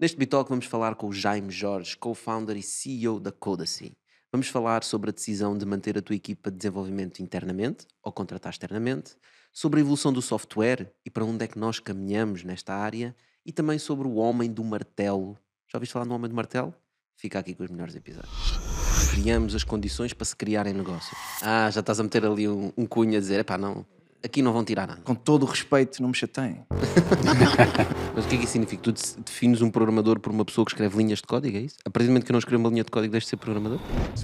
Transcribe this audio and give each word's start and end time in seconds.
Neste 0.00 0.16
Bitalk 0.16 0.48
vamos 0.48 0.66
falar 0.66 0.94
com 0.94 1.08
o 1.08 1.12
Jaime 1.12 1.50
Jorge, 1.50 1.96
co-founder 1.96 2.56
e 2.56 2.62
CEO 2.62 3.18
da 3.18 3.32
Codacy. 3.32 3.98
Vamos 4.30 4.46
falar 4.46 4.84
sobre 4.84 5.10
a 5.10 5.12
decisão 5.12 5.58
de 5.58 5.66
manter 5.66 5.98
a 5.98 6.00
tua 6.00 6.14
equipa 6.14 6.52
de 6.52 6.56
desenvolvimento 6.56 7.20
internamente 7.20 7.84
ou 8.00 8.12
contratar 8.12 8.52
externamente, 8.52 9.16
sobre 9.52 9.80
a 9.80 9.82
evolução 9.82 10.12
do 10.12 10.22
software 10.22 10.94
e 11.04 11.10
para 11.10 11.24
onde 11.24 11.44
é 11.44 11.48
que 11.48 11.58
nós 11.58 11.80
caminhamos 11.80 12.44
nesta 12.44 12.74
área 12.74 13.12
e 13.44 13.50
também 13.50 13.76
sobre 13.76 14.06
o 14.06 14.14
homem 14.14 14.48
do 14.48 14.62
martelo. 14.62 15.36
Já 15.66 15.78
ouviste 15.78 15.94
falar 15.94 16.04
no 16.04 16.14
homem 16.14 16.30
do 16.30 16.36
martelo? 16.36 16.72
Fica 17.16 17.40
aqui 17.40 17.52
com 17.52 17.64
os 17.64 17.70
melhores 17.70 17.96
episódios. 17.96 19.10
Criamos 19.10 19.52
as 19.56 19.64
condições 19.64 20.12
para 20.12 20.26
se 20.26 20.36
criarem 20.36 20.74
negócios. 20.74 21.18
Ah, 21.42 21.68
já 21.72 21.80
estás 21.80 21.98
a 21.98 22.04
meter 22.04 22.24
ali 22.24 22.46
um, 22.48 22.72
um 22.76 22.86
cunho 22.86 23.16
a 23.16 23.20
dizer, 23.20 23.40
epá, 23.40 23.58
não, 23.58 23.84
aqui 24.24 24.42
não 24.42 24.52
vão 24.52 24.64
tirar 24.64 24.86
nada. 24.86 25.00
Com 25.02 25.14
todo 25.14 25.42
o 25.44 25.46
respeito, 25.46 26.00
não 26.02 26.08
me 26.08 26.14
chateiem. 26.14 26.62
Mas 28.14 28.24
o 28.24 28.28
que 28.28 28.34
é 28.34 28.38
que 28.38 28.44
isso 28.44 28.52
significa? 28.52 28.82
Tu 28.82 28.92
de- 28.92 29.02
defines 29.24 29.60
um 29.62 29.70
programador 29.70 30.18
por 30.20 30.32
uma 30.32 30.44
pessoa 30.44 30.64
que 30.64 30.72
escreve 30.72 30.96
linhas 30.96 31.18
de 31.20 31.24
código, 31.26 31.56
é 31.56 31.60
isso? 31.60 31.76
A 31.84 31.90
partir 31.90 32.06
do 32.06 32.10
momento 32.10 32.24
que 32.24 32.30
eu 32.30 32.34
não 32.34 32.38
escrevo 32.38 32.62
uma 32.62 32.70
linha 32.70 32.84
de 32.84 32.90
código, 32.90 33.12
deixo 33.12 33.26
de 33.26 33.30
ser 33.30 33.36
programador? 33.36 33.78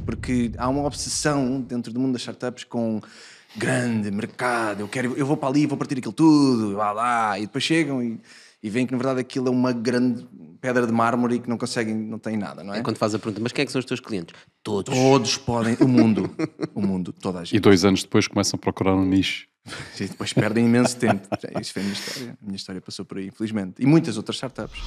Porque 0.04 0.52
há 0.58 0.68
uma 0.68 0.82
obsessão 0.84 1.60
dentro 1.60 1.92
do 1.92 2.00
mundo 2.00 2.12
das 2.12 2.22
startups 2.22 2.64
com 2.64 3.00
grande 3.56 4.10
mercado. 4.10 4.80
Eu, 4.80 4.88
quero, 4.88 5.14
eu 5.16 5.24
vou 5.26 5.36
para 5.36 5.48
ali, 5.48 5.66
vou 5.66 5.78
partir 5.78 5.98
aquilo 5.98 6.12
tudo, 6.12 6.74
vá 6.76 6.92
lá. 6.92 7.38
E 7.38 7.42
depois 7.42 7.62
chegam 7.62 8.02
e, 8.02 8.20
e 8.62 8.68
veem 8.70 8.86
que 8.86 8.92
na 8.92 8.98
verdade 8.98 9.20
aquilo 9.20 9.46
é 9.48 9.50
uma 9.50 9.72
grande 9.72 10.26
pedra 10.60 10.86
de 10.86 10.92
mármore 10.92 11.36
e 11.36 11.38
que 11.38 11.48
não 11.48 11.56
conseguem, 11.58 11.94
não 11.94 12.18
têm 12.18 12.36
nada, 12.36 12.64
não 12.64 12.74
é? 12.74 12.78
É 12.78 12.82
quando 12.82 12.96
faz 12.96 13.14
a 13.14 13.18
pergunta, 13.18 13.40
mas 13.42 13.52
quem 13.52 13.62
é 13.62 13.66
que 13.66 13.70
são 13.72 13.78
os 13.78 13.84
teus 13.84 14.00
clientes? 14.00 14.34
Todos. 14.62 14.92
Todos 14.92 15.36
podem, 15.36 15.76
o 15.80 15.86
mundo, 15.86 16.28
o 16.74 16.80
mundo, 16.80 17.12
toda 17.12 17.40
a 17.40 17.42
E 17.42 17.46
gente. 17.46 17.60
dois 17.60 17.84
anos 17.84 18.02
depois 18.02 18.26
começam 18.26 18.56
a 18.56 18.60
procurar 18.60 18.94
um 18.94 19.04
nicho. 19.04 19.46
E 19.98 20.06
depois 20.06 20.32
perdem 20.32 20.66
imenso 20.66 20.96
tempo. 20.98 21.26
Isso 21.60 21.72
foi 21.72 21.82
a 21.82 21.84
minha 21.84 21.94
história. 21.94 22.38
A 22.40 22.44
minha 22.44 22.56
história 22.56 22.80
passou 22.80 23.04
por 23.04 23.18
aí, 23.18 23.28
infelizmente. 23.28 23.82
E 23.82 23.86
muitas 23.86 24.16
outras 24.16 24.36
startups. 24.36 24.78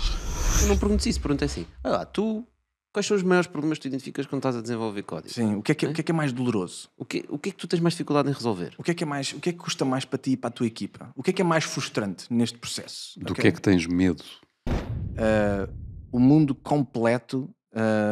Eu 0.62 0.68
não 0.68 0.78
pergunto 0.78 1.08
isso, 1.10 1.20
pergunto 1.20 1.44
assim. 1.44 1.66
Ah, 1.84 1.90
lá, 1.90 2.06
tu, 2.06 2.46
quais 2.94 3.06
são 3.08 3.18
os 3.18 3.24
maiores 3.24 3.48
problemas 3.48 3.80
que 3.80 3.84
tu 3.84 3.88
identificas 3.88 4.26
quando 4.28 4.40
estás 4.42 4.56
a 4.56 4.62
desenvolver 4.62 5.02
código? 5.04 5.34
Sim, 5.34 5.56
o 5.56 5.64
que 5.64 5.72
é 5.72 5.76
que, 5.76 5.86
é- 5.86 5.90
o 5.90 5.94
que, 5.94 6.02
é, 6.02 6.04
que 6.04 6.12
é 6.12 6.16
mais 6.16 6.32
doloroso? 6.32 6.90
O 6.96 7.04
que, 7.06 7.26
o 7.30 7.40
que 7.40 7.50
é 7.50 7.52
que 7.52 7.58
tu 7.58 7.68
tens 7.68 7.80
mais 7.80 7.94
dificuldade 7.96 8.30
em 8.30 8.34
resolver? 8.34 8.74
O 8.78 8.84
que 8.84 8.92
é 8.92 8.94
que 8.94 9.04
é 9.04 9.08
mais, 9.08 9.32
o 9.34 9.40
que 9.40 9.50
é 9.50 9.52
que 9.54 9.58
custa 9.58 9.84
mais 9.84 10.06
para 10.06 10.20
ti 10.20 10.32
e 10.32 10.38
para 10.38 10.50
a 10.50 10.52
tua 10.52 10.68
equipa? 10.68 11.12
O 11.16 11.24
que 11.24 11.32
é 11.32 11.34
que 11.34 11.42
é 11.42 11.46
mais 11.46 11.64
frustrante 11.64 12.32
neste 12.32 12.58
processo? 12.60 13.20
Do 13.20 13.32
Ok? 13.32 13.42
que 13.42 13.48
é 13.48 13.52
que 13.52 13.62
tens 13.62 13.88
medo? 13.88 14.24
Uh, 14.68 15.74
o 16.12 16.20
mundo 16.20 16.54
completo 16.54 17.50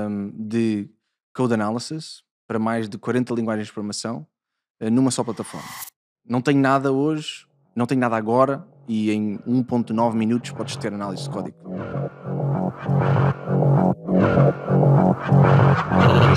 um, 0.09 0.31
de 0.47 0.89
code 1.35 1.53
analysis 1.53 2.23
para 2.47 2.57
mais 2.57 2.89
de 2.89 2.97
40 2.97 3.33
linguagens 3.35 3.67
de 3.67 3.73
programação 3.73 4.25
uh, 4.81 4.89
numa 4.89 5.11
só 5.11 5.23
plataforma. 5.23 5.67
Não 6.27 6.41
tenho 6.41 6.59
nada 6.59 6.91
hoje, 6.91 7.45
não 7.75 7.85
tenho 7.85 8.01
nada 8.01 8.15
agora 8.17 8.65
e 8.87 9.11
em 9.11 9.37
1.9 9.47 10.13
minutos 10.13 10.49
podes 10.51 10.75
ter 10.75 10.91
análise 10.91 11.23
de 11.23 11.29
código. 11.29 11.55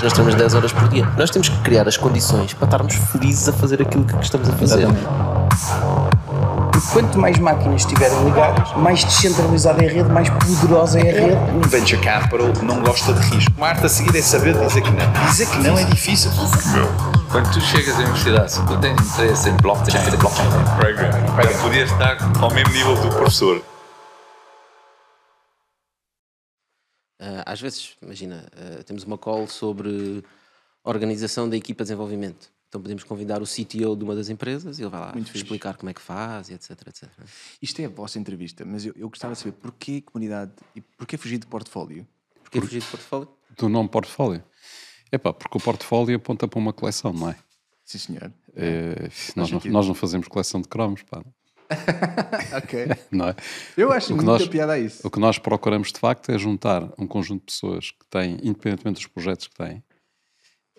Nós 0.03 0.13
temos 0.13 0.35
10 0.35 0.53
horas 0.53 0.71
por 0.71 0.87
dia. 0.89 1.05
Nós 1.17 1.31
temos 1.31 1.49
que 1.49 1.57
criar 1.61 1.87
as 1.87 1.97
condições 1.97 2.53
para 2.53 2.65
estarmos 2.65 2.93
felizes 2.93 3.49
a 3.49 3.53
fazer 3.53 3.81
aquilo 3.81 4.05
que 4.05 4.15
estamos 4.23 4.47
a 4.47 4.53
fazer. 4.53 4.87
E 6.77 6.93
quanto 6.93 7.17
mais 7.17 7.39
máquinas 7.39 7.81
estiverem 7.81 8.23
ligadas, 8.25 8.71
mais 8.77 9.03
descentralizada 9.03 9.83
é 9.83 9.89
a 9.89 9.91
rede, 9.91 10.09
mais 10.09 10.29
poderosa 10.29 10.99
é 10.99 11.09
a 11.09 11.19
rede. 11.19 11.51
Um 11.51 11.67
venture 11.67 11.99
capital 11.99 12.53
não 12.61 12.81
gosta 12.83 13.11
de 13.11 13.21
risco. 13.21 13.51
Uma 13.57 13.69
arte 13.69 13.87
a 13.87 13.89
seguir 13.89 14.15
é 14.15 14.21
saber 14.21 14.53
dizer 14.53 14.81
que 14.81 14.91
não. 14.91 15.25
Dizer 15.25 15.49
que 15.49 15.57
não 15.57 15.77
é 15.77 15.83
difícil. 15.85 16.29
Quando 17.31 17.53
tu 17.53 17.61
chegas 17.61 17.95
à 17.95 17.99
universidade, 17.99 18.51
se 18.51 18.65
tu 18.65 18.79
tens 18.81 18.99
interesse 18.99 19.49
em 19.49 19.57
blockchain, 19.57 20.17
blockchain 20.17 20.49
programming, 20.79 21.61
podias 21.61 21.91
estar 21.91 22.17
ao 22.41 22.51
mesmo 22.53 22.73
nível 22.73 22.95
do 22.95 23.09
professor. 23.15 23.63
Ah, 27.19 27.43
às 27.45 27.61
vezes, 27.61 27.95
imagina, 28.01 28.47
ah, 28.55 28.83
temos 28.83 29.03
uma 29.03 29.17
call 29.17 29.47
sobre 29.47 30.23
organização 30.83 31.47
da 31.47 31.55
equipa 31.55 31.83
de 31.83 31.89
desenvolvimento. 31.89 32.51
Então 32.67 32.81
podemos 32.81 33.03
convidar 33.03 33.41
o 33.41 33.45
CTO 33.45 33.95
de 33.95 34.03
uma 34.03 34.15
das 34.15 34.29
empresas 34.29 34.79
e 34.79 34.83
ele 34.83 34.89
vai 34.89 34.99
lá 34.99 35.11
Muito 35.13 35.27
fixe. 35.27 35.43
explicar 35.43 35.75
como 35.77 35.89
é 35.89 35.93
que 35.93 36.01
faz 36.01 36.49
e 36.49 36.53
etc, 36.53 36.71
etc. 36.87 37.09
Isto 37.61 37.81
é 37.81 37.85
a 37.85 37.89
vossa 37.89 38.17
entrevista, 38.17 38.63
mas 38.65 38.85
eu, 38.85 38.93
eu 38.95 39.09
gostava 39.09 39.33
de 39.33 39.39
saber 39.39 39.51
porquê 39.53 40.01
comunidade 40.01 40.51
e 40.75 40.81
porquê 40.81 41.17
fugir 41.17 41.37
de 41.37 41.47
portfólio? 41.47 42.07
Porquê 42.43 42.59
fugir 42.59 42.81
de 42.81 42.87
portfólio? 42.87 43.27
Do 43.57 43.69
nome 43.69 43.89
portfólio? 43.89 44.43
Epá, 45.11 45.33
porque 45.33 45.57
o 45.57 45.61
portfólio 45.61 46.15
aponta 46.15 46.47
para 46.47 46.59
uma 46.59 46.73
coleção, 46.73 47.11
não 47.13 47.29
é? 47.29 47.35
Sim, 47.85 47.97
senhor. 47.97 48.31
É, 48.55 49.09
nós, 49.35 49.49
não, 49.51 49.61
nós 49.65 49.87
não 49.87 49.95
fazemos 49.95 50.27
coleção 50.27 50.61
de 50.61 50.67
cromos, 50.67 51.01
pá, 51.03 51.23
Ok. 52.63 52.87
não 53.11 53.29
é? 53.29 53.35
Eu 53.77 53.91
acho 53.91 54.07
que 54.07 54.13
muita 54.13 54.31
nós- 54.31 54.47
piada 54.47 54.73
a 54.73 54.79
isso. 54.79 55.05
O 55.07 55.09
que 55.11 55.19
nós 55.19 55.37
procuramos 55.39 55.91
de 55.91 55.99
facto 55.99 56.29
é 56.31 56.37
juntar 56.37 56.83
um 56.97 57.07
conjunto 57.07 57.39
de 57.41 57.45
pessoas 57.53 57.91
que 57.91 58.05
têm, 58.09 58.37
independentemente 58.43 58.95
dos 59.01 59.07
projetos 59.07 59.47
que 59.47 59.55
têm, 59.55 59.83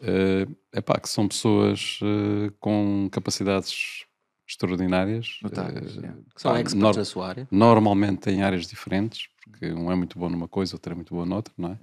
é 0.02 0.46
epá, 0.78 0.98
que 0.98 1.08
são 1.08 1.28
pessoas 1.28 1.98
eh, 2.02 2.50
com 2.58 3.08
capacidades 3.12 4.04
extraordinárias, 4.48 5.38
Notáveis, 5.42 5.96
eh, 5.96 6.00
yeah. 6.00 6.18
Que 6.34 6.40
são 6.42 6.52
pá, 6.52 6.60
experts 6.60 6.74
nor- 6.80 6.96
na 6.96 7.04
sua 7.04 7.28
área. 7.28 7.48
normalmente 7.50 8.30
em 8.30 8.42
áreas 8.42 8.66
diferentes, 8.66 9.28
porque 9.44 9.72
um 9.72 9.90
é 9.92 9.94
muito 9.94 10.18
bom 10.18 10.28
numa 10.28 10.48
coisa, 10.48 10.74
outro 10.74 10.92
é 10.92 10.94
muito 10.94 11.14
bom 11.14 11.24
noutra, 11.26 11.52
não 11.58 11.72
é? 11.72 11.78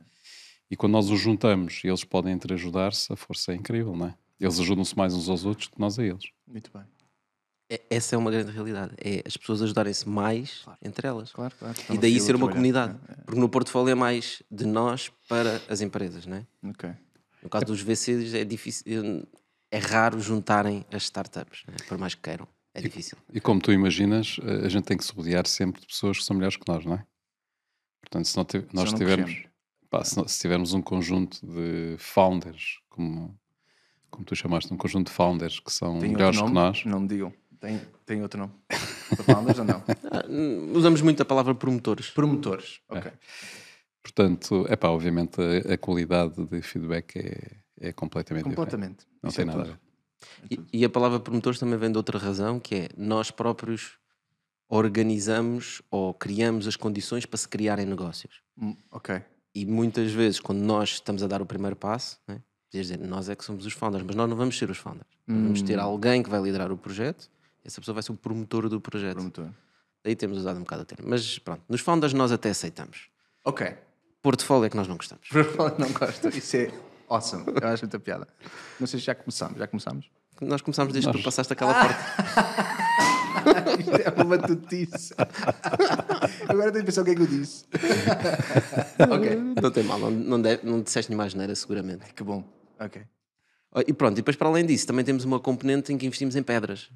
E 0.69 0.75
quando 0.75 0.93
nós 0.93 1.09
os 1.09 1.19
juntamos 1.19 1.81
e 1.83 1.87
eles 1.87 2.03
podem 2.03 2.33
entreajudar-se, 2.33 3.11
a 3.11 3.15
força 3.15 3.51
é 3.51 3.55
incrível, 3.55 3.95
não 3.95 4.07
é? 4.07 4.15
Eles 4.39 4.59
ajudam-se 4.59 4.95
mais 4.97 5.13
uns 5.13 5.29
aos 5.29 5.45
outros 5.45 5.67
do 5.67 5.75
que 5.75 5.79
nós 5.79 5.97
a 5.97 6.03
eles. 6.03 6.25
Muito 6.45 6.69
bem. 6.71 6.83
É- 7.69 7.81
Essa 7.89 8.15
é 8.15 8.17
uma 8.17 8.29
grande 8.31 8.51
realidade. 8.51 8.93
É 8.97 9.23
as 9.25 9.35
pessoas 9.35 9.61
ajudarem-se 9.61 10.07
mais 10.07 10.63
entre 10.81 11.07
elas. 11.07 11.31
Claro, 11.31 11.53
claro. 11.57 11.77
Está 11.79 11.93
E 11.93 11.97
daí 11.97 12.19
ser 12.19 12.35
uma 12.35 12.47
comunidade. 12.49 12.97
Porque 13.25 13.39
no 13.39 13.49
portfólio 13.49 13.91
é 13.91 13.95
mais 13.95 14.43
de 14.51 14.65
nós 14.65 15.11
para 15.27 15.61
as 15.69 15.81
empresas, 15.81 16.25
não 16.25 16.37
é? 16.37 16.47
É, 16.63 16.69
Ok. 16.69 16.89
No 17.41 17.49
caso 17.49 17.65
dos 17.65 17.81
VCs 17.81 18.33
é 18.33 18.43
difícil, 18.43 18.85
é 19.71 19.77
raro 19.77 20.19
juntarem 20.19 20.85
as 20.91 21.03
startups, 21.03 21.63
né? 21.67 21.75
por 21.87 21.97
mais 21.97 22.13
que 22.15 22.21
queiram. 22.21 22.47
É 22.73 22.81
difícil. 22.81 23.17
E 23.33 23.39
como 23.39 23.61
tu 23.61 23.71
imaginas, 23.71 24.37
eh, 24.43 24.65
a 24.65 24.69
gente 24.69 24.83
tem 24.85 24.97
que 24.97 25.03
se 25.05 25.13
rodear 25.13 25.47
sempre 25.47 25.81
de 25.81 25.87
pessoas 25.87 26.17
que 26.17 26.23
são 26.25 26.35
melhores 26.35 26.57
que 26.57 26.63
nós, 26.67 26.83
não 26.85 26.93
é? 26.95 27.05
Portanto, 28.01 28.25
se 28.25 28.37
não 28.37 28.45
nós 28.73 28.91
não 28.91 28.97
tivermos, 28.99 29.31
crescemos. 29.31 29.51
Pá, 29.89 30.03
se, 30.03 30.21
se 30.27 30.39
tivermos 30.41 30.73
um 30.73 30.81
conjunto 30.81 31.45
de 31.45 31.95
founders, 31.97 32.79
como, 32.89 33.37
como 34.09 34.25
tu 34.25 34.35
chamaste, 34.35 34.73
um 34.73 34.77
conjunto 34.77 35.07
de 35.07 35.13
founders 35.13 35.59
que 35.59 35.71
são 35.71 35.99
Tem 35.99 36.11
melhores 36.11 36.41
que 36.41 36.51
nós, 36.51 36.85
Não 36.85 36.99
me 37.01 37.07
digam. 37.07 37.33
Tem, 37.59 37.81
tem 38.05 38.21
outro 38.21 38.39
nome? 38.39 38.53
Founders 39.25 39.57
ou 39.57 39.65
não? 39.65 39.83
Ah, 40.11 40.23
usamos 40.75 41.01
muito 41.01 41.21
a 41.21 41.25
palavra 41.25 41.55
promotores. 41.55 42.11
Promotores. 42.11 42.81
Ok. 42.87 43.11
portanto, 44.03 44.65
é 44.69 44.75
pá, 44.75 44.89
obviamente 44.89 45.39
a, 45.41 45.73
a 45.73 45.77
qualidade 45.77 46.45
de 46.45 46.61
feedback 46.61 47.17
é, 47.17 47.87
é 47.89 47.91
completamente 47.93 48.43
diferente. 48.47 48.55
Completamente. 48.57 49.07
Não 49.23 49.29
Isso 49.29 49.37
tem 49.37 49.43
é 49.43 49.45
nada 49.47 49.61
a 49.61 49.65
tudo. 49.65 49.73
ver. 50.51 50.67
E, 50.71 50.81
e 50.81 50.85
a 50.85 50.89
palavra 50.89 51.19
promotores 51.19 51.59
também 51.59 51.79
vem 51.79 51.91
de 51.91 51.97
outra 51.97 52.19
razão, 52.19 52.59
que 52.59 52.75
é 52.75 52.89
nós 52.95 53.31
próprios 53.31 53.97
organizamos 54.69 55.81
ou 55.89 56.13
criamos 56.13 56.67
as 56.67 56.75
condições 56.75 57.25
para 57.25 57.37
se 57.37 57.47
criarem 57.47 57.85
negócios. 57.85 58.41
Hum, 58.57 58.75
Ok. 58.91 59.19
E 59.59 59.65
muitas 59.65 60.11
vezes, 60.11 60.39
quando 60.39 60.59
nós 60.59 60.89
estamos 60.89 61.23
a 61.23 61.27
dar 61.27 61.41
o 61.41 61.45
primeiro 61.45 61.75
passo, 61.75 62.19
né, 62.27 62.39
dizer, 62.71 62.99
nós 62.99 63.27
é 63.27 63.35
que 63.35 63.43
somos 63.43 63.65
os 63.65 63.73
founders, 63.73 64.03
mas 64.05 64.15
nós 64.15 64.29
não 64.29 64.37
vamos 64.37 64.55
ser 64.55 64.69
os 64.69 64.77
founders. 64.77 65.07
Nós 65.25 65.41
Vamos 65.41 65.61
Hum. 65.61 65.65
ter 65.65 65.79
alguém 65.79 66.21
que 66.21 66.29
vai 66.29 66.39
liderar 66.41 66.71
o 66.71 66.77
projeto, 66.77 67.27
e 67.63 67.67
essa 67.67 67.81
pessoa 67.81 67.93
vai 67.95 68.03
ser 68.03 68.11
o 68.11 68.15
promotor 68.15 68.69
do 68.69 68.79
projeto. 68.79 69.15
Promotor. 69.15 69.49
Daí 70.03 70.15
temos 70.15 70.37
usado 70.37 70.57
um 70.57 70.59
bocado 70.59 70.83
o 70.83 70.85
termo. 70.85 71.09
Mas 71.09 71.39
pronto, 71.39 71.63
nos 71.67 71.81
founders 71.81 72.13
nós 72.13 72.31
até 72.31 72.51
aceitamos. 72.51 73.07
Ok. 73.43 73.75
Portfólio 74.21 74.65
é 74.65 74.69
que 74.69 74.77
nós 74.77 74.87
não 74.87 74.95
gostamos. 74.95 75.27
Não 75.79 75.91
gosto. 75.91 76.27
Isso 76.29 76.55
é 76.57 76.71
awesome. 77.09 77.45
Eu 77.59 77.67
acho 77.67 77.83
muita 77.83 77.99
piada. 77.99 78.27
Não 78.79 78.85
sei 78.85 78.99
se 78.99 79.05
já 79.07 79.15
começamos. 79.15 79.57
Já 79.57 79.65
começamos? 79.67 80.05
Nós 80.39 80.61
começámos 80.61 80.93
desde 80.93 81.09
que 81.09 81.13
tu 81.13 81.17
Nós- 81.17 81.25
passaste 81.25 81.51
aquela 81.53 81.73
porta. 81.73 81.97
Isto 83.79 83.95
é 84.03 84.09
uma 84.15 84.37
batutice. 84.37 85.13
Agora 86.47 86.71
tenho 86.71 86.83
que 86.83 86.91
pensar 86.91 87.01
o 87.01 87.05
que 87.05 87.11
é 87.11 87.15
que 87.15 87.21
eu 87.21 87.27
disse. 87.27 87.65
ok. 89.09 89.35
Não 89.61 89.71
tem 89.71 89.83
mal, 89.83 89.99
não, 89.99 90.11
não, 90.11 90.41
deve, 90.41 90.65
não 90.65 90.81
disseste 90.81 91.11
nenhuma 91.11 91.25
asneira, 91.25 91.55
seguramente. 91.55 92.13
Que 92.13 92.23
bom. 92.23 92.43
Ok. 92.79 93.01
E 93.87 93.93
pronto, 93.93 94.13
e 94.13 94.15
depois 94.17 94.35
para 94.35 94.47
além 94.47 94.65
disso, 94.65 94.87
também 94.87 95.05
temos 95.05 95.23
uma 95.23 95.39
componente 95.39 95.93
em 95.93 95.97
que 95.97 96.05
investimos 96.05 96.35
em 96.35 96.43
pedras. 96.43 96.89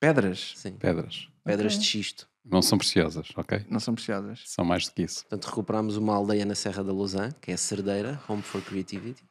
Pedras 0.00 0.54
Sim, 0.56 0.72
Pedras. 0.72 1.28
pedras 1.44 1.78
de 1.78 1.84
xisto. 1.84 2.28
Não 2.44 2.62
são 2.62 2.78
preciosas, 2.78 3.28
ok? 3.36 3.66
não 3.68 3.80
são 3.80 3.94
preciosas. 3.94 4.42
São 4.46 4.64
mais 4.64 4.86
do 4.86 4.92
que 4.92 5.02
isso. 5.02 5.22
Portanto, 5.22 5.44
recuperámos 5.46 5.96
uma 5.96 6.14
aldeia 6.14 6.46
na 6.46 6.54
Serra 6.54 6.82
da 6.82 6.92
Lausanne, 6.92 7.34
que 7.42 7.50
é 7.50 7.54
a 7.54 7.58
Cerdeira, 7.58 8.20
Home 8.28 8.42
for 8.42 8.62
Creativity, 8.62 9.22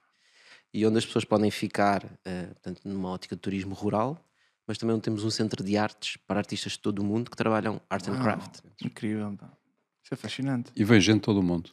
e 0.74 0.86
onde 0.86 0.98
as 1.00 1.06
pessoas 1.06 1.26
podem 1.26 1.50
ficar, 1.50 2.06
eh, 2.26 2.48
portanto, 2.48 2.82
numa 2.86 3.10
ótica 3.10 3.36
de 3.36 3.42
turismo 3.42 3.74
rural, 3.74 4.24
mas 4.68 4.78
também 4.78 5.00
temos 5.00 5.24
um 5.24 5.30
centro 5.30 5.64
de 5.64 5.78
artes 5.78 6.18
para 6.28 6.40
artistas 6.40 6.74
de 6.74 6.80
todo 6.80 7.00
o 7.00 7.04
mundo 7.04 7.32
que 7.32 7.38
trabalham 7.38 7.80
art 7.90 8.08
and 8.08 8.20
craft. 8.22 8.60
Incrível. 8.84 9.34
pá. 9.40 9.50
Isso 10.04 10.14
é 10.14 10.18
fascinante. 10.18 10.72
E 10.76 10.84
vem 10.84 11.00
gente 11.02 11.16
de 11.16 11.22
todo 11.22 11.40
o 11.40 11.44
mundo. 11.44 11.70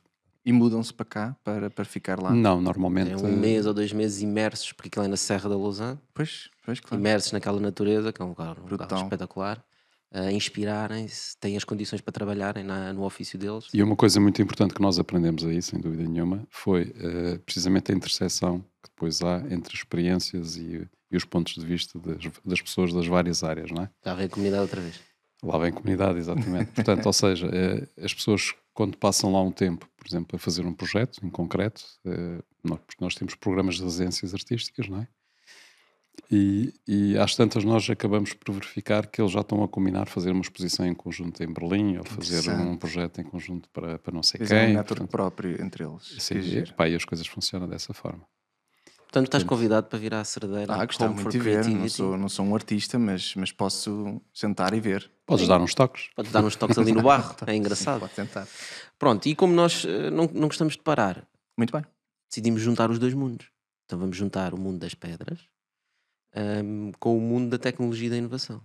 E 0.46 0.52
mudam-se 0.52 0.92
para 0.92 1.06
cá 1.06 1.36
para, 1.42 1.70
para 1.70 1.84
ficar 1.86 2.20
lá. 2.20 2.30
Não, 2.30 2.60
normalmente. 2.60 3.10
É 3.12 3.16
um 3.16 3.34
mês 3.36 3.64
ou 3.66 3.72
dois 3.72 3.92
meses 3.92 4.20
imersos, 4.22 4.72
porque 4.72 4.88
aquilo 4.88 5.04
é 5.06 5.08
na 5.08 5.16
Serra 5.16 5.48
da 5.48 5.56
Lausanne, 5.56 5.98
Pois, 6.12 6.50
pois, 6.64 6.80
claro. 6.80 7.00
imersos 7.00 7.32
naquela 7.32 7.58
natureza, 7.58 8.12
que 8.12 8.20
é 8.20 8.24
um 8.24 8.28
lugar, 8.28 8.58
um 8.58 8.66
lugar 8.66 8.88
espetacular. 8.92 9.64
a 10.16 10.30
inspirarem-se, 10.30 11.36
têm 11.40 11.56
as 11.56 11.64
condições 11.64 12.00
para 12.00 12.12
trabalharem 12.12 12.62
na- 12.62 12.92
no 12.92 13.02
ofício 13.02 13.36
deles. 13.36 13.64
E 13.74 13.82
uma 13.82 13.96
coisa 13.96 14.20
muito 14.20 14.40
importante 14.40 14.72
que 14.72 14.80
nós 14.80 14.96
aprendemos 14.96 15.44
aí, 15.44 15.60
sem 15.60 15.80
dúvida 15.80 16.04
nenhuma, 16.08 16.46
foi 16.50 16.94
eh, 16.96 17.38
precisamente 17.44 17.90
a 17.90 17.94
interseção 17.96 18.60
que 18.80 18.90
depois 18.90 19.20
há 19.22 19.38
entre 19.50 19.74
experiências 19.74 20.56
e, 20.56 20.86
e 21.14 21.16
os 21.16 21.24
pontos 21.24 21.54
de 21.54 21.64
vista 21.64 21.96
das, 21.98 22.18
das 22.44 22.60
pessoas 22.60 22.92
das 22.92 23.06
várias 23.06 23.44
áreas, 23.44 23.70
não 23.70 23.84
é? 23.84 23.90
Já 24.04 24.14
vem 24.14 24.26
a 24.26 24.28
comunidade 24.28 24.62
outra 24.62 24.80
vez. 24.80 25.00
Lá 25.42 25.58
vem 25.58 25.72
comunidade, 25.72 26.18
exatamente. 26.18 26.72
Portanto, 26.74 27.06
ou 27.06 27.12
seja, 27.12 27.48
eh, 27.52 27.86
as 28.04 28.12
pessoas 28.12 28.52
quando 28.72 28.98
passam 28.98 29.32
lá 29.32 29.40
um 29.40 29.52
tempo, 29.52 29.88
por 29.96 30.06
exemplo, 30.06 30.34
a 30.34 30.38
fazer 30.38 30.66
um 30.66 30.74
projeto 30.74 31.24
em 31.24 31.30
concreto, 31.30 31.84
eh, 32.04 32.42
nós, 32.64 32.80
porque 32.80 33.04
nós 33.04 33.14
temos 33.14 33.36
programas 33.36 33.76
de 33.76 33.84
residências 33.84 34.34
artísticas, 34.34 34.88
não 34.88 34.98
é? 34.98 35.08
E, 36.30 36.72
e 36.86 37.18
às 37.18 37.36
tantas 37.36 37.64
nós 37.64 37.88
acabamos 37.88 38.32
por 38.32 38.52
verificar 38.52 39.06
que 39.06 39.20
eles 39.20 39.32
já 39.32 39.40
estão 39.40 39.62
a 39.62 39.68
combinar 39.68 40.06
fazer 40.06 40.32
uma 40.32 40.40
exposição 40.40 40.86
em 40.86 40.94
conjunto 40.94 41.42
em 41.42 41.52
Berlim 41.52 41.98
ou 41.98 42.04
fazer 42.04 42.50
um 42.50 42.76
projeto 42.76 43.20
em 43.20 43.24
conjunto 43.24 43.68
para, 43.70 43.98
para 43.98 44.12
não 44.12 44.22
sei 44.22 44.40
um 44.42 44.46
quem. 44.46 44.56
network 44.68 44.86
Portanto, 44.86 45.10
próprio 45.10 45.62
entre 45.62 45.84
eles. 45.84 46.16
sim, 46.18 46.38
e, 46.38 46.72
pá, 46.72 46.88
e 46.88 46.94
as 46.94 47.04
coisas 47.04 47.26
funcionam 47.26 47.68
dessa 47.68 47.92
forma. 47.92 48.24
Portanto, 49.14 49.28
estás 49.28 49.44
convidado 49.44 49.86
para 49.86 49.96
vir 49.96 50.12
à 50.12 50.24
Cerdeira. 50.24 50.74
Ah, 50.74 50.84
gostava 50.84 51.14
muito 51.14 51.30
de 51.30 51.38
ver. 51.38 51.64
Não 51.68 51.88
sou, 51.88 52.18
não 52.18 52.28
sou 52.28 52.44
um 52.44 52.52
artista, 52.52 52.98
mas, 52.98 53.32
mas 53.36 53.52
posso 53.52 54.20
sentar 54.32 54.74
e 54.74 54.80
ver. 54.80 55.08
Podes 55.24 55.46
dar 55.46 55.60
uns 55.60 55.72
toques. 55.72 56.10
Podes 56.16 56.32
dar 56.32 56.42
uns 56.42 56.56
toques 56.56 56.76
ali 56.76 56.90
no 56.90 57.00
barro. 57.00 57.36
É 57.46 57.54
engraçado. 57.54 58.00
Pode 58.00 58.12
tentar. 58.12 58.44
Pronto, 58.98 59.24
e 59.28 59.36
como 59.36 59.54
nós 59.54 59.84
eh, 59.84 60.10
não, 60.10 60.28
não 60.34 60.48
gostamos 60.48 60.74
de 60.74 60.80
parar, 60.80 61.24
Muito 61.56 61.70
bem. 61.70 61.84
decidimos 62.28 62.60
juntar 62.60 62.90
os 62.90 62.98
dois 62.98 63.14
mundos. 63.14 63.46
Então 63.86 64.00
vamos 64.00 64.16
juntar 64.16 64.52
o 64.52 64.58
mundo 64.58 64.80
das 64.80 64.94
pedras 64.94 65.38
ahm, 66.34 66.90
com 66.98 67.16
o 67.16 67.20
mundo 67.20 67.50
da 67.50 67.58
tecnologia 67.58 68.08
e 68.08 68.10
da 68.10 68.16
inovação. 68.16 68.60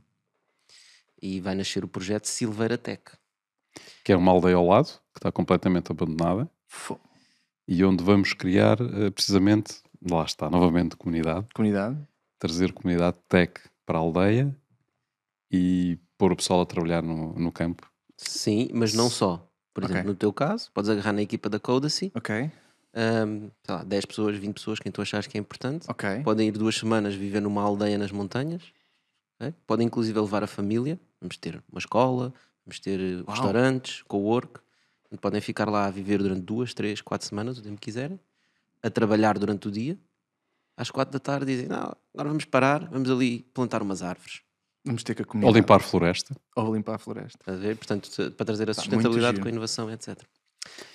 E 1.22 1.40
vai 1.40 1.54
nascer 1.54 1.84
o 1.84 1.88
projeto 1.88 2.26
Silveira 2.26 2.76
Tech. 2.76 3.04
Que 4.04 4.14
é 4.14 4.18
uma 4.18 4.32
aldeia 4.32 4.56
ao 4.56 4.66
lado, 4.66 5.00
que 5.14 5.20
está 5.20 5.32
completamente 5.32 5.92
abandonada, 5.92 6.50
e 7.68 7.86
onde 7.86 8.04
vamos 8.04 8.34
criar 8.34 8.82
eh, 8.82 9.12
precisamente, 9.12 9.76
lá 10.10 10.24
está, 10.24 10.50
novamente 10.50 10.96
comunidade, 10.96 11.48
Comunidade. 11.54 11.98
trazer 12.38 12.72
comunidade 12.74 13.18
tech 13.28 13.54
para 13.86 13.98
a 13.98 14.02
aldeia 14.02 14.56
e 15.52 15.98
pôr 16.18 16.32
o 16.32 16.36
pessoal 16.36 16.62
a 16.62 16.66
trabalhar 16.66 17.02
no, 17.02 17.34
no 17.34 17.52
campo. 17.52 17.90
Sim, 18.18 18.70
mas 18.74 18.94
não 18.94 19.10
só. 19.10 19.46
Por 19.74 19.84
exemplo, 19.84 20.08
no 20.08 20.16
teu 20.16 20.34
caso, 20.34 20.70
podes 20.74 20.90
agarrar 20.90 21.14
na 21.14 21.22
equipa 21.22 21.48
da 21.50 21.60
Codacy, 21.60 22.12
Ok. 22.16 22.52
ahm, 22.94 23.50
sei 23.66 23.76
lá, 23.76 23.84
10 23.84 24.06
pessoas, 24.06 24.38
20 24.38 24.54
pessoas, 24.56 24.80
quem 24.80 24.92
tu 24.92 25.02
achares 25.02 25.28
que 25.28 25.38
é 25.38 25.42
importante. 25.42 25.90
Ok. 25.90 26.22
Podem 26.24 26.48
ir 26.50 26.52
duas 26.52 26.76
semanas 26.76 27.16
viver 27.16 27.42
numa 27.42 27.62
aldeia 27.62 27.98
nas 27.98 28.12
montanhas. 28.12 28.64
ok? 29.40 29.54
Podem 29.66 29.88
inclusive 29.88 30.20
levar 30.20 30.44
a 30.44 30.48
família. 30.48 31.00
Vamos 31.22 31.38
ter 31.38 31.64
uma 31.72 31.80
escola, 31.80 32.34
vamos 32.66 32.80
ter 32.80 33.00
eh, 33.00 33.24
restaurantes, 33.28 34.02
co-work. 34.04 34.60
Podem 35.22 35.40
ficar 35.42 35.70
lá 35.70 35.86
a 35.86 35.92
viver 35.92 36.18
durante 36.20 36.42
duas, 36.42 36.74
três, 36.74 37.00
quatro 37.02 37.26
semanas, 37.28 37.58
o 37.58 37.62
tempo 37.62 37.76
que 37.76 37.86
quiserem, 37.86 38.20
a 38.84 38.90
trabalhar 38.90 39.38
durante 39.38 39.68
o 39.68 39.72
dia. 39.72 39.98
Às 40.78 40.90
quatro 40.90 41.12
da 41.14 41.20
tarde 41.20 41.46
dizem: 41.48 41.68
Não, 41.68 41.96
agora 42.14 42.30
vamos 42.30 42.46
parar, 42.46 42.88
vamos 42.90 43.10
ali 43.10 43.42
plantar 43.54 43.82
umas 43.82 44.02
árvores. 44.02 44.42
Vamos 44.86 45.04
ter 45.04 45.14
que 45.14 45.22
a 45.22 45.46
Ou 45.46 45.52
limpar 45.54 45.82
floresta. 45.82 46.36
Ou 46.56 46.74
limpar 46.74 46.96
a 46.96 46.98
floresta. 46.98 47.40
A 47.52 47.56
ver? 47.56 47.76
Portanto, 47.76 48.10
para 48.32 48.46
trazer 48.46 48.70
a 48.70 48.74
sustentabilidade 48.74 49.40
com 49.42 49.48
a 49.48 49.52
inovação, 49.52 49.92
etc. 49.92 50.18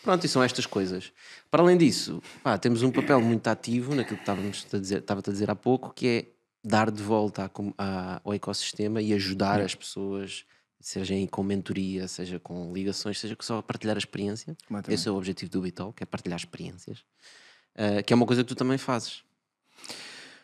Pronto, 0.02 0.24
e 0.24 0.28
são 0.28 0.42
estas 0.42 0.64
coisas. 0.66 1.12
Para 1.50 1.62
além 1.62 1.76
disso, 1.76 2.22
pá, 2.42 2.56
temos 2.58 2.82
um 2.82 2.90
papel 2.90 3.20
muito 3.20 3.46
ativo 3.46 3.94
naquilo 3.94 4.16
que 4.16 4.22
estávamos 4.22 4.66
a 4.72 4.78
dizer, 4.78 4.98
estava 5.00 5.20
a 5.20 5.30
dizer 5.30 5.50
há 5.50 5.54
pouco, 5.54 5.92
que 5.92 6.06
é 6.06 6.26
dar 6.66 6.90
de 6.90 7.02
volta 7.02 7.44
à 7.44 7.48
com- 7.48 7.74
à- 7.76 8.20
ao 8.24 8.32
ecossistema 8.32 9.02
e 9.02 9.12
ajudar 9.12 9.60
as 9.60 9.74
pessoas, 9.74 10.44
seja 10.80 11.14
com 11.30 11.42
mentoria, 11.42 12.08
seja 12.08 12.38
com 12.40 12.72
ligações, 12.72 13.20
seja 13.20 13.36
só 13.40 13.58
a 13.58 13.62
partilhar 13.62 13.96
a 13.96 13.98
experiência. 13.98 14.56
Esse 14.94 15.08
é 15.08 15.10
o 15.12 15.16
objetivo 15.16 15.50
do 15.50 15.60
Bitol, 15.60 15.92
que 15.92 16.02
é 16.02 16.06
partilhar 16.06 16.38
experiências. 16.38 17.04
Ah, 17.76 18.02
que 18.02 18.12
é 18.12 18.16
uma 18.16 18.26
coisa 18.26 18.42
que 18.42 18.48
tu 18.48 18.54
também 18.54 18.78
fazes. 18.78 19.22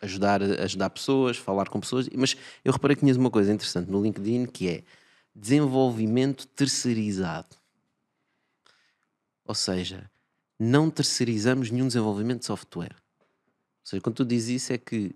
Ajudar, 0.01 0.41
ajudar 0.41 0.89
pessoas, 0.89 1.37
falar 1.37 1.69
com 1.69 1.79
pessoas. 1.79 2.09
Mas 2.15 2.35
eu 2.65 2.73
reparei 2.73 2.95
que 2.95 3.01
tinhas 3.01 3.17
uma 3.17 3.29
coisa 3.29 3.53
interessante 3.53 3.89
no 3.89 4.01
LinkedIn 4.01 4.45
que 4.47 4.67
é 4.67 4.83
desenvolvimento 5.35 6.47
terceirizado. 6.47 7.55
Ou 9.45 9.55
seja, 9.55 10.09
não 10.59 10.89
terceirizamos 10.89 11.71
nenhum 11.71 11.87
desenvolvimento 11.87 12.39
de 12.39 12.45
software. 12.45 12.95
Ou 12.95 13.85
seja, 13.85 14.01
quando 14.01 14.15
tu 14.15 14.25
dizes 14.25 14.63
isso 14.63 14.73
é 14.73 14.77
que 14.77 15.15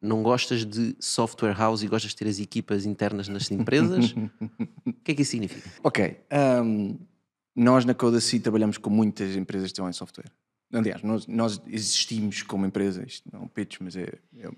não 0.00 0.22
gostas 0.22 0.64
de 0.64 0.96
software 0.98 1.54
house 1.54 1.82
e 1.82 1.88
gostas 1.88 2.12
de 2.12 2.16
ter 2.16 2.28
as 2.28 2.38
equipas 2.38 2.86
internas 2.86 3.28
nas 3.28 3.50
empresas. 3.50 4.14
o 4.86 4.92
que 5.04 5.12
é 5.12 5.14
que 5.14 5.22
isso 5.22 5.32
significa? 5.32 5.70
Ok. 5.82 6.24
ahm, 6.30 6.96
nós 7.54 7.84
na 7.84 7.94
Codacy 7.94 8.40
trabalhamos 8.40 8.78
com 8.78 8.88
muitas 8.88 9.36
empresas 9.36 9.68
de 9.68 9.74
desenvolvimento 9.74 9.94
de 9.94 9.98
software. 9.98 10.32
Aliás, 10.72 11.02
nós, 11.02 11.26
nós 11.26 11.60
existimos 11.66 12.42
como 12.42 12.64
empresa, 12.66 13.02
isto 13.06 13.28
não 13.32 13.40
é 13.40 13.42
um 13.44 13.48
pitch, 13.48 13.78
mas 13.80 13.96
é, 13.96 14.12
é, 14.38 14.48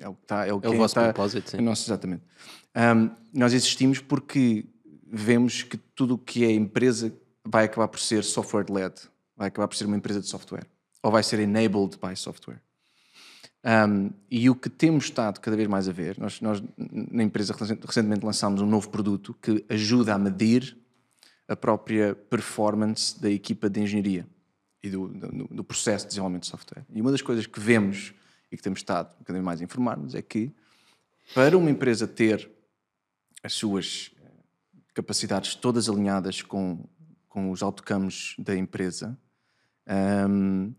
é 0.00 0.08
o 0.08 0.14
que 0.14 0.22
está. 0.24 0.46
É 0.46 0.52
o, 0.52 0.60
É 0.62 0.68
o 0.68 0.72
vosso 0.76 0.92
está- 0.98 1.04
propósito, 1.12 1.50
sim. 1.50 1.58
é 1.58 1.60
nosso, 1.60 1.84
exatamente. 1.88 2.22
Ahm, 2.74 3.10
nós 3.32 3.52
existimos 3.52 4.00
porque 4.00 4.64
vemos 5.06 5.62
que 5.62 5.76
tudo 5.76 6.14
o 6.14 6.18
que 6.18 6.44
é 6.44 6.50
empresa 6.50 7.12
vai 7.44 7.64
acabar 7.64 7.88
por 7.88 8.00
ser 8.00 8.24
software-led, 8.24 8.94
vai 9.36 9.48
acabar 9.48 9.68
por 9.68 9.76
ser 9.76 9.86
uma 9.86 9.96
empresa 9.96 10.20
de 10.20 10.26
software, 10.28 10.66
ou 11.02 11.10
vai 11.12 11.22
ser 11.22 11.38
enabled 11.40 11.96
by 11.98 12.14
software. 12.16 12.60
Um, 13.64 14.10
e 14.30 14.48
o 14.48 14.54
que 14.54 14.68
temos 14.70 15.04
estado 15.04 15.40
cada 15.40 15.56
vez 15.56 15.68
mais 15.68 15.88
a 15.88 15.92
ver, 15.92 16.16
nós, 16.18 16.40
nós 16.40 16.62
na 16.76 17.22
empresa 17.22 17.52
recen- 17.52 17.78
recentemente 17.84 18.24
lançámos 18.24 18.60
um 18.60 18.66
novo 18.66 18.88
produto 18.88 19.34
que 19.42 19.64
ajuda 19.68 20.14
a 20.14 20.18
medir 20.18 20.76
a 21.48 21.56
própria 21.56 22.14
performance 22.14 23.20
da 23.20 23.30
equipa 23.30 23.68
de 23.70 23.80
engenharia 23.80 24.26
e 24.82 24.88
do, 24.90 25.08
do- 25.08 25.48
do 25.48 25.64
processo 25.64 26.04
de 26.04 26.10
desenvolvimento 26.10 26.42
de 26.44 26.48
software. 26.48 26.84
E 26.92 27.00
uma 27.00 27.10
das 27.10 27.22
coisas 27.22 27.46
que 27.46 27.58
vemos 27.60 28.14
e 28.50 28.56
que 28.56 28.62
temos 28.62 28.78
estado 28.80 29.14
cada 29.24 29.32
vez 29.32 29.44
mais 29.44 29.60
a 29.60 29.64
informar-nos 29.64 30.14
é 30.14 30.22
que 30.22 30.52
para 31.34 31.56
uma 31.58 31.70
empresa 31.70 32.06
ter 32.06 32.50
as 33.42 33.52
suas 33.52 34.10
eh, 34.22 34.30
capacidades 34.94 35.54
todas 35.54 35.88
alinhadas 35.88 36.40
com, 36.42 36.84
com 37.28 37.50
os 37.50 37.62
outcomes 37.62 38.34
da 38.38 38.56
empresa, 38.56 39.18
hum, 40.28 40.72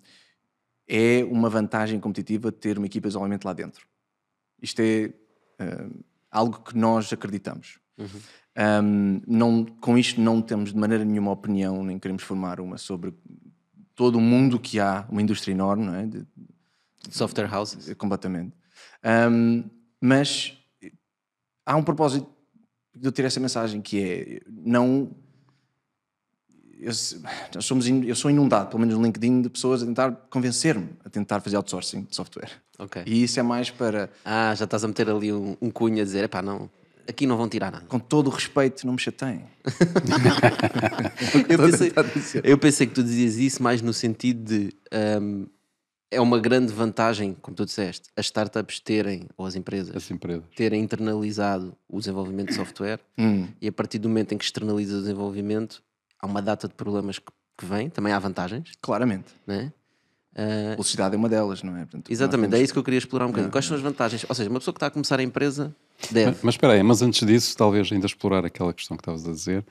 é 0.87 1.23
uma 1.25 1.49
vantagem 1.49 1.99
competitiva 1.99 2.51
ter 2.51 2.77
uma 2.77 2.87
equipa 2.87 3.03
de 3.07 3.09
desenvolvimento 3.09 3.45
lá 3.45 3.53
dentro. 3.53 3.85
Isto 4.61 4.79
é 4.81 5.13
hum, 5.61 6.01
algo 6.31 6.59
que 6.63 6.75
nós 6.75 7.11
acreditamos. 7.13 7.79
Hum, 8.83 9.21
não, 9.27 9.65
com 9.65 9.97
isto 9.97 10.19
não 10.19 10.41
temos 10.41 10.73
de 10.73 10.77
maneira 10.79 11.05
nenhuma 11.05 11.31
opinião, 11.31 11.83
nem 11.83 11.99
queremos 11.99 12.23
formar 12.23 12.59
uma 12.59 12.77
sobre 12.77 13.13
todo 13.99 14.15
o 14.17 14.21
mundo 14.21 14.57
que 14.57 14.79
há, 14.79 15.05
uma 15.09 15.21
indústria 15.21 15.51
enorme, 15.51 15.85
não 15.85 15.93
é? 15.93 16.05
De- 16.05 16.25
Software 17.11 17.53
houses. 17.53 17.93
completamente. 17.95 18.53
Ahm, 19.03 19.63
mas 19.99 20.53
há 21.65 21.75
um 21.75 21.83
propósito 21.83 22.25
de 22.95 23.05
eu 23.05 23.11
ter 23.11 23.25
essa 23.25 23.41
mensagem 23.41 23.81
que 23.81 24.01
é 24.01 24.41
não. 24.47 25.11
Eu, 26.79 26.93
nós 27.53 27.65
somos, 27.65 27.85
eu 27.89 28.15
sou 28.15 28.31
inundado, 28.31 28.69
pelo 28.69 28.79
menos 28.79 28.95
no 28.95 29.03
LinkedIn, 29.03 29.41
de 29.41 29.49
pessoas 29.49 29.83
a 29.83 29.85
tentar 29.85 30.11
convencer-me 30.29 30.91
a 31.03 31.09
tentar 31.09 31.41
fazer 31.41 31.57
outsourcing 31.57 32.03
de 32.03 32.15
software. 32.15 32.51
Ok. 32.77 33.03
E 33.05 33.23
isso 33.23 33.37
é 33.37 33.43
mais 33.43 33.69
para, 33.69 34.09
Ah, 34.23 34.55
já 34.55 34.63
estás 34.63 34.85
a 34.85 34.87
meter 34.87 35.09
ali 35.09 35.33
um, 35.33 35.57
um 35.61 35.69
cunho 35.69 36.01
a 36.01 36.05
dizer: 36.05 36.23
epá, 36.23 36.41
não, 36.41 36.69
aqui 37.09 37.25
não 37.25 37.35
vão 37.37 37.49
tirar 37.49 37.71
nada. 37.71 37.85
com 37.87 37.99
todo 37.99 38.27
o 38.27 38.29
respeito, 38.29 38.85
não 38.85 38.93
me 38.93 38.99
chateiem. 38.99 39.43
Eu 41.49 41.57
pensei, 41.59 41.91
eu 42.43 42.57
pensei 42.57 42.87
que 42.87 42.93
tu 42.93 43.03
dizias 43.03 43.35
isso 43.37 43.61
mais 43.63 43.81
no 43.81 43.93
sentido 43.93 44.43
de 44.43 44.73
hum, 45.21 45.45
é 46.11 46.19
uma 46.19 46.39
grande 46.39 46.73
vantagem, 46.73 47.35
como 47.41 47.55
tu 47.55 47.65
disseste, 47.65 48.09
as 48.15 48.25
startups 48.27 48.79
terem, 48.79 49.27
ou 49.37 49.45
as 49.45 49.55
empresas, 49.55 49.95
As 49.95 50.09
empresas. 50.09 50.43
terem 50.55 50.81
internalizado 50.81 51.75
o 51.87 51.99
desenvolvimento 51.99 52.49
de 52.49 52.55
software 52.55 52.99
Hum, 53.17 53.47
e 53.61 53.67
a 53.67 53.71
partir 53.71 53.99
do 53.99 54.07
momento 54.09 54.33
em 54.33 54.37
que 54.37 54.43
externaliza 54.45 54.97
o 54.97 55.01
desenvolvimento, 55.01 55.83
há 56.19 56.25
uma 56.25 56.41
data 56.41 56.67
de 56.67 56.73
problemas 56.73 57.19
que, 57.19 57.31
que 57.57 57.65
vêm, 57.65 57.89
também 57.89 58.11
há 58.13 58.19
vantagens, 58.19 58.71
claramente. 58.81 59.33
né? 59.45 59.71
A 60.35 60.71
velocidade 60.71 61.15
é 61.15 61.17
uma 61.17 61.27
delas, 61.27 61.63
não 61.63 61.75
é? 61.75 61.79
Portanto, 61.81 62.11
Exatamente, 62.11 62.47
é 62.47 62.51
temos- 62.51 62.63
isso 62.65 62.73
que 62.73 62.79
eu 62.79 62.83
queria 62.83 62.97
explorar 62.99 63.25
um 63.25 63.29
bocadinho. 63.29 63.51
Quais 63.51 63.65
são 63.65 63.75
as 63.75 63.81
vantagens? 63.81 64.25
Ou 64.29 64.35
seja, 64.35 64.49
uma 64.49 64.59
pessoa 64.59 64.73
que 64.73 64.77
está 64.77 64.87
a 64.87 64.91
começar 64.91 65.19
a 65.19 65.23
empresa 65.23 65.75
deve. 66.11 66.31
Mas, 66.31 66.43
mas 66.43 66.53
espera 66.55 66.73
aí, 66.73 66.83
mas 66.83 67.01
antes 67.01 67.25
disso, 67.27 67.57
talvez 67.57 67.91
ainda 67.91 68.05
explorar 68.05 68.45
aquela 68.45 68.73
questão 68.73 68.95
que 68.95 69.01
estavas 69.01 69.27
a 69.27 69.31
dizer, 69.31 69.65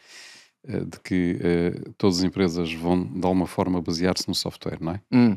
eh, 0.66 0.80
de 0.80 1.00
que 1.00 1.38
eh, 1.40 1.90
todas 1.96 2.18
as 2.18 2.24
empresas 2.24 2.72
vão, 2.74 3.02
de 3.04 3.24
alguma 3.24 3.46
forma, 3.46 3.80
basear-se 3.80 4.26
no 4.28 4.34
software, 4.34 4.78
não 4.80 4.92
é? 4.92 5.00
Hum, 5.12 5.36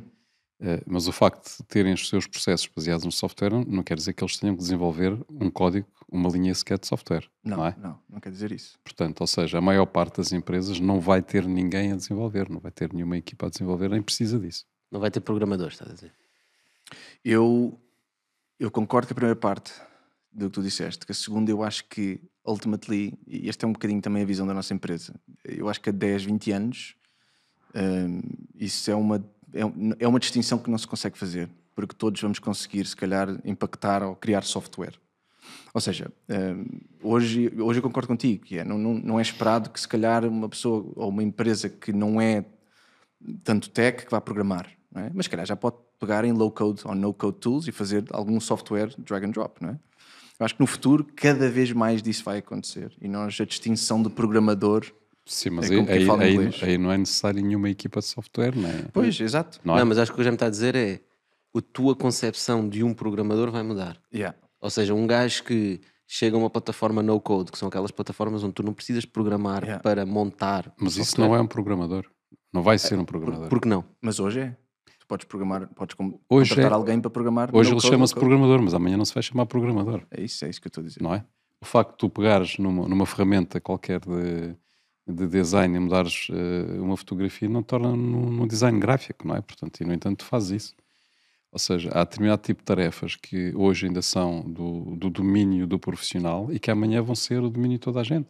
Eh, 0.64 0.80
mas 0.86 1.08
o 1.08 1.12
facto 1.12 1.58
de 1.58 1.64
terem 1.64 1.92
os 1.92 2.08
seus 2.08 2.28
processos 2.28 2.70
baseados 2.76 3.04
no 3.04 3.12
software 3.12 3.50
não- 3.50 3.64
não 3.64 3.82
quer 3.82 3.96
dizer 3.98 4.14
que 4.14 4.24
eles 4.24 4.38
tenham 4.38 4.54
que 4.56 4.62
desenvolver 4.62 5.18
um 5.28 5.50
código, 5.50 5.88
uma 6.08 6.30
linha 6.30 6.54
sequer 6.54 6.78
de 6.78 6.86
software, 6.86 7.24
não, 7.44 7.58
não, 7.58 7.66
é? 7.66 7.76
não, 7.82 8.00
não 8.08 8.20
quer 8.20 8.30
dizer 8.30 8.52
isso. 8.52 8.78
Portanto, 8.84 9.22
ou 9.22 9.26
seja, 9.26 9.58
a 9.58 9.62
maior 9.62 9.88
parte 9.88 10.18
das 10.18 10.32
empresas 10.32 10.80
não 10.80 11.00
vai 11.00 11.20
ter 11.24 11.48
ninguém 11.48 11.92
a 11.94 11.96
desenvolver, 11.96 12.48
não 12.48 12.60
vai 12.60 12.70
ter 12.72 12.94
nenhuma 12.94 13.18
equipa 13.18 13.48
a 13.48 13.50
desenvolver, 13.50 13.90
nem 13.90 14.04
precisa 14.04 14.38
disso. 14.38 14.64
Não 14.92 15.00
vai 15.00 15.10
ter 15.10 15.22
programadores, 15.22 15.74
estás 15.76 15.92
a 15.92 15.94
dizer? 15.94 16.12
Eu, 17.24 17.80
eu 18.60 18.70
concordo 18.70 19.08
com 19.08 19.14
a 19.14 19.16
primeira 19.16 19.36
parte. 19.36 19.72
do 20.34 20.46
que 20.46 20.52
tu 20.54 20.62
disseste. 20.64 21.06
Que 21.06 21.12
a 21.12 21.16
segunda, 21.16 21.52
eu 21.52 21.62
acho 21.64 21.84
que, 21.86 22.22
ultimately, 22.46 23.14
e 23.28 23.50
esta 23.50 23.66
é 23.66 23.68
um 23.70 23.74
bocadinho 23.74 24.02
também 24.02 24.24
a 24.24 24.26
visão 24.26 24.48
da 24.48 24.54
nossa 24.54 24.74
empresa, 24.74 25.14
eu 25.44 25.68
acho 25.70 25.82
que 25.82 25.90
a 25.90 25.94
10, 25.94 26.24
20 26.24 26.52
anos, 26.52 26.96
hum, 27.76 28.22
isso 28.56 28.90
é 28.90 28.96
uma, 28.96 29.24
é, 29.54 29.66
um- 29.66 29.94
é 30.00 30.08
uma 30.08 30.20
distinção 30.20 30.58
que 30.58 30.70
não 30.72 30.78
se 30.78 30.88
consegue 30.88 31.18
fazer, 31.18 31.50
porque 31.76 31.94
todos 31.96 32.22
vamos 32.22 32.40
conseguir, 32.40 32.86
se 32.88 32.96
calhar, 32.96 33.28
impactar 33.44 34.04
ou 34.04 34.16
criar 34.16 34.44
software. 34.44 34.94
Ou 35.74 35.82
seja, 35.82 36.10
hum, 36.30 36.66
hoje, 37.02 37.52
hoje 37.60 37.80
eu 37.80 37.84
concordo 37.84 38.08
contigo, 38.08 38.46
que 38.46 38.58
é, 38.58 38.64
não, 38.64 38.78
não, 38.78 38.94
não 38.94 39.20
é 39.20 39.22
esperado 39.22 39.70
que, 39.70 39.80
se 39.82 39.88
calhar, 39.88 40.24
uma 40.26 40.48
pessoa 40.48 40.92
ou 40.96 41.10
uma 41.10 41.24
empresa 41.24 41.68
que 41.70 41.92
não 41.92 42.22
é 42.22 42.46
tanto 43.44 43.70
tech 43.70 44.06
que 44.06 44.12
vá 44.12 44.20
programar, 44.22 44.70
é? 44.96 45.12
mas 45.14 45.26
se 45.26 45.30
calhar 45.30 45.46
já 45.46 45.56
pode 45.56 45.78
pegar 46.00 46.26
em 46.26 46.32
low-code 46.34 46.82
ou 46.86 46.94
no-code 46.96 47.38
tools 47.38 47.68
e 47.68 47.72
fazer 47.72 48.04
algum 48.12 48.40
software 48.40 48.90
drag 48.98 49.26
and 49.26 49.32
drop, 49.32 49.62
não 49.62 49.70
é? 49.70 49.80
Eu 50.40 50.46
acho 50.46 50.56
que 50.56 50.60
no 50.62 50.68
futuro 50.68 51.06
cada 51.16 51.50
vez 51.50 51.72
mais 51.72 52.02
disso 52.02 52.24
vai 52.24 52.40
acontecer 52.40 52.92
e 53.00 53.08
nós 53.08 53.38
a 53.40 53.46
distinção 53.46 54.02
de 54.02 54.10
programador, 54.10 54.86
Sim, 55.24 55.52
mas 55.52 55.70
É 55.70 55.76
aí, 55.76 55.90
aí, 55.92 56.06
fala 56.08 56.24
aí- 56.24 56.34
inglês. 56.34 56.60
aí 56.64 56.78
não 56.80 56.92
é 56.92 56.98
necessário 56.98 57.42
nenhuma 57.44 57.70
equipa 57.70 58.00
de 58.00 58.08
software, 58.08 58.56
não 58.56 58.68
é? 58.68 58.86
pois, 58.92 59.20
exato, 59.20 59.60
Não 59.64 59.76
é? 59.76 59.80
Não, 59.80 59.86
mas 59.86 60.00
acho 60.00 60.12
que 60.12 60.16
o 60.16 60.18
que 60.18 60.24
já 60.24 60.32
me 60.32 60.36
está 60.36 60.48
a 60.48 60.50
dizer 60.50 60.76
é 60.76 61.00
a 61.56 61.62
tua 61.62 61.96
concepção 61.96 62.68
de 62.68 62.84
um 62.84 62.92
programador 62.94 63.52
vai 63.52 63.62
mudar. 63.62 64.02
yeah. 64.14 64.36
Ou 64.60 64.70
seja, 64.70 64.94
um 64.96 65.06
gajo 65.06 65.44
que 65.44 65.80
chega 66.08 66.36
a 66.36 66.40
uma 66.40 66.50
plataforma 66.50 67.02
no 67.04 67.20
code, 67.22 67.52
que 67.52 67.58
são 67.58 67.68
aquelas 67.68 67.92
plataformas 67.92 68.44
onde 68.44 68.54
tu 68.54 68.64
não 68.64 68.74
precisas 68.74 69.06
programar 69.06 69.62
Yeah. 69.64 69.82
para 69.84 70.06
montar. 70.06 70.74
Mas 70.80 70.98
isso 70.98 71.20
não 71.22 71.36
é 71.36 71.40
um 71.40 71.48
programador. 71.48 72.06
Não 72.52 72.62
vai 72.64 72.78
ser 72.80 72.98
um 73.00 73.06
programador. 73.06 73.48
Por 73.48 73.62
que 73.62 73.68
não? 73.68 73.86
mas 74.02 74.20
hoje 74.20 74.40
é. 74.42 74.58
Podes 75.12 75.26
programar, 75.26 75.68
podes 75.76 75.94
Hoje 76.30 76.52
contratar 76.52 76.72
é- 76.72 76.74
alguém 76.74 77.02
para 77.02 77.10
programar. 77.12 77.50
Hoje 77.54 77.70
ele 77.74 77.82
chama-se 77.82 78.16
programador, 78.16 78.62
mas 78.62 78.74
amanhã 78.74 78.96
não 78.96 79.04
se 79.04 79.14
vai 79.14 79.22
chamar 79.22 79.46
programador, 79.46 80.04
É 80.10 80.24
isso, 80.24 80.46
é 80.46 80.50
isso 80.50 80.62
que 80.62 80.68
eu 80.68 80.70
estou 80.70 80.82
a 80.82 80.88
dizer. 80.88 81.04
não 81.04 81.14
é? 81.14 81.26
O 81.60 81.66
facto 81.66 81.92
de 81.92 81.98
tu 81.98 82.10
pegares 82.10 82.58
numa, 82.58 82.88
numa 82.88 83.06
ferramenta 83.06 83.60
qualquer 83.60 84.00
de, 84.00 84.56
de 85.06 85.28
design 85.28 85.76
e 85.76 85.80
mudares 85.82 86.30
eh, 86.32 86.80
uma 86.80 86.96
fotografia 86.96 87.50
não 87.50 87.62
torna 87.62 87.90
num, 87.90 88.32
num 88.32 88.48
design 88.48 88.80
gráfico, 88.80 89.28
não 89.28 89.36
é? 89.36 89.42
Portanto, 89.42 89.82
e 89.82 89.86
no 89.86 89.94
entanto 89.94 90.20
tu 90.20 90.24
fazes 90.26 90.64
isso. 90.64 90.76
Ou 91.52 91.60
seja, 91.60 91.90
há 91.94 92.06
determinado 92.06 92.42
tipo 92.42 92.62
de 92.62 92.66
tarefas 92.66 93.18
que 93.18 93.54
hoje 93.54 93.88
ainda 93.88 94.02
são 94.02 94.40
do, 94.50 94.96
do 94.96 95.10
domínio 95.10 95.68
do 95.68 95.78
profissional 95.78 96.48
e 96.54 96.58
que 96.58 96.72
amanhã 96.72 97.02
vão 97.02 97.16
ser 97.16 97.42
o 97.44 97.50
domínio 97.50 97.78
de 97.78 97.82
toda 97.84 98.00
a 98.00 98.04
gente. 98.04 98.30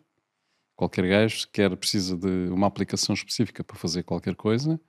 Qualquer 0.75 1.07
gajo 1.07 1.47
quer, 1.53 1.77
precisa 1.77 2.17
de 2.17 2.49
uma 2.49 2.65
aplicação 2.65 3.13
específica 3.13 3.63
para 3.63 3.77
fazer 3.77 4.01
qualquer 4.01 4.33
coisa, 4.33 4.81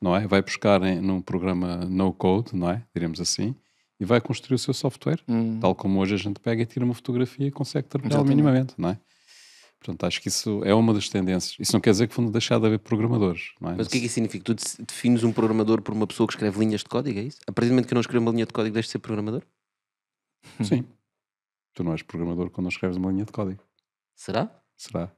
não 0.00 0.14
é? 0.16 0.26
Vai 0.26 0.42
buscar 0.42 0.82
em, 0.82 1.00
num 1.00 1.20
programa 1.20 1.76
no 1.78 2.12
code, 2.12 2.54
não 2.56 2.70
é? 2.70 2.84
Diremos 2.94 3.20
assim, 3.20 3.54
e 3.98 4.04
vai 4.04 4.20
construir 4.20 4.54
o 4.54 4.58
seu 4.58 4.72
software, 4.74 5.20
Hum. 5.28 5.58
tal 5.60 5.74
como 5.74 6.00
hoje 6.00 6.14
a 6.14 6.18
gente 6.18 6.40
pega 6.40 6.62
e 6.62 6.66
tira 6.66 6.84
uma 6.84 6.94
fotografia 6.94 7.46
e 7.46 7.50
consegue 7.50 7.88
trabalhar 7.88 8.24
minimamente, 8.24 8.74
não 8.78 8.90
é? 8.90 8.98
Portanto, 9.78 10.04
acho 10.04 10.20
que 10.20 10.28
isso 10.28 10.62
é 10.64 10.74
uma 10.74 10.92
das 10.92 11.08
tendências. 11.08 11.56
Isso 11.58 11.72
não 11.72 11.80
quer 11.80 11.90
dizer 11.92 12.06
que 12.06 12.14
vão 12.14 12.30
deixar 12.30 12.58
de 12.60 12.66
haver 12.66 12.78
programadores, 12.80 13.52
não 13.60 13.70
é? 13.70 13.76
Mas 13.76 13.86
o 13.86 13.90
que 13.90 13.96
é 13.96 14.00
que 14.00 14.06
isso 14.06 14.14
significa? 14.14 14.44
Tu 14.44 14.54
de- 14.54 14.84
defines 14.86 15.24
um 15.24 15.32
programador 15.32 15.80
por 15.80 15.94
uma 15.94 16.06
pessoa 16.06 16.26
que 16.26 16.34
escreve 16.34 16.58
linhas 16.58 16.80
de 16.82 16.86
código, 16.88 17.18
é 17.18 17.22
isso? 17.22 17.38
A 17.46 17.52
partir 17.52 17.68
do 17.68 17.72
momento 17.72 17.86
que 17.88 17.94
eu 17.94 17.96
não 17.96 18.00
escrevo 18.02 18.22
uma 18.26 18.30
linha 18.32 18.44
de 18.44 18.52
código, 18.52 18.74
deixo 18.74 18.88
de 18.88 18.92
ser 18.92 18.98
programador? 18.98 19.42
Sim. 20.62 20.84
Tu 21.72 21.82
não 21.82 21.92
és 21.92 22.02
programador 22.02 22.50
quando 22.50 22.64
não 22.64 22.68
escreves 22.70 22.96
uma 22.98 23.10
linha 23.10 23.24
de 23.24 23.32
código. 23.32 23.62
Será? 24.14 24.50
Será? 24.76 25.10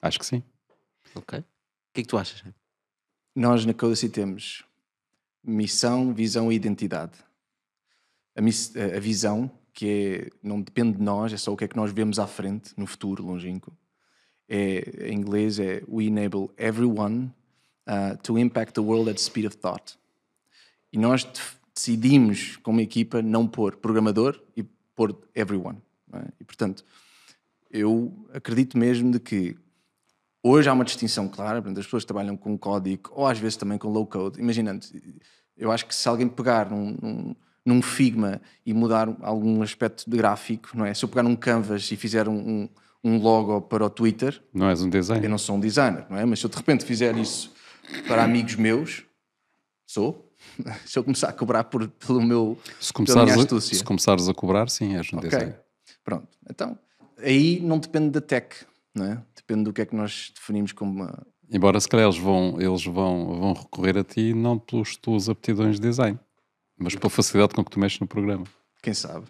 Acho 0.00 0.18
que 0.18 0.24
sim. 0.26 0.42
Ok. 1.14 1.38
O 1.38 1.44
que 1.92 2.00
é 2.00 2.02
que 2.04 2.08
tu 2.08 2.16
achas? 2.16 2.42
Nós 3.34 3.64
na 3.64 3.72
Codacy 3.72 4.08
temos 4.08 4.64
missão, 5.42 6.12
visão 6.12 6.52
e 6.52 6.54
identidade. 6.54 7.12
A, 8.36 8.40
miss- 8.42 8.74
a- 8.76 9.00
visão, 9.00 9.50
que 9.72 9.86
é, 9.88 10.30
não 10.42 10.60
depende 10.60 10.98
de 10.98 11.02
nós, 11.02 11.32
é 11.32 11.36
só 11.36 11.52
o 11.52 11.56
que 11.56 11.64
é 11.64 11.68
que 11.68 11.76
nós 11.76 11.92
vemos 11.92 12.18
à 12.18 12.26
frente, 12.26 12.72
no 12.76 12.86
futuro 12.86 13.24
longínquo. 13.24 13.72
É, 14.48 15.08
em 15.08 15.14
inglês 15.14 15.58
é 15.58 15.82
We 15.88 16.04
enable 16.04 16.50
everyone 16.58 17.32
uh, 17.86 18.16
to 18.22 18.38
impact 18.38 18.74
the 18.74 18.80
world 18.80 19.10
at 19.10 19.18
speed 19.18 19.46
of 19.46 19.56
thought. 19.56 19.96
E 20.92 20.98
nós 20.98 21.26
decidimos, 21.74 22.56
como 22.58 22.80
equipa, 22.80 23.22
não 23.22 23.48
pôr 23.48 23.76
programador 23.76 24.38
e 24.54 24.62
pôr 24.94 25.16
everyone. 25.34 25.78
é? 26.12 26.24
E 26.38 26.44
portanto, 26.44 26.84
eu 27.70 28.12
acredito 28.34 28.76
mesmo 28.76 29.10
de 29.10 29.18
que 29.18 29.56
Hoje 30.42 30.68
há 30.68 30.72
uma 30.72 30.84
distinção 30.84 31.28
clara, 31.28 31.62
portanto, 31.62 31.78
as 31.78 31.84
pessoas 31.86 32.02
que 32.02 32.08
trabalham 32.08 32.36
com 32.36 32.58
código 32.58 33.10
ou 33.14 33.26
às 33.26 33.38
vezes 33.38 33.56
também 33.56 33.78
com 33.78 33.88
low 33.88 34.04
code. 34.06 34.40
Imaginando, 34.40 34.84
eu 35.56 35.70
acho 35.70 35.86
que 35.86 35.94
se 35.94 36.08
alguém 36.08 36.28
pegar 36.28 36.68
num, 36.70 36.96
num, 37.00 37.36
num 37.64 37.80
Figma 37.82 38.40
e 38.66 38.74
mudar 38.74 39.08
algum 39.20 39.62
aspecto 39.62 40.08
de 40.10 40.16
gráfico, 40.16 40.70
não 40.74 40.84
é? 40.84 40.92
Se 40.94 41.04
eu 41.04 41.08
pegar 41.08 41.22
num 41.22 41.36
Canvas 41.36 41.90
e 41.92 41.96
fizer 41.96 42.28
um, 42.28 42.34
um, 42.34 42.68
um 43.04 43.18
logo 43.18 43.60
para 43.62 43.84
o 43.84 43.90
Twitter, 43.90 44.42
Não 44.52 44.68
és 44.68 44.82
um 44.82 44.86
eu 44.86 44.90
designer. 44.90 45.28
não 45.28 45.38
sou 45.38 45.56
um 45.56 45.60
designer, 45.60 46.06
não 46.10 46.18
é? 46.18 46.24
Mas 46.24 46.40
se 46.40 46.46
eu 46.46 46.50
de 46.50 46.56
repente 46.56 46.84
fizer 46.84 47.16
isso 47.16 47.52
para 48.08 48.24
amigos 48.24 48.56
meus, 48.56 49.04
sou. 49.86 50.28
Se 50.84 50.98
eu 50.98 51.04
começar 51.04 51.28
a 51.28 51.32
cobrar 51.32 51.62
por, 51.64 51.86
pelo 51.86 52.20
meu, 52.20 52.58
Se 52.80 52.92
começares, 52.92 53.32
a, 53.32 53.60
se 53.60 53.84
começares 53.84 54.28
a 54.28 54.34
cobrar, 54.34 54.68
sim, 54.68 54.96
és 54.96 55.12
um 55.12 55.18
Ok, 55.18 55.30
designer. 55.30 55.60
pronto. 56.02 56.26
Então, 56.50 56.76
aí 57.18 57.60
não 57.60 57.78
depende 57.78 58.10
da 58.10 58.20
tech, 58.20 58.56
não 58.94 59.04
é? 59.06 59.22
Depende 59.36 59.64
do 59.64 59.72
que 59.72 59.82
é 59.82 59.86
que 59.86 59.94
nós 59.96 60.32
definimos 60.34 60.72
como 60.72 60.92
uma, 60.92 61.26
Embora 61.50 61.78
se 61.80 61.88
calhar 61.88 62.06
eles 62.06 62.16
vão, 62.18 62.58
eles 62.60 62.84
vão, 62.84 63.38
vão 63.38 63.52
recorrer 63.52 63.98
a 63.98 64.04
ti 64.04 64.32
não 64.32 64.58
pelas 64.58 64.96
tuas 64.96 65.28
aptidões 65.28 65.76
de 65.78 65.82
design, 65.86 66.18
mas 66.78 66.94
pela 66.94 67.10
facilidade 67.10 67.54
com 67.54 67.62
que 67.64 67.70
tu 67.70 67.78
mexes 67.78 68.00
no 68.00 68.06
programa. 68.06 68.44
Quem 68.82 68.94
sabe? 68.94 69.26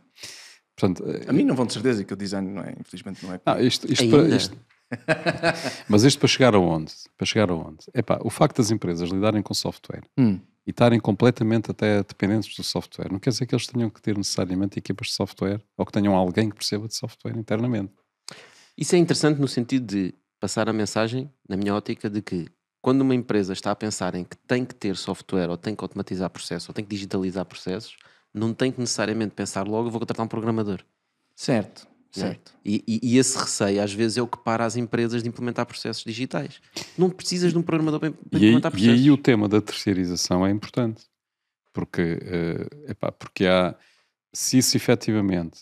Portanto, 0.76 1.04
A 1.28 1.32
mim 1.32 1.42
não 1.44 1.54
vão 1.56 1.66
de 1.66 1.72
certeza 1.72 2.04
que 2.04 2.12
o 2.14 2.16
design 2.16 2.48
não 2.48 2.62
é, 2.62 2.74
infelizmente 2.80 3.24
não 3.26 3.34
é. 3.34 3.40
não, 3.44 3.60
isto, 3.60 3.92
isto 3.92 4.08
para, 4.08 4.28
isto- 4.28 4.56
mas 5.88 6.02
isto 6.04 6.18
para 6.18 6.28
chegar 6.28 6.54
aonde? 6.54 6.92
Para 7.16 7.26
chegar 7.26 7.50
aonde? 7.50 7.78
Epá, 7.94 8.18
o 8.22 8.30
facto 8.30 8.58
das 8.58 8.70
empresas 8.70 9.10
lidarem 9.10 9.42
com 9.42 9.52
software 9.54 10.02
Hum. 10.18 10.38
e 10.66 10.70
estarem 10.70 11.00
completamente 11.00 11.70
até 11.70 11.98
dependentes 12.02 12.54
do 12.56 12.62
software, 12.62 13.10
não 13.10 13.18
quer 13.18 13.30
dizer 13.30 13.46
que 13.46 13.54
eles 13.54 13.66
tenham 13.66 13.90
que 13.90 14.00
ter 14.00 14.16
necessariamente 14.16 14.78
equipas 14.78 15.08
de 15.08 15.14
software 15.14 15.60
ou 15.76 15.84
que 15.84 15.92
tenham 15.92 16.14
alguém 16.14 16.48
que 16.50 16.56
perceba 16.56 16.86
de 16.86 16.94
software 16.94 17.36
internamente. 17.36 17.92
Isso 18.76 18.94
é 18.94 18.98
interessante 18.98 19.40
no 19.40 19.48
sentido 19.48 19.86
de 19.86 20.14
passar 20.40 20.68
a 20.68 20.72
mensagem, 20.72 21.30
na 21.48 21.56
minha 21.56 21.74
ótica, 21.74 22.08
de 22.10 22.20
que 22.22 22.46
quando 22.80 23.02
uma 23.02 23.14
empresa 23.14 23.52
está 23.52 23.70
a 23.70 23.76
pensar 23.76 24.14
em 24.14 24.24
que 24.24 24.36
tem 24.36 24.64
que 24.64 24.74
ter 24.74 24.96
software 24.96 25.48
ou 25.48 25.56
tem 25.56 25.74
que 25.74 25.84
automatizar 25.84 26.28
processos 26.30 26.68
ou 26.68 26.74
tem 26.74 26.84
que 26.84 26.90
digitalizar 26.90 27.44
processos, 27.44 27.96
não 28.34 28.52
tem 28.52 28.72
que 28.72 28.80
necessariamente 28.80 29.34
pensar 29.34 29.66
logo, 29.68 29.86
eu 29.88 29.90
vou 29.92 30.00
contratar 30.00 30.24
um 30.24 30.28
programador. 30.28 30.80
Certo, 31.36 31.86
não 32.16 32.24
é? 32.24 32.28
certo. 32.28 32.54
E, 32.64 32.82
e- 32.88 33.00
e 33.02 33.18
esse 33.18 33.38
receio 33.38 33.80
às 33.82 33.92
vezes 33.92 34.16
é 34.18 34.22
o 34.22 34.26
que 34.26 34.38
para 34.38 34.64
as 34.64 34.74
empresas 34.76 35.22
de 35.22 35.28
implementar 35.28 35.64
processos 35.66 36.02
digitais. 36.02 36.60
Não 36.98 37.08
precisas 37.08 37.52
de 37.52 37.58
um 37.58 37.62
programador 37.62 38.00
para, 38.00 38.10
para 38.10 38.18
E 38.32 38.36
aí, 38.36 38.40
implementar 38.48 38.72
e 38.72 38.74
processos. 38.74 39.00
aí 39.00 39.10
o 39.10 39.16
tema 39.18 39.48
da 39.48 39.60
terceirização 39.60 40.44
é 40.46 40.50
importante. 40.50 41.04
Porque, 41.72 42.18
eh, 42.22 42.90
epá, 42.90 43.10
porque 43.12 43.46
há, 43.46 43.74
se 44.32 44.58
isso 44.58 44.76
efetivamente 44.76 45.60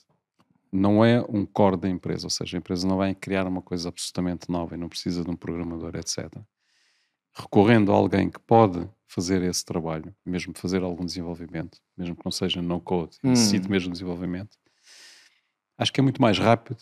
não 0.72 1.04
é 1.04 1.20
um 1.28 1.44
core 1.44 1.76
da 1.76 1.88
empresa, 1.88 2.26
ou 2.26 2.30
seja, 2.30 2.56
a 2.56 2.58
empresa 2.58 2.86
não 2.86 2.96
vai 2.96 3.14
criar 3.14 3.46
uma 3.46 3.60
coisa 3.62 3.88
absolutamente 3.88 4.50
nova 4.50 4.74
e 4.74 4.78
não 4.78 4.88
precisa 4.88 5.24
de 5.24 5.30
um 5.30 5.36
programador, 5.36 5.96
etc. 5.96 6.28
Recorrendo 7.34 7.92
a 7.92 7.96
alguém 7.96 8.28
que 8.30 8.40
pode 8.40 8.88
fazer 9.06 9.42
esse 9.42 9.64
trabalho, 9.64 10.14
mesmo 10.24 10.52
fazer 10.56 10.82
algum 10.82 11.04
desenvolvimento, 11.04 11.78
mesmo 11.96 12.14
que 12.14 12.24
não 12.24 12.30
seja 12.32 12.60
no 12.62 12.80
code, 12.80 13.16
Hum. 13.24 13.30
necessite 13.30 13.68
mesmo 13.70 13.92
desenvolvimento, 13.92 14.56
acho 15.78 15.92
que 15.92 16.00
é 16.00 16.02
muito 16.02 16.20
mais 16.20 16.38
rápido 16.38 16.78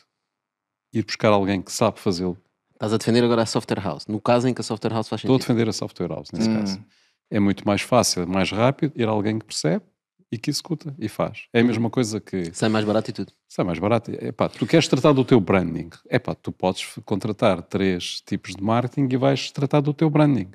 ir 0.93 1.05
buscar 1.05 1.29
alguém 1.33 1.61
que 1.63 1.73
sabe 1.73 1.99
fazê-lo. 2.01 2.37
Estás 2.75 2.93
a 2.93 2.97
defender 2.97 3.25
agora 3.25 3.43
a 3.43 3.47
software 3.47 3.81
house. 3.81 4.07
No 4.07 4.21
caso 4.21 4.47
em 4.49 4.55
que 4.55 4.61
a 4.61 4.65
software 4.65 4.93
house 4.93 5.09
faz 5.09 5.21
Estou 5.21 5.35
a 5.35 5.39
sentido. 5.39 5.47
defender 5.47 5.69
a 5.69 5.73
software 5.73 6.09
house 6.09 6.31
nesse 6.33 6.49
Hum. 6.49 6.55
caso. 6.55 6.85
É 7.31 7.41
muito 7.41 7.67
mais 7.67 7.83
fácil, 7.83 8.27
mais 8.27 8.51
rápido 8.51 8.93
ir 8.97 9.07
a 9.07 9.11
alguém 9.11 9.39
que 9.39 9.45
percebe 9.45 9.85
e 10.33 10.39
que 10.39 10.49
executa 10.51 10.95
e 10.99 11.09
faz. 11.09 11.47
É 11.53 11.61
a 11.61 11.65
mesma 11.65 11.91
coisa 11.91 12.21
que 12.21 12.53
Sai 12.55 12.69
mais 12.69 12.85
barato 12.85 13.11
e 13.11 13.13
tudo. 13.13 13.33
Sai 13.49 13.65
mais 13.65 13.79
barato. 13.79 14.11
Epá, 14.13 14.49
tu 14.49 14.67
queres 14.67 14.87
tratar 14.87 15.13
do 15.13 15.25
teu 15.25 15.41
branding. 15.41 15.89
Epá, 16.11 16.35
tu 16.35 16.53
podes 16.53 16.85
contratar 17.05 17.63
três 17.63 18.21
tipos 18.21 18.55
de 18.55 18.63
marketing 18.63 19.09
e 19.13 19.17
vais 19.17 19.51
tratar 19.51 19.81
do 19.81 19.95
teu 19.95 20.11
branding. 20.11 20.51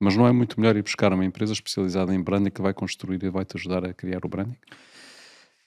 Mas 0.00 0.16
não 0.16 0.26
é 0.26 0.32
muito 0.32 0.58
melhor 0.58 0.74
ir 0.76 0.82
buscar 0.82 1.12
uma 1.12 1.24
empresa 1.24 1.52
especializada 1.52 2.14
em 2.14 2.22
branding 2.22 2.50
que 2.50 2.62
vai 2.62 2.72
construir 2.72 3.22
e 3.22 3.28
vai 3.28 3.44
te 3.44 3.56
ajudar 3.58 3.84
a 3.84 3.92
criar 3.92 4.24
o 4.24 4.28
branding? 4.28 4.56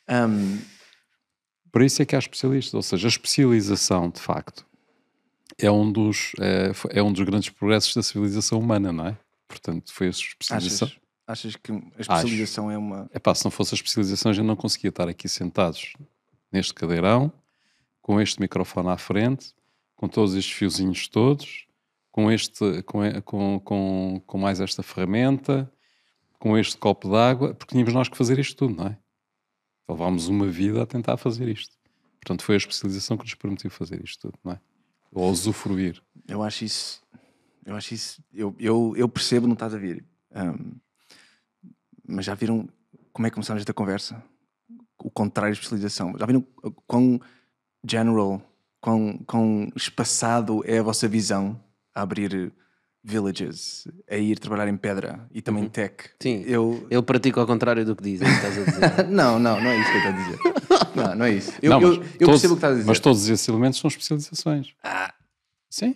Hum, 0.09 0.59
Para 1.71 1.85
isso 1.85 2.01
é 2.01 2.05
que 2.05 2.15
há 2.15 2.19
especialistas. 2.19 2.73
Ou 2.73 2.81
seja, 2.81 3.07
a 3.07 3.09
especialização, 3.09 4.09
de 4.09 4.19
facto, 4.19 4.65
é 5.59 5.69
um 5.69 5.91
dos, 5.91 6.31
é, 6.39 6.71
é 6.89 7.03
um 7.03 7.13
dos 7.13 7.23
grandes 7.23 7.49
progressos 7.51 7.93
da 7.93 8.01
civilização 8.01 8.57
humana, 8.59 8.91
não 8.91 9.07
é? 9.07 9.17
Portanto, 9.47 9.93
foi 9.93 10.07
a 10.07 10.09
especialização. 10.09 10.87
achas, 10.87 10.99
achas 11.27 11.55
que 11.55 11.71
a 11.71 12.01
especialização 12.01 12.71
é 12.71 12.77
uma. 12.77 13.07
Epá, 13.13 13.35
se 13.35 13.45
não 13.45 13.51
fosse 13.51 13.75
a 13.75 13.77
especialização, 13.77 14.31
a 14.31 14.33
gente 14.33 14.45
não 14.47 14.55
conseguia 14.55 14.89
estar 14.89 15.07
aqui 15.07 15.29
sentados 15.29 15.93
neste 16.53 16.73
cadeirão, 16.73 17.31
com 18.01 18.21
este 18.21 18.39
microfone 18.39 18.89
à 18.89 18.97
frente, 18.97 19.53
com 19.95 20.07
todos 20.07 20.35
estes 20.35 20.53
fiozinhos 20.53 21.07
todos, 21.07 21.65
com, 22.11 22.31
este, 22.31 22.83
com, 22.83 23.59
com, 23.59 24.21
com, 24.25 24.37
mais 24.37 24.59
esta 24.59 24.83
ferramenta, 24.83 25.71
com 26.37 26.57
este 26.57 26.77
copo 26.77 27.09
de 27.09 27.15
água, 27.15 27.53
porque 27.53 27.73
tínhamos 27.73 27.93
nós 27.93 28.07
que 28.09 28.17
fazer 28.17 28.37
isto 28.37 28.55
tudo, 28.55 28.75
não 28.75 28.87
é? 28.87 28.97
Levámos 29.89 30.27
uma 30.27 30.47
vida 30.47 30.83
a 30.83 30.85
tentar 30.85 31.17
fazer 31.17 31.47
isto. 31.47 31.75
Portanto, 32.21 32.43
foi 32.43 32.55
a 32.55 32.57
especialização 32.57 33.17
que 33.17 33.23
nos 33.23 33.35
permitiu 33.35 33.69
fazer 33.69 34.03
isto 34.03 34.29
tudo, 34.29 34.39
não 34.43 34.53
é? 34.53 34.59
Ou 35.11 35.29
usufruir. 35.29 36.01
Eu 36.27 36.41
acho 36.43 36.63
isso. 36.65 37.01
Eu 37.65 37.75
acho 37.75 37.93
isso. 37.93 38.23
Eu, 38.33 38.55
eu, 38.59 38.93
eu 38.95 39.09
percebo, 39.09 39.47
não 39.47 39.53
estás 39.53 39.73
a 39.73 39.77
ver. 39.77 40.05
Ahm, 40.33 40.73
mas 42.07 42.25
já 42.25 42.33
viram 42.35 42.67
como 43.11 43.27
é 43.27 43.29
que 43.29 43.35
começámos 43.35 43.61
esta 43.61 43.73
conversa? 43.73 44.23
O 45.03 45.11
contrário 45.11 45.53
de 45.53 45.59
especialização. 45.59 46.15
Já 46.17 46.25
viram 46.25 46.45
quão 46.87 47.19
general, 47.85 48.41
quão, 48.79 49.17
quão 49.27 49.69
espaçado 49.75 50.63
é 50.65 50.79
a 50.79 50.83
vossa 50.83 51.07
visão 51.07 51.59
a 51.93 52.01
abrir 52.01 52.51
villages, 53.03 53.85
a 54.09 54.15
ir 54.15 54.39
trabalhar 54.39 54.69
em 54.69 54.77
pedra 54.77 55.27
e 55.31 55.41
também 55.41 55.67
tech? 55.67 56.05
Sim. 56.21 56.41
Eu, 56.47 56.87
Ele 56.89 57.01
pratica 57.01 57.41
ao 57.41 57.45
contrário 57.45 57.83
do 57.85 57.95
que 57.95 58.01
diz, 58.03 58.21
é 58.21 58.25
o 58.25 58.27
que 58.29 58.33
estás 58.35 58.57
a 58.57 58.63
dizer. 58.63 59.07
não, 59.11 59.37
não, 59.37 59.59
não 59.61 59.69
é 59.69 59.77
isso 59.77 59.91
que 59.91 59.97
eu 59.97 60.01
estou 60.01 60.13
a 60.13 60.23
dizer. 60.23 60.39
Não, 60.95 61.15
não 61.15 61.25
é 61.25 61.31
isso. 61.31 61.51
Eu, 61.59 61.71
Não, 61.71 61.81
eu, 61.81 61.93
eu 61.95 62.01
todos- 62.19 62.25
percebo 62.41 62.53
o 62.53 62.55
que 62.55 62.59
estás 62.59 62.73
a 62.73 62.77
dizer. 62.77 62.87
Mas 62.87 62.99
todos 62.99 63.27
esses 63.27 63.47
elementos 63.47 63.79
são 63.79 63.87
especializações. 63.87 64.75
Sim. 65.67 65.95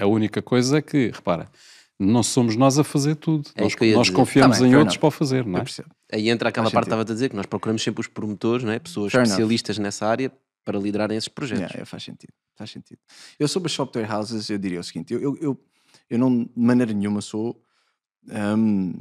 A 0.00 0.06
única 0.06 0.40
coisa 0.40 0.78
é 0.78 0.82
que, 0.82 1.10
repara, 1.12 1.50
não 1.98 2.22
somos 2.22 2.56
nós 2.56 2.78
a 2.78 2.84
fazer 2.84 3.14
tudo. 3.16 3.48
É 3.54 3.62
nós 3.62 3.74
nós 3.94 4.10
confiamos 4.10 4.58
Tá 4.58 4.62
bem, 4.62 4.72
em 4.72 4.76
outros 4.76 4.94
enough. 4.94 5.00
para 5.00 5.08
o 5.08 5.10
fazer, 5.10 5.46
não 5.46 5.58
é? 5.60 5.64
Aí 6.12 6.28
entra 6.28 6.48
aquela 6.50 6.66
Faz 6.66 6.72
parte 6.74 6.84
que 6.84 6.88
estava 6.88 7.02
a 7.02 7.04
dizer, 7.04 7.30
que 7.30 7.36
nós 7.36 7.46
procuramos 7.46 7.82
sempre 7.82 8.00
os 8.00 8.06
promotores, 8.06 8.64
não 8.64 8.72
é? 8.72 8.78
pessoas 8.78 9.12
Fair 9.12 9.20
enough. 9.22 9.30
especialistas 9.32 9.78
nessa 9.78 10.06
área 10.06 10.32
para 10.64 10.78
liderarem 10.78 11.16
esses 11.16 11.28
projetos. 11.28 11.70
Yeah, 11.70 11.86
faz 11.86 12.02
sentido. 12.02 12.32
Faz 12.56 12.70
sentido. 12.70 12.98
Eu 13.38 13.48
sobre 13.48 13.68
as 13.68 13.72
software 13.72 14.10
houses, 14.12 14.48
eu 14.50 14.58
diria 14.58 14.80
o 14.80 14.84
seguinte: 14.84 15.12
eu, 15.14 15.20
eu, 15.20 15.36
eu, 15.40 15.60
eu 16.10 16.18
não, 16.18 16.44
de 16.44 16.50
maneira 16.56 16.92
nenhuma, 16.92 17.20
sou. 17.20 17.62
hum, 18.56 18.92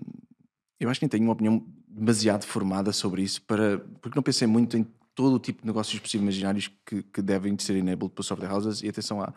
eu 0.79 0.89
acho 0.89 0.99
que 0.99 1.05
nem 1.05 1.09
tenho 1.09 1.23
uma 1.23 1.33
opinião 1.33 1.65
demasiado 1.87 2.45
formada 2.45 2.91
sobre 2.91 3.21
isso, 3.23 3.41
para, 3.43 3.79
porque 4.01 4.15
não 4.17 4.23
pensei 4.23 4.47
muito 4.47 4.77
em 4.77 4.85
todo 5.15 5.35
o 5.35 5.39
tipo 5.39 5.61
de 5.61 5.67
negócios 5.67 5.97
possíveis 5.99 6.23
imaginários 6.23 6.69
que, 6.85 7.01
que 7.03 7.21
devem 7.21 7.55
de 7.55 7.63
ser 7.63 7.77
enabled 7.77 8.13
por 8.13 8.23
software 8.23 8.51
houses 8.51 8.83
e 8.83 8.89
atenção 8.89 9.21
há, 9.21 9.33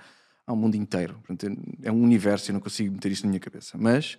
um 0.52 0.56
mundo 0.56 0.74
inteiro. 0.76 1.14
Portanto, 1.26 1.56
é 1.82 1.90
um 1.92 2.02
universo, 2.02 2.50
eu 2.50 2.54
não 2.54 2.60
consigo 2.60 2.92
meter 2.92 3.12
isso 3.12 3.22
na 3.24 3.28
minha 3.30 3.40
cabeça. 3.40 3.76
Mas 3.78 4.18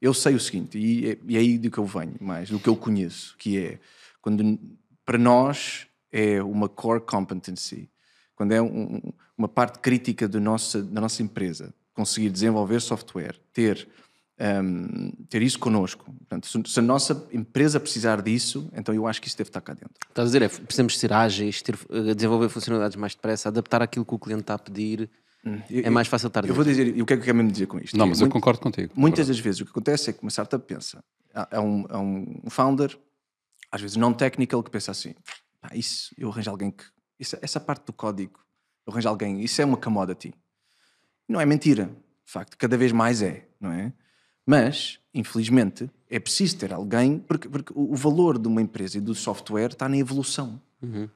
eu 0.00 0.12
sei 0.12 0.34
o 0.34 0.40
seguinte, 0.40 0.78
e 0.78 1.10
é, 1.10 1.18
e 1.28 1.36
é 1.36 1.40
aí 1.40 1.58
do 1.58 1.70
que 1.70 1.78
eu 1.78 1.86
venho 1.86 2.14
mais, 2.20 2.50
do 2.50 2.58
que 2.58 2.68
eu 2.68 2.76
conheço, 2.76 3.36
que 3.38 3.58
é 3.58 3.78
quando 4.20 4.58
para 5.04 5.18
nós 5.18 5.86
é 6.10 6.42
uma 6.42 6.68
core 6.68 7.00
competency, 7.00 7.88
quando 8.34 8.52
é 8.52 8.60
um- 8.62 8.96
um- 8.96 9.12
uma 9.38 9.48
parte 9.48 9.78
crítica 9.78 10.28
do 10.28 10.40
nossa, 10.40 10.82
da 10.82 11.00
nossa 11.00 11.22
empresa, 11.22 11.72
conseguir 11.94 12.30
desenvolver 12.30 12.80
software, 12.80 13.36
ter, 13.52 13.88
hum, 14.62 15.12
ter 15.28 15.42
isso 15.42 15.58
connosco. 15.58 16.04
Portanto, 16.12 16.46
se, 16.46 16.62
se 16.72 16.78
a 16.78 16.82
nossa 16.82 17.28
empresa 17.32 17.78
precisar 17.80 18.20
disso, 18.22 18.68
então 18.74 18.94
eu 18.94 19.06
acho 19.06 19.20
que 19.20 19.28
isso 19.28 19.36
deve 19.36 19.50
estar 19.50 19.60
cá 19.60 19.72
dentro. 19.74 19.94
Estás 20.08 20.24
a 20.26 20.28
dizer, 20.28 20.42
é, 20.42 20.48
precisamos 20.48 20.98
ser 20.98 21.12
ágeis, 21.12 21.62
ter, 21.62 21.76
eh, 21.90 22.14
desenvolver 22.14 22.48
funcionalidades 22.48 22.96
mais 22.96 23.14
depressa, 23.14 23.48
adaptar 23.48 23.82
aquilo 23.82 24.04
que 24.04 24.14
o 24.14 24.18
cliente 24.18 24.42
está 24.42 24.54
a 24.54 24.58
pedir. 24.58 25.08
Eu- 25.68 25.82
É 25.84 25.90
mais 25.90 26.06
fácil 26.08 26.28
estar 26.28 26.44
Eu 26.46 26.54
vou 26.54 26.64
dizer, 26.64 26.96
e 26.96 27.02
o 27.02 27.06
que 27.06 27.14
é 27.14 27.16
que 27.16 27.22
eu 27.22 27.24
quero 27.26 27.36
mesmo 27.36 27.50
dizer 27.50 27.66
com 27.66 27.78
isto? 27.78 27.96
Não, 27.96 28.06
É 28.06 28.08
mas 28.08 28.20
eu 28.20 28.24
muito- 28.26 28.32
concordo 28.34 28.60
contigo. 28.60 28.92
Muitas 28.96 29.26
das 29.28 29.38
vezes 29.38 29.60
o 29.60 29.64
que 29.64 29.70
acontece 29.70 30.10
é 30.10 30.12
que 30.12 30.22
uma 30.22 30.30
startup 30.30 30.64
pensa, 30.66 31.02
há, 31.34 31.56
há 31.56 31.60
um, 31.60 31.84
há 31.88 31.98
um 31.98 32.42
founder, 32.48 32.96
às 33.70 33.80
vezes 33.80 33.96
não 33.96 34.12
technical, 34.12 34.62
que 34.62 34.70
pensa 34.70 34.92
assim: 34.92 35.14
"Pá, 35.60 35.70
isso, 35.74 36.14
eu 36.16 36.30
arranjo 36.30 36.50
alguém 36.50 36.70
que. 36.70 36.84
isso- 37.18 37.36
essa 37.42 37.58
parte 37.58 37.84
do 37.86 37.92
código, 37.92 38.38
eu 38.86 38.92
arranjo 38.92 39.08
alguém, 39.08 39.40
isso 39.42 39.60
é 39.60 39.64
uma 39.64 39.76
commodity. 39.76 40.32
Não 41.28 41.40
é 41.40 41.46
mentira, 41.46 41.86
de 42.24 42.32
facto, 42.32 42.56
cada 42.56 42.76
vez 42.76 42.92
mais 42.92 43.20
é, 43.22 43.48
não 43.60 43.72
é? 43.72 43.92
Mas, 44.46 44.98
infelizmente, 45.14 45.88
é 46.10 46.18
preciso 46.18 46.56
ter 46.58 46.72
alguém, 46.72 47.18
porque, 47.18 47.48
porque 47.48 47.72
o 47.74 47.92
o 47.92 47.96
valor 47.96 48.38
de 48.38 48.48
uma 48.48 48.60
empresa 48.62 48.98
e 48.98 49.00
do 49.00 49.14
software 49.14 49.70
está 49.72 49.88
na 49.88 49.96
evolução, 49.96 50.60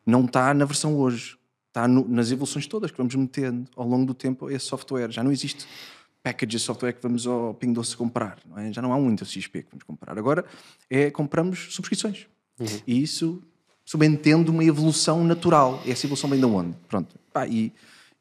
não 0.06 0.24
está 0.24 0.52
na 0.54 0.64
versão 0.64 0.96
hoje. 0.96 1.36
Está 1.76 1.86
no- 1.86 2.08
nas 2.08 2.30
evoluções 2.30 2.66
todas 2.66 2.90
que 2.90 2.96
vamos 2.96 3.14
metendo 3.14 3.68
ao 3.76 3.86
longo 3.86 4.06
do 4.06 4.14
tempo 4.14 4.46
a 4.46 4.52
esse 4.52 4.64
software. 4.64 5.10
Já 5.12 5.22
não 5.22 5.30
existe 5.30 5.66
package 6.22 6.52
de 6.52 6.58
software 6.58 6.94
que 6.94 7.02
vamos 7.02 7.26
ao 7.26 7.52
Ping 7.52 7.74
Doce 7.74 7.94
comprar. 7.94 8.38
Não 8.48 8.58
é? 8.58 8.72
Já 8.72 8.80
não 8.80 8.94
há 8.94 8.96
um 8.96 9.06
Windows 9.10 9.30
XP 9.30 9.62
que 9.62 9.68
vamos 9.72 9.84
comprar. 9.84 10.18
Agora 10.18 10.46
é 10.88 11.10
compramos 11.10 11.74
subscrições. 11.74 12.26
E 12.86 13.02
isso 13.02 13.42
subentende 13.84 14.50
uma 14.50 14.64
evolução 14.64 15.22
natural. 15.22 15.82
E 15.84 15.90
essa 15.90 16.06
evolução 16.06 16.30
vem 16.30 16.38
de 16.40 16.46
onde? 16.46 16.74
Pronto. 16.88 17.14
Pá, 17.30 17.46
e, 17.46 17.70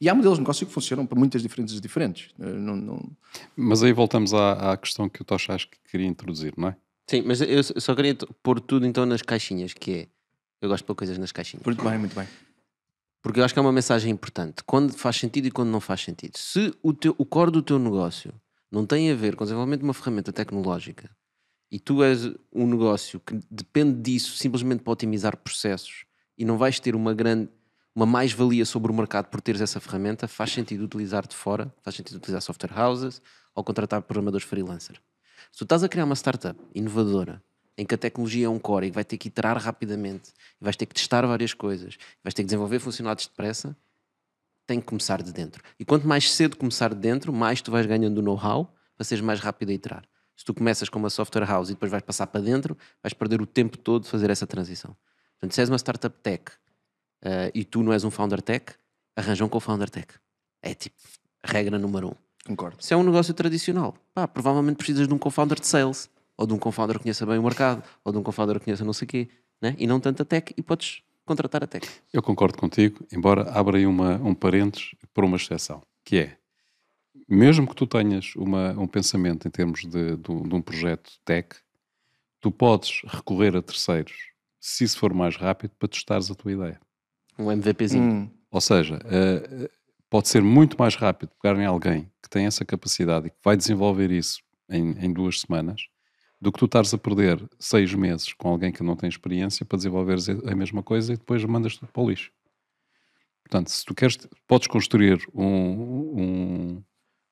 e 0.01 0.09
há 0.09 0.13
modelos 0.13 0.37
de 0.37 0.41
negócio 0.41 0.67
que 0.67 0.73
funcionam 0.73 1.05
para 1.05 1.17
muitas 1.17 1.41
diferentes 1.41 1.79
diferentes. 1.79 2.31
Eh, 2.37 2.43
Não, 2.45 2.75
não- 2.75 3.09
Mas 3.55 3.81
aí 3.81 3.93
voltamos 3.93 4.33
à, 4.33 4.73
à 4.73 4.75
questão 4.77 5.07
que 5.07 5.21
o 5.21 5.23
Tocha 5.23 5.53
acho 5.53 5.69
que 5.69 5.77
queria 5.89 6.05
introduzir, 6.07 6.53
não 6.57 6.67
é? 6.67 6.75
Sim, 7.07 7.23
mas 7.25 7.39
eu 7.39 7.63
só 7.63 7.95
queria 7.95 8.15
pôr 8.43 8.59
tudo 8.59 8.85
então 8.85 9.05
nas 9.05 9.21
caixinhas, 9.21 9.71
que 9.73 9.91
é. 9.93 10.07
Eu 10.61 10.67
gosto 10.67 10.83
de 10.83 10.87
pôr 10.87 10.95
coisas 10.95 11.17
nas 11.17 11.31
caixinhas. 11.31 11.65
Muito 11.65 11.81
bem, 11.81 11.97
muito 11.97 12.13
bem. 12.13 12.27
Porque 13.25 13.39
eu 13.39 13.43
acho 13.43 13.55
que 13.55 13.59
é 13.59 13.61
uma 13.61 13.71
mensagem 13.71 14.11
importante. 14.11 14.63
Quando 14.63 14.93
faz 14.93 15.15
sentido 15.15 15.47
e 15.47 15.51
quando 15.51 15.69
não 15.69 15.81
faz 15.81 16.01
sentido. 16.01 16.37
Se 16.37 16.71
o, 16.83 16.93
teu, 16.93 17.15
o 17.17 17.25
core 17.25 17.49
do 17.49 17.63
teu 17.63 17.79
negócio 17.79 18.31
não 18.71 18.85
tem 18.85 19.11
a 19.11 19.15
ver 19.15 19.35
com 19.35 19.43
o 19.43 19.47
desenvolvimento 19.47 19.79
de 19.79 19.85
uma 19.85 19.95
ferramenta 19.95 20.31
tecnológica 20.31 21.09
e 21.71 21.79
tu 21.79 22.03
és 22.03 22.31
um 22.53 22.67
negócio 22.67 23.19
que 23.19 23.39
depende 23.49 23.99
disso 23.99 24.37
simplesmente 24.37 24.83
para 24.83 24.93
otimizar 24.93 25.35
processos 25.37 26.05
e 26.37 26.45
não 26.45 26.55
vais 26.59 26.79
ter 26.79 26.95
uma 26.95 27.15
grande 27.15 27.49
uma 27.95 28.05
mais-valia 28.05 28.63
sobre 28.63 28.91
o 28.91 28.95
mercado 28.95 29.25
por 29.25 29.41
teres 29.41 29.59
essa 29.59 29.79
ferramenta, 29.79 30.27
faz 30.27 30.51
sentido 30.51 30.83
utilizar 30.83 31.27
de 31.27 31.35
fora, 31.35 31.73
faz 31.81 31.95
sentido 31.95 32.17
utilizar 32.17 32.43
software 32.43 32.79
houses 32.79 33.23
ou 33.55 33.63
contratar 33.63 34.03
programadores 34.03 34.45
freelancer. 34.45 35.01
Se 35.51 35.57
tu 35.57 35.63
estás 35.63 35.83
a 35.83 35.89
criar 35.89 36.05
uma 36.05 36.15
startup 36.15 36.61
inovadora 36.75 37.41
em 37.77 37.85
que 37.85 37.95
a 37.95 37.97
tecnologia 37.97 38.45
é 38.47 38.49
um 38.49 38.59
core 38.59 38.87
e 38.87 38.91
vai 38.91 39.03
ter 39.03 39.17
que 39.17 39.27
iterar 39.27 39.57
rapidamente, 39.57 40.31
e 40.59 40.63
vais 40.63 40.75
ter 40.75 40.85
que 40.85 40.93
testar 40.93 41.25
várias 41.25 41.53
coisas, 41.53 41.97
vais 42.23 42.33
ter 42.33 42.43
que 42.43 42.47
desenvolver 42.47 42.79
funcionalidades 42.79 43.27
depressa, 43.27 43.75
tem 44.65 44.79
que 44.79 44.87
começar 44.87 45.21
de 45.21 45.31
dentro. 45.31 45.63
E 45.79 45.85
quanto 45.85 46.07
mais 46.07 46.31
cedo 46.31 46.57
começar 46.57 46.93
de 46.93 46.99
dentro, 46.99 47.31
mais 47.31 47.61
tu 47.61 47.71
vais 47.71 47.85
ganhando 47.85 48.21
know-how 48.21 48.73
para 48.95 49.03
seres 49.03 49.23
mais 49.23 49.39
rápido 49.39 49.69
a 49.69 49.73
iterar. 49.73 50.03
Se 50.35 50.43
tu 50.43 50.53
começas 50.53 50.89
com 50.89 50.99
uma 50.99 51.09
software 51.09 51.45
house 51.45 51.69
e 51.69 51.73
depois 51.73 51.91
vais 51.91 52.03
passar 52.03 52.27
para 52.27 52.41
dentro, 52.41 52.77
vais 53.01 53.13
perder 53.13 53.41
o 53.41 53.45
tempo 53.45 53.77
todo 53.77 54.03
de 54.03 54.09
fazer 54.09 54.29
essa 54.29 54.47
transição. 54.47 54.95
Portanto, 55.33 55.53
se 55.53 55.61
és 55.61 55.69
uma 55.69 55.77
startup 55.77 56.17
tech 56.21 56.51
eh, 57.21 57.51
e 57.53 57.63
tu 57.63 57.83
não 57.83 57.93
és 57.93 58.03
um 58.03 58.11
founder 58.11 58.41
tech, 58.41 58.73
arranja 59.15 59.45
um 59.45 59.49
co-founder 59.49 59.89
tech. 59.89 60.07
É 60.61 60.73
tipo, 60.73 60.95
regra 61.43 61.77
número 61.77 62.09
um. 62.09 62.15
Concordo. 62.45 62.83
Se 62.83 62.93
é 62.93 62.97
um 62.97 63.03
negócio 63.03 63.33
tradicional, 63.33 63.95
pá, 64.13 64.27
provavelmente 64.27 64.77
precisas 64.77 65.07
de 65.07 65.13
um 65.13 65.17
co-founder 65.17 65.59
de 65.59 65.67
sales, 65.67 66.09
ou 66.37 66.45
de 66.45 66.53
um 66.53 66.57
co-founder 66.59 66.97
que 66.97 67.03
conheça 67.03 67.25
bem 67.25 67.37
o 67.37 67.43
mercado, 67.43 67.83
ou 68.03 68.11
de 68.11 68.17
um 68.17 68.23
co-founder 68.23 68.59
que 68.59 68.65
conheça 68.65 68.83
não 68.83 68.93
sei 68.93 69.05
o 69.05 69.09
quê, 69.09 69.27
né? 69.61 69.75
e 69.77 69.87
não 69.87 69.99
tanto 69.99 70.21
a 70.21 70.25
tech, 70.25 70.53
e 70.55 70.61
podes 70.61 71.01
contratar 71.25 71.63
a 71.63 71.67
tech. 71.67 71.87
Eu 72.13 72.21
concordo 72.21 72.57
contigo, 72.57 73.05
embora 73.11 73.49
abra 73.51 73.77
aí 73.77 73.85
uma, 73.85 74.15
um 74.15 74.33
parênteses 74.33 74.91
por 75.13 75.23
uma 75.23 75.37
exceção, 75.37 75.81
que 76.03 76.17
é, 76.17 76.37
mesmo 77.27 77.67
que 77.67 77.75
tu 77.75 77.87
tenhas 77.87 78.35
uma, 78.35 78.71
um 78.73 78.87
pensamento 78.87 79.47
em 79.47 79.51
termos 79.51 79.81
de, 79.81 80.17
de 80.17 80.31
um 80.31 80.43
de 80.43 80.55
um 80.55 80.61
projeto 80.61 81.11
tech, 81.23 81.55
tu 82.39 82.51
podes 82.51 83.01
recorrer 83.05 83.55
a 83.55 83.61
terceiros, 83.61 84.13
se 84.59 84.83
isso 84.83 84.99
for 84.99 85.13
mais 85.13 85.35
rápido, 85.35 85.71
para 85.79 85.87
testares 85.87 86.29
a 86.29 86.35
tua 86.35 86.51
ideia. 86.51 86.79
Um 87.37 87.51
MVPzinho. 87.51 88.03
Hum, 88.03 88.29
Ou 88.51 88.61
seja, 88.61 88.99
eh, 89.05 89.69
pode 90.09 90.29
ser 90.29 90.41
muito 90.41 90.77
mais 90.77 90.95
rápido 90.95 91.31
pegar 91.41 91.59
em 91.59 91.65
alguém 91.65 92.09
que 92.21 92.29
tem 92.29 92.45
essa 92.45 92.63
capacidade 92.63 93.27
e 93.27 93.29
que 93.29 93.37
vai 93.43 93.57
desenvolver 93.57 94.11
isso 94.11 94.39
em, 94.69 94.91
em 95.03 95.11
duas 95.11 95.41
semanas, 95.41 95.87
do 96.45 96.51
que 96.51 96.59
tu 96.59 96.65
estares 96.65 96.93
a 96.93 96.97
perder 96.97 97.43
seis 97.57 97.91
meses 97.95 98.31
com 98.33 98.49
alguém 98.49 98.71
que 98.71 98.83
não 98.83 98.95
tem 98.95 99.09
experiência 99.09 99.65
para 99.65 99.77
desenvolveres 99.77 100.29
a 100.29 100.55
mesma 100.55 100.83
coisa 100.83 101.13
e 101.13 101.17
depois 101.17 101.43
mandas 101.43 101.75
tudo 101.75 101.91
para 101.91 102.03
o 102.03 102.07
lixo. 102.07 102.31
Portanto, 103.43 103.71
se 103.71 103.83
tu 103.83 103.95
queres, 103.95 104.15
podes 104.47 104.67
construir 104.67 105.27
um, 105.33 105.43
um, 105.43 106.83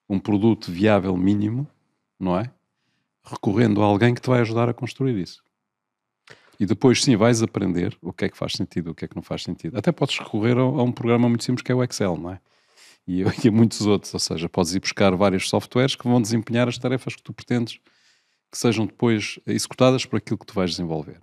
um 0.10 0.20
produto 0.20 0.72
viável 0.72 1.16
mínimo, 1.16 1.68
não 2.20 2.40
é? 2.40 2.52
Recorrendo 3.24 3.84
a 3.84 3.86
alguém 3.86 4.16
que 4.16 4.22
te 4.22 4.30
vai 4.30 4.42
ajudar 4.42 4.68
a 4.68 4.74
construir 4.74 5.16
isso. 5.16 5.44
E 6.60 6.66
depois 6.66 7.04
sim 7.04 7.16
vais 7.16 7.44
aprender 7.44 7.96
o 8.02 8.12
que 8.12 8.26
é 8.26 8.30
que 8.30 8.38
faz 8.38 8.54
sentido, 8.54 8.92
o 8.92 8.96
que 8.96 9.06
é 9.06 9.08
que 9.08 9.16
não 9.16 9.24
faz 9.24 9.44
sentido. 9.44 9.78
Até 9.78 9.92
podes 9.92 10.18
recorrer 10.18 10.58
a, 10.58 10.62
a 10.62 10.84
um 10.84 10.92
programa 10.92 11.30
muito 11.30 11.44
simples 11.44 11.62
que 11.62 11.72
é 11.72 11.76
o 11.76 11.84
Excel, 11.84 12.18
não 12.18 12.32
é? 12.32 12.40
E, 13.08 13.22
e 13.46 13.48
a 13.48 13.52
muitos 13.52 13.86
outros, 13.86 14.12
ou 14.12 14.20
seja, 14.20 14.50
podes 14.50 14.74
ir 14.74 14.80
buscar 14.80 15.16
vários 15.16 15.48
softwares 15.50 15.96
que 15.96 16.08
vão 16.08 16.20
desempenhar 16.20 16.68
as 16.68 16.80
tarefas 16.80 17.16
que 17.16 17.22
tu 17.22 17.32
pretendes 17.32 17.80
que 18.54 18.58
sejam 18.60 18.86
depois 18.86 19.40
executadas 19.48 20.06
por 20.06 20.18
aquilo 20.18 20.38
que 20.38 20.46
tu 20.46 20.54
vais 20.54 20.70
desenvolver. 20.70 21.20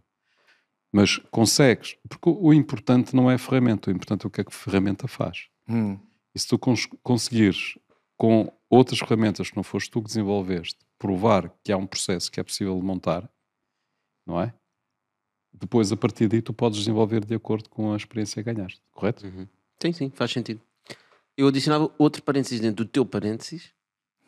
Mas 0.93 1.19
consegues, 1.31 1.97
porque 2.09 2.29
o, 2.29 2.53
importante 2.53 3.15
não 3.15 3.31
é 3.31 3.35
a 3.35 3.39
ferramenta, 3.39 3.89
o 3.89 3.95
importante 3.95 4.25
é 4.25 4.27
o 4.27 4.31
que 4.31 4.41
é 4.41 4.45
que 4.45 4.51
a 4.51 4.59
ferramenta 4.59 5.07
faz. 5.07 5.49
hum. 5.69 5.97
E 6.35 6.39
se 6.41 6.49
tu 6.49 6.59
cons- 6.59 6.89
conseguires, 7.05 7.79
com 8.17 8.53
outras 8.69 8.99
ferramentas 8.99 9.49
que 9.49 9.57
não 9.57 9.63
foste 9.63 9.91
tu 9.93 10.01
que 10.01 10.09
desenvolveste, 10.09 10.77
provar 10.99 11.53
que 11.63 11.71
há 11.71 11.77
um 11.77 11.87
processo 11.87 12.31
que 12.33 12.41
é 12.41 12.43
possível 12.43 12.77
de 12.77 12.83
montar, 12.85 13.31
não 14.27 14.41
é? 14.41 14.53
Depois, 15.53 15.93
a 15.93 15.97
partir 15.97 16.27
daí, 16.27 16.43
tu 16.43 16.53
podes 16.53 16.81
desenvolver 16.81 17.25
de 17.25 17.35
acordo 17.35 17.69
com 17.69 17.93
a 17.93 17.97
experiência 17.97 18.43
que 18.43 18.53
ganhaste, 18.53 18.81
correto? 18.91 19.25
Sim, 19.81 19.93
sim, 19.93 20.11
faz 20.11 20.33
sentido. 20.33 20.61
Eu 21.37 21.47
adicionava 21.47 21.93
outro 21.97 22.23
parênteses 22.25 22.61
dentro 22.61 22.85
do 22.85 22.91
teu 22.91 23.07
parênteses, 23.07 23.73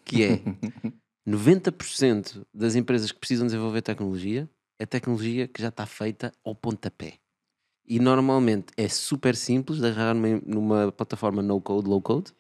que 0.04 0.22
é 0.22 0.40
90% 1.26 2.44
das 2.52 2.74
empresas 2.74 3.12
que 3.12 3.18
precisam 3.18 3.46
desenvolver 3.46 3.82
tecnologia 3.82 4.48
é 4.78 4.86
tecnologia 4.86 5.46
que 5.46 5.60
já 5.62 5.68
está 5.68 5.86
feita 5.86 6.32
ao 6.44 6.54
pontapé. 6.54 7.14
E 7.86 7.98
normalmente 7.98 8.66
é 8.76 8.88
super 8.88 9.36
simples 9.36 9.78
de 9.80 9.86
agarrar 9.86 10.14
numa, 10.14 10.40
numa 10.44 10.92
plataforma 10.92 11.42
no-code, 11.42 11.88
low-code 11.88 12.32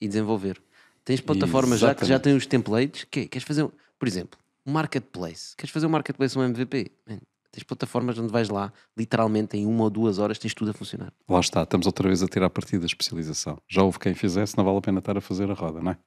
e 0.00 0.06
desenvolver. 0.08 0.60
Tens 1.04 1.20
plataformas 1.20 1.80
já 1.80 1.94
que 1.94 2.04
já 2.04 2.18
têm 2.18 2.36
os 2.36 2.46
templates. 2.46 3.04
Que, 3.04 3.26
queres 3.26 3.46
fazer, 3.46 3.64
um- 3.64 3.70
por 3.98 4.06
exemplo, 4.06 4.38
um 4.66 4.72
marketplace. 4.72 5.56
Queres 5.56 5.70
fazer 5.70 5.86
um 5.86 5.90
marketplace, 5.90 6.38
um 6.38 6.42
MVP? 6.42 6.92
Man, 7.06 7.18
tens 7.50 7.64
plataformas 7.64 8.18
onde 8.18 8.30
vais 8.32 8.48
lá, 8.48 8.72
literalmente 8.96 9.56
em 9.56 9.66
uma 9.66 9.84
ou 9.84 9.90
duas 9.90 10.18
horas 10.18 10.38
tens 10.38 10.54
tudo 10.54 10.70
a 10.70 10.74
funcionar. 10.74 11.12
Lá 11.28 11.40
está, 11.40 11.62
estamos 11.62 11.86
outra 11.86 12.06
vez 12.08 12.22
a 12.22 12.28
tirar 12.28 12.48
partido 12.50 12.80
da 12.80 12.86
especialização. 12.86 13.58
Já 13.68 13.82
houve 13.82 13.98
quem 13.98 14.14
fizesse, 14.14 14.56
não 14.56 14.64
vale 14.64 14.78
a 14.78 14.82
pena 14.82 14.98
estar 15.00 15.16
a 15.16 15.20
fazer 15.20 15.50
a 15.50 15.54
roda, 15.54 15.80
não 15.80 15.92
é? 15.92 15.98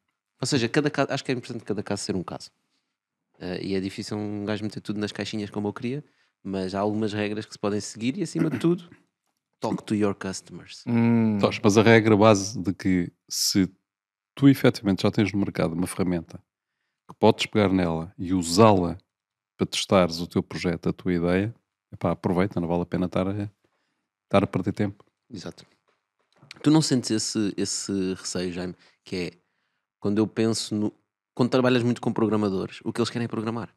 Ou 0.43 0.45
seja, 0.45 0.67
cada 0.67 0.89
caso, 0.89 1.07
acho 1.09 1.23
que 1.23 1.31
é 1.31 1.35
importante 1.35 1.63
cada 1.63 1.81
caso 1.81 2.03
ser 2.03 2.17
um 2.17 2.21
caso. 2.21 2.51
Eh, 3.39 3.67
e 3.67 3.75
é 3.75 3.79
difícil 3.79 4.17
um 4.17 4.43
gajo 4.43 4.61
meter 4.61 4.81
tudo 4.81 4.99
nas 4.99 5.13
caixinhas 5.13 5.49
como 5.49 5.69
eu 5.69 5.73
queria, 5.73 6.03
mas 6.43 6.75
há 6.75 6.81
algumas 6.81 7.13
regras 7.13 7.45
que 7.45 7.53
se 7.53 7.57
podem 7.57 7.79
seguir 7.79 8.17
e 8.17 8.23
acima 8.23 8.49
de 8.49 8.59
tudo, 8.59 8.89
talk 9.61 9.81
to 9.83 9.95
your 9.95 10.13
customers. 10.13 10.83
Hum, 10.85 11.39
mas 11.63 11.77
a 11.77 11.81
regra 11.81 12.17
base 12.17 12.59
de 12.59 12.73
que 12.73 13.09
se 13.29 13.71
tu 14.35 14.49
efetivamente 14.49 15.03
já 15.03 15.11
tens 15.11 15.31
no 15.31 15.39
mercado 15.39 15.75
uma 15.75 15.87
ferramenta 15.87 16.43
que 17.09 17.15
podes 17.17 17.45
pegar 17.45 17.71
nela 17.71 18.13
e 18.17 18.33
usá-la 18.33 18.97
para 19.55 19.65
testares 19.65 20.19
o 20.19 20.27
teu 20.27 20.43
projeto, 20.43 20.89
a 20.89 20.91
tua 20.91 21.13
ideia, 21.13 21.55
epá, 21.89 22.11
aproveita, 22.11 22.59
não 22.59 22.67
vale 22.67 22.81
a 22.81 22.85
pena 22.85 23.05
estar 23.05 23.29
a, 23.29 23.49
estar 24.25 24.43
a 24.43 24.47
perder 24.47 24.73
tempo. 24.73 25.05
Exato. 25.33 25.65
Tu 26.61 26.69
não 26.69 26.81
sentes 26.81 27.11
esse, 27.11 27.53
esse 27.55 28.13
receio, 28.15 28.51
Jaime, 28.51 28.75
que 29.05 29.15
é 29.15 29.42
quando 30.03 30.17
eu 30.17 30.27
penso 30.27 30.75
no. 30.75 30.93
Quando 31.33 31.49
trabalhas 31.49 31.81
muito 31.81 32.01
com 32.01 32.11
programadores, 32.11 32.81
o 32.83 32.91
que 32.91 32.99
eles 32.99 33.09
querem 33.09 33.23
é 33.23 33.27
programar. 33.29 33.69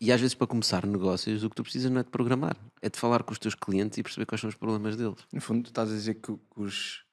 E 0.00 0.10
às 0.10 0.18
vezes, 0.18 0.34
para 0.34 0.46
começar 0.46 0.86
negócios, 0.86 1.44
o 1.44 1.50
que 1.50 1.54
tu 1.54 1.62
precisas 1.62 1.90
não 1.90 2.00
é 2.00 2.02
de 2.02 2.08
programar, 2.08 2.56
é 2.80 2.88
de 2.88 2.98
falar 2.98 3.22
com 3.22 3.32
os 3.32 3.38
teus 3.38 3.54
clientes 3.54 3.98
e 3.98 4.02
perceber 4.02 4.24
quais 4.24 4.40
são 4.40 4.48
os 4.48 4.56
problemas 4.56 4.96
deles. 4.96 5.18
No 5.30 5.42
fundo, 5.42 5.64
tu 5.64 5.66
estás 5.66 5.90
a 5.90 5.92
dizer 5.92 6.14
que, 6.14 6.32
que 6.32 6.40
os, 6.56 7.04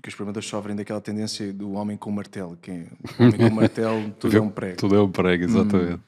que 0.00 0.08
os 0.08 0.14
programadores 0.14 0.48
sofrem 0.48 0.76
daquela 0.76 1.00
tendência 1.00 1.52
do 1.52 1.72
homem 1.72 1.96
com 1.96 2.08
o 2.08 2.12
martelo, 2.12 2.56
que 2.56 2.70
é, 2.70 2.86
o 3.18 3.22
homem 3.24 3.36
com 3.36 3.46
o 3.48 3.52
martelo, 3.56 4.10
tudo 4.20 4.36
é 4.36 4.40
um 4.40 4.48
prego. 4.48 4.76
Tudo 4.76 4.94
é 4.94 5.02
um 5.02 5.10
prego, 5.10 5.44
exatamente. 5.44 6.02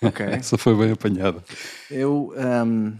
Ok. 0.00 0.24
Essa 0.40 0.56
foi 0.56 0.74
bem 0.74 0.92
apanhada. 0.92 1.44
Eu, 1.90 2.32
ahm, 2.34 2.94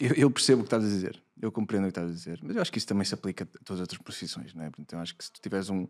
eu, 0.00 0.14
eu 0.14 0.30
percebo 0.32 0.62
o 0.62 0.64
que 0.64 0.66
estás 0.66 0.84
a 0.84 0.88
dizer, 0.88 1.22
eu 1.40 1.52
compreendo 1.52 1.84
o 1.84 1.86
que 1.86 1.90
estás 1.90 2.10
a 2.10 2.14
dizer, 2.14 2.40
mas 2.42 2.56
eu 2.56 2.62
acho 2.62 2.72
que 2.72 2.78
isso 2.78 2.86
também 2.86 3.04
se 3.04 3.14
aplica 3.14 3.44
a 3.44 3.64
todas 3.64 3.80
as 3.80 3.80
outras 3.80 4.00
profissões, 4.00 4.54
não 4.54 4.64
é? 4.64 4.70
Eu 4.92 4.98
acho 4.98 5.16
que 5.16 5.24
se 5.24 5.32
tu 5.32 5.40
tiveres 5.40 5.68
um, 5.68 5.86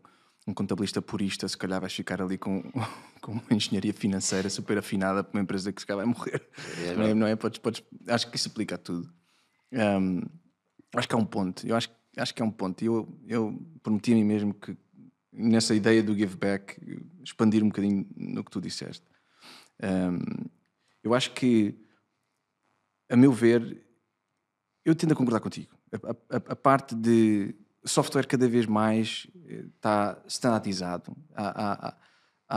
um 0.46 0.54
contabilista 0.54 1.00
purista, 1.00 1.46
se 1.48 1.56
calhar 1.56 1.80
vais 1.80 1.92
ficar 1.92 2.20
ali 2.20 2.36
com, 2.38 2.62
com 3.20 3.32
uma 3.32 3.42
engenharia 3.50 3.92
financeira 3.94 4.48
super 4.50 4.78
afinada 4.78 5.22
para 5.22 5.38
uma 5.38 5.42
empresa 5.42 5.72
que 5.72 5.80
se 5.80 5.86
calhar 5.86 6.04
vai 6.04 6.14
morrer. 6.14 6.48
não 6.96 7.04
é? 7.04 7.14
Não 7.14 7.26
é? 7.26 7.36
Podes, 7.36 7.58
podes, 7.58 7.82
acho 8.08 8.30
que 8.30 8.36
isso 8.36 8.48
aplica 8.48 8.74
a 8.74 8.78
tudo. 8.78 9.12
Ahm, 9.72 10.22
acho 10.94 11.08
que 11.08 11.14
há 11.14 11.18
um 11.18 11.26
ponto, 11.26 11.66
eu 11.66 11.76
acho, 11.76 11.90
acho 12.16 12.34
que 12.34 12.42
é 12.42 12.44
um 12.44 12.50
ponto. 12.50 12.82
E 12.82 12.86
Eu, 12.86 13.20
eu 13.26 13.60
prometi 13.82 14.12
a 14.12 14.14
mim 14.16 14.24
mesmo 14.24 14.54
que 14.54 14.76
nessa 15.32 15.74
ideia 15.74 16.02
do 16.02 16.14
give 16.16 16.36
back, 16.36 16.80
expandir 17.22 17.62
um 17.62 17.68
bocadinho 17.68 18.06
no 18.16 18.42
que 18.42 18.50
tu 18.50 18.60
disseste. 18.60 19.04
Ahm, 19.82 20.18
eu 21.02 21.14
acho 21.14 21.32
que, 21.32 21.78
a 23.08 23.16
meu 23.16 23.32
ver, 23.32 23.85
eu 24.86 24.94
tendo 24.94 25.12
a 25.12 25.16
concordar 25.16 25.40
contigo. 25.40 25.68
A, 25.92 26.36
a- 26.36 26.42
a 26.52 26.56
parte 26.56 26.94
de 26.94 27.54
software 27.84 28.26
cada 28.26 28.48
vez 28.48 28.64
mais 28.66 29.26
eh, 29.48 29.64
está 29.76 30.16
standardizado. 30.28 31.14
Há, 31.34 31.44
há- 31.48 31.88
há- 31.88 31.96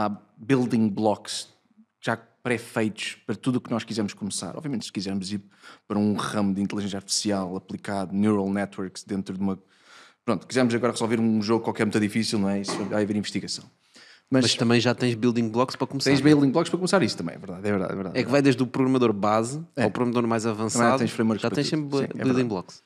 há 0.06 0.08
building 0.38 0.88
blocks 0.88 1.48
já 2.00 2.16
pré-feitos 2.16 3.16
para 3.26 3.34
tudo 3.34 3.56
o 3.56 3.60
que 3.60 3.70
nós 3.70 3.84
quisermos 3.84 4.14
começar. 4.14 4.56
Obviamente, 4.56 4.86
se 4.86 4.92
quisermos 4.92 5.30
ir 5.32 5.42
para 5.86 5.98
um 5.98 6.14
ramo 6.14 6.54
de 6.54 6.62
inteligência 6.62 6.96
artificial 6.96 7.54
aplicado, 7.56 8.14
neural 8.14 8.48
networks, 8.50 9.02
dentro 9.04 9.36
de 9.36 9.40
uma. 9.42 9.58
Pronto, 10.24 10.46
quisermos 10.46 10.72
agora 10.74 10.92
resolver 10.92 11.18
um 11.20 11.42
jogo 11.42 11.64
qualquer 11.64 11.84
muito 11.84 11.98
difícil, 12.00 12.38
não 12.38 12.48
é? 12.48 12.60
Isso 12.60 12.72
vai 12.84 13.02
haver 13.02 13.16
investigação. 13.16 13.64
Mas, 14.30 14.44
Mas 14.44 14.54
também 14.54 14.80
já 14.80 14.94
tens 14.94 15.14
building 15.16 15.48
blocks 15.48 15.74
para 15.74 15.88
começar. 15.88 16.10
tens 16.10 16.20
building 16.20 16.50
blocks 16.52 16.70
para 16.70 16.78
começar 16.78 17.02
isso 17.02 17.16
também, 17.16 17.34
é 17.34 17.38
verdade, 17.38 17.66
é 17.66 17.70
verdade. 17.70 17.92
É, 17.92 17.96
verdade, 17.96 18.18
É 18.18 18.22
que 18.22 18.30
vai 18.30 18.40
desde 18.40 18.62
o 18.62 18.66
programador 18.66 19.12
base 19.12 19.60
ao 19.76 19.90
programador 19.90 20.28
mais 20.28 20.46
avançado. 20.46 20.98
tens 21.00 21.10
frameworks 21.10 21.42
já 21.42 21.50
tens 21.50 21.66
sempre 21.66 21.98
Sim, 21.98 22.04
é 22.04 22.06
building 22.06 22.24
verdade. 22.24 22.48
blocks. 22.48 22.82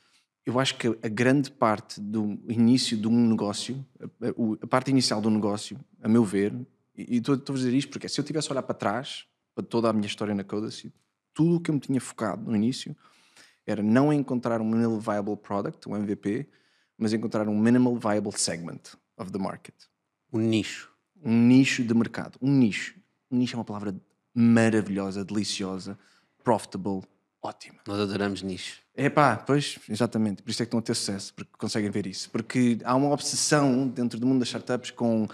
eu 0.47 0.59
acho 0.59 0.75
que 0.77 0.89
a 1.03 1.09
grande 1.09 1.51
parte 1.51 2.01
do 2.01 2.39
início 2.49 2.97
de 2.97 3.07
um 3.07 3.29
negócio, 3.29 3.85
a, 4.63 4.67
parte 4.67 4.91
inicial 4.91 5.21
do 5.21 5.29
negócio, 5.29 5.79
a 6.03 6.09
meu 6.09 6.25
ver, 6.25 6.55
e 6.97 7.19
estou 7.19 7.35
a 7.35 7.53
dizer 7.53 7.75
isto 7.75 7.91
porque 7.91 8.09
se 8.09 8.19
eu 8.19 8.25
tivesse 8.25 8.49
a 8.49 8.53
olhar 8.53 8.63
para 8.63 8.75
trás, 8.75 9.27
para 9.55 9.65
toda 9.65 9.91
a 9.91 9.93
minha 9.93 10.07
história 10.07 10.35
na 10.35 10.45
Codacy, 10.45 10.95
tudo 11.35 11.57
o 11.57 11.61
que 11.61 11.71
eu 11.71 11.75
me 11.75 11.81
tinha 11.81 12.01
focado 12.01 12.43
no 12.51 12.57
início 12.57 12.97
era 13.67 13.83
não 13.83 14.11
encontrar 14.13 14.63
um 14.63 14.65
minimal 14.65 14.99
viable 14.99 15.37
product, 15.37 15.87
um 15.89 15.95
MVP, 15.97 16.47
mas 16.97 17.13
encontrar 17.13 17.49
um 17.49 17.59
minimal 17.59 17.97
viable 17.99 18.33
segment 18.33 18.81
of 19.19 19.31
the 19.31 19.39
market. 19.39 19.75
O 20.33 20.39
nicho. 20.39 20.94
Um 21.25 21.47
nicho 21.47 21.83
de 21.83 21.95
mercado. 21.95 22.39
Um 22.41 22.51
nicho. 22.51 22.95
Um 23.31 23.39
nicho 23.39 23.57
é 23.57 23.59
uma 23.59 23.65
palavra 23.65 23.95
maravilhosa, 24.35 25.25
deliciosa, 25.25 25.99
profitable, 26.43 27.03
ótima. 27.43 27.79
Nós 27.87 28.01
adoramos 28.01 28.43
nicho. 28.43 28.81
É 28.95 29.09
pá, 29.09 29.37
pois, 29.37 29.79
exatamente. 29.89 30.43
Por 30.43 30.51
isso 30.51 30.63
é 30.63 30.67
que 30.67 30.69
estão 30.69 30.79
a 30.79 30.83
ter 30.83 30.95
sucesso, 30.95 31.33
porque 31.35 31.51
conseguem 31.59 31.91
ver 31.91 32.07
isso. 32.07 32.31
Porque 32.31 32.79
há 32.85 32.95
uma 32.95 33.11
obsessão 33.11 33.89
dentro 33.89 34.21
do 34.21 34.27
mundo 34.27 34.41
das 34.41 34.49
startups 34.49 34.91
com 34.91 35.27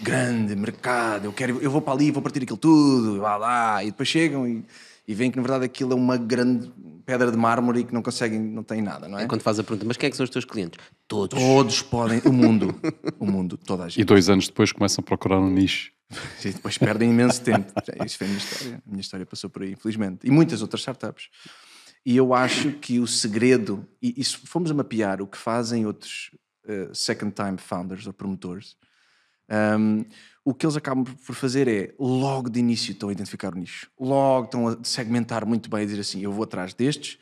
grande 0.00 0.56
mercado, 0.56 1.26
eu, 1.26 1.32
quero, 1.32 1.60
eu 1.60 1.70
vou 1.70 1.80
para 1.80 1.92
ali, 1.92 2.10
vou 2.10 2.22
partir 2.22 2.42
aquilo 2.42 2.58
tudo, 2.58 3.20
vá 3.20 3.36
lá, 3.36 3.84
e 3.84 3.90
depois 3.90 4.08
chegam 4.08 4.48
e, 4.48 4.64
e 5.06 5.14
veem 5.14 5.30
que 5.30 5.36
na 5.36 5.42
verdade 5.42 5.64
aquilo 5.64 5.92
é 5.92 5.94
uma 5.94 6.16
grande 6.16 6.72
pedra 7.04 7.30
de 7.30 7.36
mármore 7.36 7.80
e 7.80 7.84
que 7.84 7.92
não 7.92 8.02
conseguem, 8.02 8.40
não 8.40 8.62
têm 8.62 8.80
nada, 8.80 9.08
não 9.08 9.18
é? 9.18 9.24
É 9.24 9.26
quando 9.26 9.42
faz 9.42 9.58
a 9.58 9.64
pergunta, 9.64 9.84
mas 9.86 9.96
quem 9.96 10.06
é 10.06 10.10
que 10.10 10.16
são 10.16 10.24
os 10.24 10.30
teus 10.30 10.44
clientes? 10.44 10.78
Todos. 11.08 11.38
Todos 11.38 11.82
podem, 11.82 12.20
o 12.24 12.32
mundo, 12.32 12.74
o 13.18 13.26
mundo, 13.26 13.56
toda 13.56 13.84
a 13.84 13.86
E 13.88 13.90
gente. 13.90 14.04
dois 14.04 14.28
anos 14.28 14.46
depois 14.46 14.70
começam 14.72 15.02
a 15.02 15.04
procurar 15.04 15.40
um 15.40 15.50
nicho. 15.50 15.90
E 16.44 16.50
depois 16.52 16.76
perdem 16.78 17.10
imenso 17.10 17.40
tempo. 17.42 17.72
Isso 18.04 18.18
foi 18.18 18.26
a 18.26 18.30
minha 18.30 18.38
história. 18.38 18.82
A 18.86 18.90
minha 18.90 19.00
história 19.00 19.26
passou 19.26 19.48
por 19.50 19.62
aí, 19.62 19.72
infelizmente. 19.72 20.20
E 20.26 20.30
muitas 20.30 20.60
outras 20.62 20.80
startups. 20.82 21.28
E 22.04 22.16
eu 22.16 22.34
acho 22.34 22.72
que 22.72 23.00
o 23.00 23.06
segredo, 23.06 23.86
e, 24.00 24.14
e 24.20 24.24
se 24.24 24.36
formos 24.36 24.70
a 24.70 24.74
mapear 24.74 25.22
o 25.22 25.26
que 25.26 25.38
fazem 25.38 25.86
outros 25.86 26.30
eh, 26.66 26.90
second 26.92 27.32
time 27.34 27.56
founders 27.58 28.06
ou 28.06 28.12
promotores, 28.12 28.76
um, 29.52 30.04
o 30.44 30.52
que 30.52 30.66
eles 30.66 30.76
acabam 30.76 31.04
por 31.04 31.34
fazer 31.34 31.68
é, 31.68 31.94
logo 31.98 32.48
de 32.48 32.58
início, 32.58 32.92
estão 32.92 33.08
a 33.08 33.12
identificar 33.12 33.54
o 33.54 33.58
nicho. 33.58 33.88
Logo 33.98 34.46
estão 34.46 34.68
a 34.68 34.78
segmentar 34.82 35.46
muito 35.46 35.70
bem, 35.70 35.82
a 35.82 35.84
dizer 35.84 36.00
assim: 36.00 36.20
eu 36.20 36.32
vou 36.32 36.44
atrás 36.44 36.74
destes, 36.74 37.18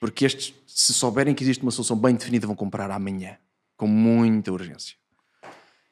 porque 0.00 0.24
estes, 0.24 0.54
se 0.66 0.94
souberem 0.94 1.34
que 1.34 1.42
existe 1.42 1.62
uma 1.62 1.70
solução 1.70 1.96
bem 1.96 2.14
definida, 2.14 2.46
vão 2.46 2.56
comprar 2.56 2.90
amanhã, 2.90 3.36
com 3.76 3.86
muita 3.86 4.52
urgência. 4.52 4.96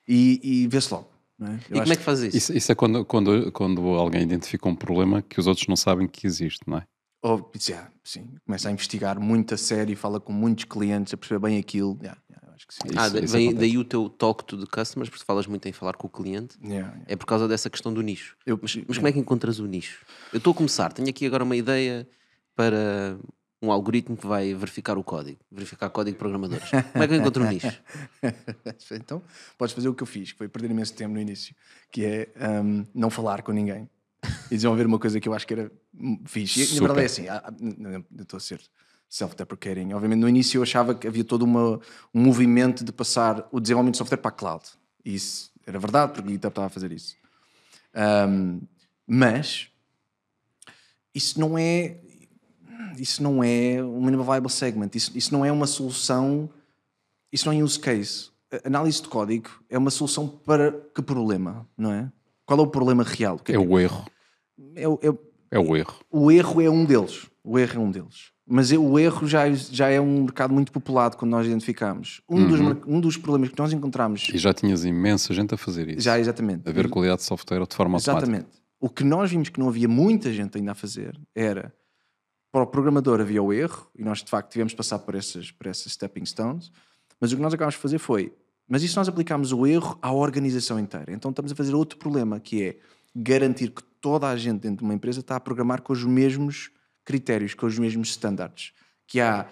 E, 0.08 0.40
e 0.42 0.68
vê-se 0.68 0.92
logo. 0.92 1.10
não 1.38 1.52
é? 1.52 1.60
E 1.70 1.80
como 1.80 1.92
é 1.92 1.96
que 1.96 2.02
faz 2.02 2.20
isso? 2.20 2.36
Isso, 2.36 2.52
isso 2.56 2.72
é 2.72 2.74
quando, 2.74 3.04
quando, 3.04 3.52
quando 3.52 3.80
alguém 3.88 4.22
identifica 4.22 4.68
um 4.68 4.74
problema 4.74 5.22
que 5.22 5.38
os 5.38 5.46
outros 5.46 5.66
não 5.68 5.76
sabem 5.76 6.06
que 6.08 6.26
existe, 6.26 6.60
não 6.66 6.78
é? 6.78 6.86
Ou, 7.22 7.52
já, 7.56 7.88
sim, 8.02 8.34
começa 8.44 8.68
a 8.68 8.72
investigar 8.72 9.20
muito 9.20 9.54
a 9.54 9.56
sério, 9.56 9.96
fala 9.96 10.18
com 10.18 10.32
muitos 10.32 10.64
clientes, 10.64 11.14
a 11.14 11.16
perceber 11.16 11.38
bem 11.46 11.58
aquilo. 11.58 11.96
Já, 12.02 12.16
eu 12.30 12.41
acho 12.62 12.66
que 12.66 12.74
sim. 12.74 12.82
ah, 12.96 13.06
isso- 13.06 13.18
isso 13.18 13.32
vem 13.32 13.54
daí 13.54 13.76
o 13.78 13.84
teu 13.84 14.08
talk 14.08 14.44
to 14.44 14.56
the 14.58 14.66
customers, 14.66 15.08
porque 15.10 15.24
falas 15.24 15.46
muito 15.46 15.66
em 15.68 15.72
falar 15.72 15.94
com 15.96 16.06
o 16.06 16.10
cliente. 16.10 16.56
Já, 16.62 16.68
já. 16.80 16.94
É 17.06 17.16
por 17.16 17.26
causa 17.26 17.48
dessa 17.48 17.68
questão 17.68 17.92
do 17.92 18.00
nicho. 18.02 18.36
Eu- 18.46 18.58
mas, 18.60 18.76
mas 18.86 18.96
como 18.98 19.08
é 19.08 19.12
que 19.12 19.18
encontras 19.18 19.58
o 19.58 19.66
nicho? 19.66 20.04
Eu 20.32 20.38
estou 20.38 20.52
a 20.52 20.54
começar, 20.56 20.92
tenho 20.92 21.08
aqui 21.08 21.26
agora 21.26 21.44
uma 21.44 21.56
ideia 21.56 22.08
para 22.54 23.18
um 23.60 23.70
algoritmo 23.70 24.16
que 24.16 24.26
vai 24.26 24.52
verificar 24.54 24.98
o 24.98 25.04
código, 25.04 25.38
verificar 25.50 25.88
código 25.90 26.14
de 26.14 26.18
programadores. 26.18 26.68
Como 26.70 27.04
é 27.04 27.06
que 27.06 27.14
eu 27.14 27.18
encontro 27.18 27.44
o 27.44 27.48
nicho? 27.48 27.80
então, 28.92 29.22
podes 29.56 29.74
fazer 29.74 29.88
o 29.88 29.94
que 29.94 30.02
eu 30.02 30.06
fiz, 30.06 30.32
que 30.32 30.38
foi 30.38 30.48
perder 30.48 30.70
imenso 30.70 30.94
tempo 30.94 31.14
no 31.14 31.20
início, 31.20 31.54
que 31.90 32.04
é 32.04 32.32
hum, 32.62 32.84
não 32.94 33.08
falar 33.10 33.42
com 33.42 33.52
ninguém 33.52 33.88
e 34.50 34.56
desenvolver 34.56 34.84
uma 34.86 34.98
coisa 34.98 35.20
que 35.20 35.28
eu 35.28 35.34
acho 35.34 35.46
que 35.46 35.54
era 35.54 35.72
hum, 35.94 36.20
fixe. 36.26 36.72
E, 36.72 36.80
na 36.80 36.80
verdade 36.88 37.00
é 37.00 37.04
assim, 37.04 37.26
eu 38.16 38.22
estou 38.22 38.36
a 38.36 38.40
ser 38.40 38.60
self-deprecating. 39.16 39.92
Obviamente, 39.92 40.20
no 40.20 40.28
início 40.28 40.58
eu 40.58 40.62
achava 40.62 40.94
que 40.94 41.06
havia 41.06 41.22
todo 41.24 41.42
uma, 41.42 41.78
um 42.14 42.20
movimento 42.22 42.82
de 42.82 42.90
passar 42.92 43.46
o 43.52 43.60
desenvolvimento 43.60 43.94
de 43.94 43.98
software 43.98 44.16
para 44.18 44.30
a 44.30 44.32
cloud. 44.32 44.64
E 45.04 45.14
isso 45.14 45.50
era 45.66 45.78
verdade, 45.78 46.12
porque 46.12 46.28
o 46.28 46.32
GitHub 46.32 46.48
estava 46.50 46.66
a 46.66 46.70
fazer 46.70 46.90
isso. 46.92 47.14
Hum, 47.94 48.60
mas 49.06 49.68
isso 51.14 51.38
não 51.38 51.58
é 51.58 51.98
isso 52.98 53.22
não 53.22 53.42
é 53.44 53.82
um 53.82 54.02
minimum 54.04 54.24
viable 54.24 54.50
segment, 54.50 54.90
isso, 54.94 55.12
isso 55.16 55.32
não 55.32 55.44
é 55.44 55.50
uma 55.52 55.66
solução, 55.66 56.48
isso 57.32 57.46
não 57.46 57.52
é 57.58 57.62
use 57.62 57.78
case. 57.78 58.30
A 58.52 58.66
análise 58.66 59.00
de 59.00 59.08
código 59.08 59.48
é 59.68 59.78
uma 59.78 59.90
solução 59.90 60.26
para 60.28 60.72
que 60.94 61.00
problema, 61.02 61.66
não 61.76 61.90
é? 61.92 62.10
Qual 62.44 62.58
é 62.58 62.62
o 62.62 62.66
problema 62.66 63.02
real? 63.02 63.36
O 63.36 63.38
que 63.38 63.52
É 63.52 63.58
o 63.58 63.78
erro. 63.78 64.04
é 64.74 64.86
o- 64.88 64.98
é 65.02 65.08
É 65.56 65.58
o 65.58 65.74
erro. 65.76 66.00
o 66.10 66.30
erro 66.30 66.60
é 66.62 66.68
um 66.70 66.84
deles. 66.84 67.26
O 67.42 67.58
erro 67.58 67.76
é 67.76 67.78
um 67.84 67.90
deles. 67.90 68.31
Mas 68.46 68.72
o 68.72 68.98
erro 68.98 69.26
já, 69.26 69.50
já 69.52 69.88
é 69.88 70.00
um 70.00 70.22
mercado 70.22 70.52
muito 70.52 70.72
populado 70.72 71.16
quando 71.16 71.30
nós 71.30 71.46
identificamos. 71.46 72.20
Um, 72.28 72.46
dos, 72.48 72.60
mer- 72.60 72.78
um 72.86 73.00
dos 73.00 73.16
problemas 73.16 73.50
que 73.50 73.58
nós 73.58 73.72
encontramos, 73.72 74.28
E 74.34 74.38
já 74.38 74.52
tinhas 74.52 74.84
imensa 74.84 75.32
gente 75.32 75.54
a 75.54 75.56
fazer 75.56 75.88
isso. 75.88 76.00
já 76.00 76.18
exatamente, 76.18 76.68
A 76.68 76.72
ver 76.72 76.88
qualidade 76.88 77.20
de 77.20 77.26
software 77.26 77.64
de 77.66 77.74
forma 77.74 77.96
automática. 77.98 78.26
Exatamente. 78.30 78.62
O 78.80 78.88
que 78.88 79.04
nós 79.04 79.30
vimos 79.30 79.48
que 79.48 79.60
não 79.60 79.68
havia 79.68 79.86
muita 79.88 80.32
gente 80.32 80.58
ainda 80.58 80.72
a 80.72 80.74
fazer 80.74 81.18
era 81.34 81.72
para 82.50 82.62
o 82.62 82.66
programador 82.66 83.20
havia 83.20 83.42
o 83.42 83.52
erro, 83.52 83.86
e 83.96 84.02
nós 84.02 84.22
de 84.22 84.28
facto 84.28 84.50
tivemos 84.50 84.72
de 84.72 84.76
passar 84.76 84.98
por 84.98 85.14
essas, 85.14 85.50
por 85.52 85.68
essas 85.68 85.92
stepping 85.92 86.26
stones, 86.26 86.70
mas 87.20 87.32
o 87.32 87.36
que 87.36 87.40
nós 87.42 87.54
acabámos 87.54 87.76
de 87.76 87.80
fazer 87.80 87.98
foi, 87.98 88.32
mas 88.68 88.82
isso 88.82 88.98
nós 88.98 89.08
aplicámos 89.08 89.52
o 89.52 89.64
erro 89.66 89.96
à 90.02 90.12
organização 90.12 90.78
inteira. 90.80 91.12
Então 91.12 91.30
estamos 91.30 91.52
a 91.52 91.54
fazer 91.54 91.74
outro 91.74 91.96
problema, 91.96 92.40
que 92.40 92.62
é 92.62 92.76
garantir 93.14 93.70
que 93.70 93.82
toda 94.00 94.28
a 94.28 94.36
gente 94.36 94.60
dentro 94.62 94.78
de 94.78 94.84
uma 94.84 94.94
empresa 94.94 95.20
está 95.20 95.36
a 95.36 95.40
programar 95.40 95.80
com 95.80 95.92
os 95.92 96.04
mesmos 96.04 96.70
critérios, 97.04 97.54
com 97.54 97.66
os 97.66 97.78
mesmos 97.78 98.08
standards. 98.10 98.72
Que 99.06 99.20
há 99.20 99.46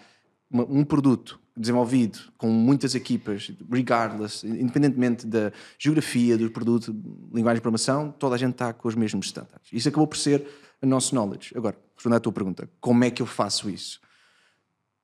uma- 0.50 0.64
um 0.64 0.84
produto 0.84 1.38
desenvolvido 1.56 2.18
com 2.38 2.48
muitas 2.48 2.94
equipas, 2.94 3.50
regardless, 3.70 4.46
independentemente 4.46 5.26
da 5.26 5.52
geografia 5.78 6.38
do 6.38 6.50
produto, 6.50 6.90
linguagem 7.34 7.56
de 7.56 7.60
programação, 7.62 8.10
toda 8.12 8.34
a 8.34 8.38
gente 8.38 8.52
está 8.52 8.72
com 8.72 8.88
os 8.88 8.94
mesmos 8.94 9.26
standards. 9.26 9.68
Isso 9.72 9.88
acabou 9.88 10.06
por 10.06 10.16
ser 10.16 10.46
o 10.80 10.86
nosso 10.86 11.14
knowledge. 11.14 11.52
Agora, 11.56 11.76
respondendo 11.94 12.16
à 12.16 12.20
tua 12.20 12.32
pergunta, 12.32 12.70
como 12.80 13.04
é 13.04 13.10
que 13.10 13.20
eu 13.20 13.26
faço 13.26 13.68
isso? 13.68 14.00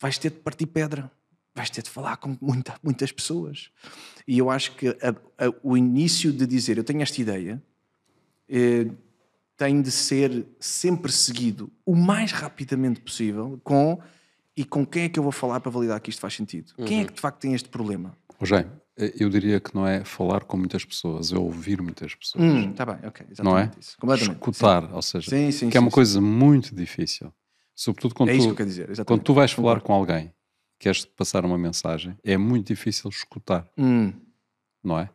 Vais 0.00 0.16
ter 0.18 0.30
de 0.30 0.36
partir 0.38 0.66
pedra. 0.66 1.10
Vais 1.54 1.68
ter 1.70 1.82
de 1.82 1.90
falar 1.90 2.16
com 2.18 2.36
muita- 2.40 2.78
muitas 2.82 3.10
pessoas. 3.12 3.70
E 4.28 4.38
eu 4.38 4.50
acho 4.50 4.72
que 4.76 4.88
a- 4.88 5.46
a- 5.46 5.54
o 5.62 5.76
início 5.76 6.32
de 6.32 6.46
dizer 6.46 6.76
eu 6.78 6.84
tenho 6.84 7.02
esta 7.02 7.20
ideia 7.20 7.62
eh, 8.48 8.86
tem 9.56 9.80
de 9.80 9.90
ser 9.90 10.46
sempre 10.60 11.10
seguido 11.12 11.70
o 11.84 11.94
mais 11.94 12.32
rapidamente 12.32 13.00
possível 13.00 13.60
com 13.64 13.98
e 14.56 14.64
com 14.64 14.86
quem 14.86 15.04
é 15.04 15.08
que 15.08 15.18
eu 15.18 15.22
vou 15.22 15.32
falar 15.32 15.60
para 15.60 15.70
validar 15.70 16.00
que 16.00 16.10
isto 16.10 16.20
faz 16.20 16.34
sentido? 16.34 16.72
Quem 16.86 17.00
é 17.00 17.04
que 17.04 17.12
de 17.12 17.20
facto 17.20 17.40
tem 17.40 17.54
este 17.54 17.68
problema? 17.68 18.16
Eh, 18.98 19.12
eu 19.18 19.28
diria 19.28 19.60
que 19.60 19.74
não 19.74 19.86
é 19.86 20.04
falar 20.04 20.44
com 20.44 20.56
muitas 20.56 20.84
pessoas, 20.84 21.32
é 21.32 21.36
ouvir 21.38 21.82
muitas 21.82 22.14
pessoas. 22.14 22.42
Hum, 22.42 22.72
tá 22.72 22.86
bem, 22.86 22.96
ok, 23.06 23.26
exatamente 23.30 23.44
não 23.44 23.58
é? 23.58 23.70
isso. 23.78 23.96
Escutar, 24.32 24.92
ou 24.94 25.02
seja, 25.02 25.30
Sim, 25.30 25.50
sim, 25.50 25.68
que 25.70 25.76
é 25.76 25.80
sim, 25.80 25.84
uma 25.84 25.90
sim. 25.90 25.94
coisa 25.94 26.20
muito 26.20 26.74
difícil. 26.74 27.32
Sobretudo 27.74 28.14
quando, 28.14 28.30
É 28.30 28.36
tu, 28.36 28.42
que 28.42 28.48
eu 28.48 28.54
quero 28.54 28.68
dizer, 28.70 29.04
quando 29.04 29.22
tu 29.22 29.34
vais 29.34 29.52
falar 29.52 29.82
com 29.82 29.92
alguém, 29.92 30.32
queres 30.78 31.04
passar 31.04 31.44
uma 31.44 31.58
mensagem, 31.58 32.16
é 32.24 32.36
muito 32.38 32.68
difícil 32.68 33.10
escutar, 33.10 33.68
Hum, 33.76 34.12
não 34.82 34.98
é? 34.98 35.10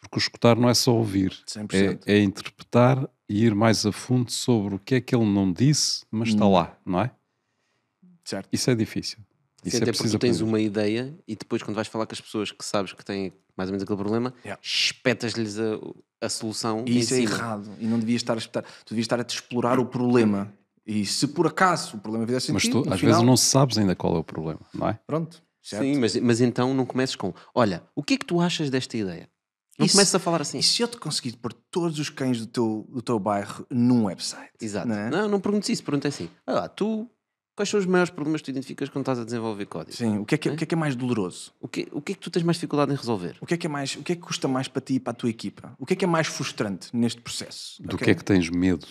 Porque 0.00 0.16
o 0.16 0.18
escutar 0.18 0.56
não 0.56 0.70
é 0.70 0.72
só 0.74 0.94
ouvir, 0.96 1.30
100%. 1.46 2.00
é, 2.06 2.14
é 2.14 2.18
interpretar 2.22 3.06
e 3.30 3.44
ir 3.44 3.54
mais 3.54 3.86
a 3.86 3.92
fundo 3.92 4.30
sobre 4.32 4.74
o 4.74 4.78
que 4.80 4.96
é 4.96 5.00
que 5.00 5.14
ele 5.14 5.24
não 5.24 5.52
disse, 5.52 6.04
mas 6.10 6.30
está 6.30 6.44
Hum. 6.44 6.50
lá, 6.52 6.76
não 6.84 7.00
é? 7.00 7.10
certo. 8.24 8.48
Isso 8.52 8.70
é 8.70 8.74
difícil. 8.74 9.18
Isso 9.64 9.76
Sim, 9.76 9.76
é 9.76 9.82
até 9.82 9.92
porque 9.92 9.98
preciso 9.98 10.18
tu 10.18 10.20
tens 10.20 10.36
aprender. 10.36 10.50
uma 10.50 10.60
ideia 10.60 11.18
e 11.28 11.36
depois 11.36 11.62
quando 11.62 11.76
vais 11.76 11.86
falar 11.86 12.06
com 12.06 12.12
as 12.14 12.20
pessoas 12.20 12.50
que 12.50 12.64
sabes 12.64 12.92
que 12.92 13.04
têm 13.04 13.32
mais 13.56 13.68
ou 13.68 13.72
menos 13.72 13.82
aquele 13.82 13.98
problema, 13.98 14.32
Yeah. 14.44 14.60
espetas-lhes 14.62 15.58
a, 15.58 15.78
a 16.20 16.28
solução 16.28 16.84
E 16.86 16.98
isso 16.98 17.14
é 17.14 17.20
errado. 17.20 17.70
E 17.78 17.86
não 17.86 17.98
devias 17.98 18.22
estar 18.22 18.34
a 18.34 18.38
espetar. 18.38 18.62
Tu 18.84 18.90
devias 18.90 19.04
estar 19.04 19.20
a 19.20 19.24
te 19.24 19.34
explorar 19.34 19.78
o 19.78 19.84
problema. 19.86 20.52
E 20.86 21.04
se 21.06 21.28
por 21.28 21.46
acaso 21.46 21.98
o 21.98 22.00
problema 22.00 22.26
fizesse 22.26 22.52
Mas 22.52 22.66
tu 22.66 22.84
no 22.84 22.92
às 22.92 22.98
final, 22.98 23.14
vezes 23.14 23.22
não 23.26 23.36
sabes 23.36 23.76
ainda 23.78 23.94
qual 23.94 24.16
é 24.16 24.18
o 24.18 24.24
problema, 24.24 24.60
não 24.74 24.88
é? 24.88 24.98
Pronto, 25.06 25.42
certo? 25.62 25.82
Sim, 25.84 25.98
mas, 26.00 26.16
mas 26.16 26.40
então 26.40 26.72
não 26.74 26.86
comeces 26.86 27.14
com 27.14 27.32
olha, 27.54 27.82
o 27.94 28.02
que 28.02 28.14
é 28.14 28.16
que 28.18 28.24
tu 28.26 28.40
achas 28.40 28.70
desta 28.70 28.96
ideia? 28.96 29.28
Não 29.80 29.86
Isso- 29.86 29.94
comeces 29.96 30.14
a 30.14 30.18
falar 30.18 30.42
assim. 30.42 30.58
E 30.58 30.62
se 30.62 30.82
eu 30.82 30.88
te 30.88 30.98
conseguir 30.98 31.36
pôr 31.38 31.52
todos 31.52 31.98
os 31.98 32.10
cães 32.10 32.38
do 32.38 32.46
teu, 32.46 32.86
do 32.90 33.00
teu 33.02 33.18
bairro 33.18 33.66
num 33.70 34.04
website? 34.04 34.52
Exato. 34.60 34.86
Não, 34.88 34.94
é? 34.94 35.10
Não, 35.10 35.28
não 35.28 35.40
perguntes 35.40 35.68
isso, 35.70 35.82
pergunta 35.82 36.06
assim. 36.06 36.28
Olha 36.46 36.60
lá, 36.60 36.68
tu, 36.68 37.08
quais 37.56 37.68
são 37.70 37.80
os 37.80 37.86
maiores 37.86 38.10
problemas 38.10 38.40
que 38.42 38.44
tu 38.46 38.50
identificas 38.50 38.88
quando 38.90 39.02
estás 39.04 39.18
a 39.18 39.24
desenvolver 39.24 39.64
código? 39.66 39.96
Sim, 39.96 40.18
o 40.18 40.26
que, 40.26 40.34
é 40.34 40.38
que, 40.38 40.48
é- 40.48 40.52
o 40.52 40.56
que 40.56 40.64
é 40.64 40.66
que 40.66 40.74
é 40.74 40.78
mais 40.78 40.94
doloroso? 40.94 41.52
O 41.58 41.66
que, 41.66 41.88
o 41.92 42.02
que 42.02 42.12
é 42.12 42.14
que 42.14 42.20
tu 42.20 42.30
tens 42.30 42.42
mais 42.42 42.56
dificuldade 42.58 42.92
em 42.92 42.96
resolver? 42.96 43.36
O 43.40 43.46
que 43.46 43.54
é 43.54 43.56
que 43.56 43.66
é 43.66 43.70
mais, 43.70 43.96
o 43.96 44.02
que 44.02 44.12
é 44.12 44.16
que 44.16 44.20
custa 44.22 44.46
mais 44.46 44.68
para 44.68 44.82
ti 44.82 44.94
e 44.96 45.00
para 45.00 45.12
a 45.12 45.14
tua 45.14 45.30
equipa? 45.30 45.74
O 45.78 45.86
que 45.86 45.94
é 45.94 45.96
que 45.96 46.04
é 46.04 46.08
mais 46.08 46.26
frustrante 46.26 46.94
neste 46.94 47.20
processo? 47.22 47.82
Do 47.82 47.94
Ok? 47.94 48.04
que 48.04 48.10
é 48.10 48.14
que 48.14 48.24
tens 48.24 48.50
medo 48.50 48.86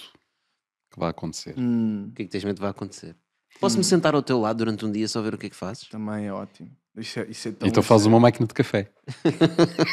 que 0.91 0.99
vai 0.99 1.09
acontecer? 1.11 1.53
Hum, 1.55 2.07
O 2.09 2.13
que 2.15 2.23
é 2.23 2.25
que 2.25 2.31
tens 2.31 2.43
medo 2.43 2.55
que 2.55 2.61
vai 2.61 2.71
acontecer? 2.71 3.15
Posso-me 3.59 3.83
sentar 3.83 4.15
ao 4.15 4.23
teu 4.23 4.39
lado 4.39 4.57
durante 4.57 4.85
um 4.85 4.91
dia 4.91 5.07
só 5.07 5.21
ver 5.21 5.33
o 5.33 5.37
que 5.37 5.45
é 5.47 5.49
que 5.49 5.55
fazes? 5.55 5.87
também 5.89 6.25
é 6.25 6.33
ótimo. 6.33 6.71
Isso 6.97 7.19
é, 7.19 7.27
isso 7.29 7.47
é 7.47 7.51
tão 7.51 7.67
Então 7.67 7.83
faz 7.83 8.05
uma 8.05 8.19
máquina 8.19 8.47
de 8.47 8.53
café. 8.53 8.91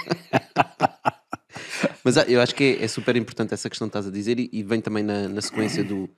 Mas 2.04 2.16
ah, 2.16 2.24
eu 2.28 2.40
acho 2.40 2.54
que 2.54 2.64
é, 2.64 2.84
é 2.84 2.88
super 2.88 3.16
importante 3.16 3.52
essa 3.54 3.68
questão 3.68 3.88
que 3.88 3.90
estás 3.90 4.06
a 4.06 4.10
dizer 4.10 4.38
e, 4.38 4.48
e 4.52 4.62
vem 4.62 4.80
também 4.80 5.02
na, 5.02 5.28
na 5.28 5.40
sequência 5.42 5.82
do 5.84 6.08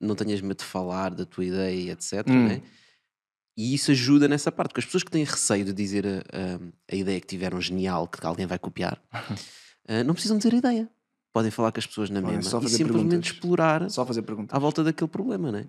não 0.00 0.14
tenhas 0.14 0.40
medo 0.40 0.58
de 0.58 0.64
falar 0.64 1.14
da 1.14 1.24
tua 1.26 1.44
ideia, 1.44 1.92
etc. 1.92 2.26
Hum. 2.28 2.48
né? 2.48 2.62
E 3.56 3.74
isso 3.74 3.90
ajuda 3.90 4.26
nessa 4.28 4.50
parte, 4.50 4.68
porque 4.70 4.80
as 4.80 4.86
pessoas 4.86 5.02
que 5.02 5.10
têm 5.10 5.24
receio 5.24 5.64
de 5.64 5.72
dizer 5.72 6.06
a, 6.06 6.18
a- 6.20 6.60
a 6.92 6.96
ideia 6.96 7.20
que 7.20 7.26
tiveram 7.26 7.60
genial, 7.60 8.08
que 8.08 8.24
alguém 8.24 8.46
vai 8.46 8.58
copiar, 8.58 9.00
ah, 9.88 10.04
não 10.04 10.14
precisam 10.14 10.38
dizer 10.38 10.54
a 10.54 10.58
ideia. 10.58 10.88
Podem 11.32 11.50
falar 11.50 11.70
com 11.70 11.78
as 11.78 11.86
pessoas 11.86 12.10
na 12.10 12.20
Podem 12.20 12.36
mesma 12.36 12.50
só 12.50 12.58
e 12.58 12.68
simplesmente 12.68 13.08
perguntas. 13.10 13.32
explorar 13.32 13.90
Só 13.90 14.04
fazer 14.06 14.22
perguntas. 14.22 14.56
à 14.56 14.58
volta 14.58 14.82
daquele 14.82 15.08
problema, 15.08 15.52
né? 15.52 15.66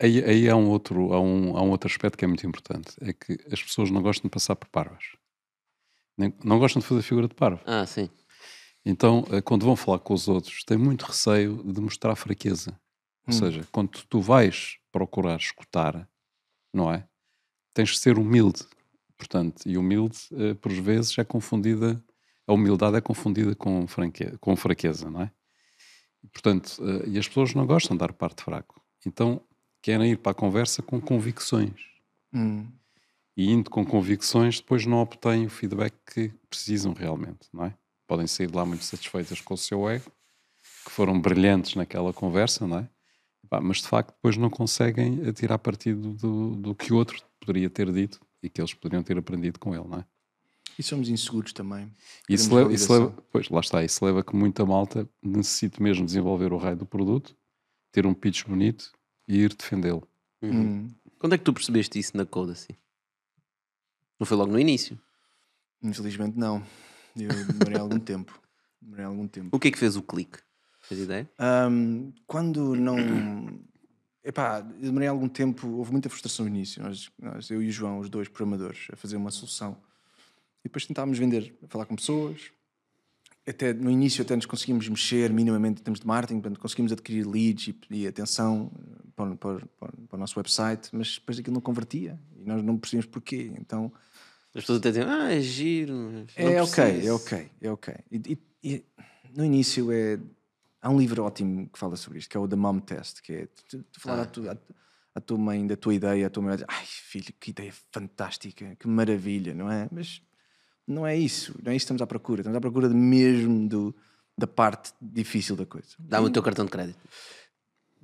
Aí, 0.00 0.22
aí 0.24 0.48
há, 0.48 0.56
um 0.56 0.68
outro, 0.68 1.12
há, 1.12 1.20
um, 1.20 1.56
há 1.56 1.62
um 1.62 1.70
outro 1.70 1.88
aspecto 1.88 2.18
que 2.18 2.24
é 2.24 2.28
muito 2.28 2.46
importante: 2.46 2.94
é 3.00 3.12
que 3.12 3.38
as 3.52 3.62
pessoas 3.62 3.90
não 3.90 4.02
gostam 4.02 4.28
de 4.28 4.30
passar 4.32 4.56
por 4.56 4.68
parvas. 4.68 5.04
Nem- 6.16 6.34
Não 6.44 6.58
gostam 6.58 6.80
de 6.80 6.86
fazer 6.86 7.02
figura 7.02 7.28
de 7.28 7.34
parvo. 7.34 7.60
Ah, 7.66 7.86
sim. 7.86 8.08
Então, 8.84 9.24
eh, 9.30 9.40
quando 9.40 9.64
vão 9.64 9.76
falar 9.76 9.98
com 10.00 10.12
os 10.14 10.28
outros, 10.28 10.62
têm 10.64 10.76
muito 10.76 11.02
receio 11.06 11.62
de 11.64 11.80
mostrar 11.80 12.14
fraqueza. 12.16 12.78
Ou 13.26 13.32
seja, 13.32 13.66
quando 13.72 13.90
tu 14.08 14.20
vais 14.20 14.76
procurar 14.92 15.36
escutar, 15.38 16.06
não 16.72 16.92
é? 16.92 17.08
Tens 17.72 17.92
que 17.92 17.98
ser 17.98 18.18
humilde. 18.18 18.62
Portanto, 19.16 19.62
e 19.66 19.78
humilde, 19.78 20.18
eh, 20.32 20.54
por 20.54 20.70
vezes, 20.72 21.16
é 21.18 21.24
confundida, 21.24 22.04
a 22.46 22.52
humildade 22.52 22.96
é 22.96 23.00
confundida 23.00 23.54
com, 23.54 23.86
franque, 23.86 24.36
com 24.38 24.54
fraqueza, 24.56 25.08
não 25.10 25.22
é? 25.22 25.30
E, 26.22 26.28
Portanto, 26.28 26.76
eh, 26.82 27.08
e 27.08 27.18
as 27.18 27.26
pessoas 27.26 27.54
não 27.54 27.66
gostam 27.66 27.96
de 27.96 28.00
dar 28.00 28.12
parte 28.12 28.42
fraco. 28.44 28.82
Então, 29.06 29.40
querem 29.84 30.12
ir 30.12 30.16
para 30.16 30.32
a 30.32 30.34
conversa 30.34 30.80
com 30.82 30.98
convicções. 30.98 31.78
Hum, 32.32 32.66
E 33.36 33.50
indo 33.50 33.68
com 33.68 33.84
convicções, 33.84 34.58
depois 34.58 34.86
não 34.86 34.96
obtêm 34.96 35.44
o 35.44 35.50
feedback 35.50 35.94
que 36.06 36.32
precisam 36.48 36.94
realmente, 36.94 37.48
não 37.52 37.66
é? 37.66 37.74
Podem 38.06 38.26
sair 38.26 38.46
de 38.46 38.56
lá 38.56 38.64
muito 38.64 38.82
satisfeitas 38.82 39.42
com 39.42 39.52
o 39.52 39.58
seu 39.58 39.86
ego, 39.86 40.10
que 40.86 40.90
foram 40.90 41.20
brilhantes 41.20 41.74
naquela 41.74 42.14
conversa, 42.14 42.66
não 42.66 42.78
é? 42.78 42.88
Mas 43.62 43.82
de 43.82 43.88
facto 43.88 44.14
depois 44.14 44.38
não 44.38 44.48
conseguem 44.48 45.30
tirar 45.32 45.58
partido 45.58 46.14
do, 46.14 46.56
do 46.56 46.74
que 46.74 46.90
o 46.90 46.96
outro 46.96 47.22
poderia 47.38 47.68
ter 47.68 47.92
dito 47.92 48.18
e 48.42 48.48
que 48.48 48.62
eles 48.62 48.72
poderiam 48.72 49.02
ter 49.02 49.18
aprendido 49.18 49.58
com 49.58 49.74
ele, 49.74 49.86
não 49.86 49.98
é? 49.98 50.04
E 50.78 50.82
somos 50.82 51.10
inseguros 51.10 51.52
também. 51.52 51.92
E 52.26 52.32
Isso 52.32 52.54
leva, 52.54 52.72
isso 52.72 52.90
leva, 52.90 53.14
pois, 53.30 53.50
lá 53.50 53.60
está, 53.60 53.84
isso 53.84 54.02
leva 54.02 54.24
que 54.24 54.34
muita 54.34 54.64
malta 54.64 55.06
necessite 55.22 55.82
mesmo 55.82 56.06
desenvolver 56.06 56.54
o 56.54 56.56
raio 56.56 56.76
do 56.76 56.86
produto, 56.86 57.36
ter 57.92 58.06
um 58.06 58.14
pitch 58.14 58.44
bonito 58.44 58.90
e 59.26 59.38
ir 59.38 59.54
defendê-lo. 59.54 60.06
Hum, 60.42 60.88
Quando 61.18 61.34
é 61.34 61.38
que 61.38 61.44
tu 61.44 61.52
percebeste 61.52 61.98
isso 61.98 62.16
na 62.16 62.26
Code 62.26 62.52
assim? 62.52 62.72
Não 64.18 64.26
foi 64.26 64.36
logo 64.36 64.52
no 64.52 64.58
início? 64.58 64.98
infelizmente 65.82 66.38
não. 66.38 66.64
Eu 67.16 67.28
demorei 67.28 67.78
algum 67.78 67.98
tempo. 68.00 68.40
Demorei 68.80 69.04
algum 69.04 69.28
tempo. 69.28 69.54
O 69.54 69.58
que 69.60 69.68
é 69.68 69.70
que 69.70 69.78
fez 69.78 69.96
o 69.96 70.02
clique? 70.02 70.38
Ideia? 70.90 71.28
Ahm, 71.38 72.12
quando 72.26 72.74
não. 72.74 72.96
Epá, 74.24 74.58
eu 74.76 74.86
demorei 74.86 75.06
algum 75.08 75.28
tempo, 75.28 75.68
houve 75.68 75.92
muita 75.92 76.08
frustração 76.08 76.46
no 76.46 76.50
início. 76.50 76.82
Nós, 76.82 77.10
nós, 77.18 77.50
eu 77.50 77.62
e 77.62 77.68
o 77.68 77.70
João, 77.70 77.98
os 77.98 78.08
dois 78.08 78.26
programadores, 78.28 78.86
a 78.90 78.96
fazer 78.96 79.16
uma 79.16 79.30
solução. 79.30 79.76
E 80.60 80.64
depois 80.68 80.86
tentávamos 80.86 81.18
vender, 81.18 81.54
a 81.62 81.68
falar 81.68 81.84
com 81.84 81.94
pessoas. 81.94 82.50
Até, 83.46 83.74
no 83.74 83.90
início 83.90 84.22
até 84.22 84.34
nos 84.34 84.46
conseguimos 84.46 84.88
mexer 84.88 85.30
minimamente 85.32 85.80
em 85.80 85.84
termos 85.84 86.00
de 86.00 86.06
marketing, 86.06 86.40
portanto, 86.40 86.60
conseguimos 86.60 86.92
adquirir 86.92 87.26
leads 87.26 87.68
e, 87.90 87.94
e 88.02 88.06
atenção 88.06 88.72
eh, 88.74 89.02
para, 89.14 89.30
o- 89.32 89.36
para, 89.36 89.58
para, 89.78 89.92
para 90.08 90.16
o 90.16 90.18
nosso 90.18 90.38
website, 90.38 90.88
mas 90.92 91.16
depois 91.16 91.38
aquilo 91.38 91.52
não 91.54 91.60
convertia 91.60 92.18
e 92.38 92.44
nós 92.44 92.62
não 92.62 92.78
percebíamos 92.78 93.06
porquê. 93.06 93.52
Então, 93.58 93.92
As 94.54 94.62
pessoas 94.62 94.78
até 94.78 94.90
dizem, 94.92 95.04
ah, 95.04 95.30
é 95.32 95.40
giro. 95.40 96.24
é 96.36 96.62
ok, 96.62 96.84
preciso." 96.84 97.06
é 97.08 97.12
ok, 97.12 97.50
é 97.60 97.70
ok. 97.70 97.94
E, 98.10 98.16
e- 98.32 98.38
e 98.76 98.84
no 99.36 99.44
início 99.44 99.92
é. 99.92 100.18
Há 100.80 100.90
um 100.90 100.98
livro 100.98 101.22
ótimo 101.24 101.68
que 101.70 101.78
fala 101.78 101.96
sobre 101.96 102.18
isto, 102.18 102.28
que 102.30 102.36
é 102.36 102.40
o 102.40 102.46
The 102.48 102.56
Mom 102.56 102.78
Test, 102.78 103.20
que 103.22 103.32
é 103.32 103.46
tu, 103.68 103.82
tu 103.84 104.00
falar 104.00 104.22
à, 104.22 104.26
tua, 104.26 104.52
à, 104.52 104.56
à 105.14 105.20
tua 105.20 105.38
mãe 105.38 105.66
da 105.66 105.76
tua 105.76 105.94
ideia, 105.94 106.26
a 106.26 106.30
tua 106.30 106.42
mãe 106.42 106.50
vai 106.50 106.56
dizer, 106.58 106.66
ai 106.68 106.84
filho, 106.86 107.32
que 107.40 107.50
ideia 107.50 107.72
fantástica, 107.90 108.76
que 108.76 108.86
maravilha, 108.86 109.54
não 109.54 109.70
é? 109.70 109.88
Mas 109.90 110.20
não 110.86 111.06
é 111.06 111.16
isso, 111.16 111.54
não 111.62 111.72
é 111.72 111.76
isso 111.76 111.84
que 111.84 111.92
estamos 111.92 112.02
à 112.02 112.06
procura. 112.06 112.40
Estamos 112.40 112.56
à 112.56 112.60
procura 112.60 112.88
mesmo 112.88 113.68
do, 113.68 113.94
da 114.36 114.46
parte 114.46 114.92
difícil 115.00 115.56
da 115.56 115.64
coisa. 115.66 115.88
Dá-me 115.98 116.26
o 116.26 116.30
teu 116.30 116.42
cartão 116.42 116.64
de 116.64 116.70
crédito. 116.70 116.98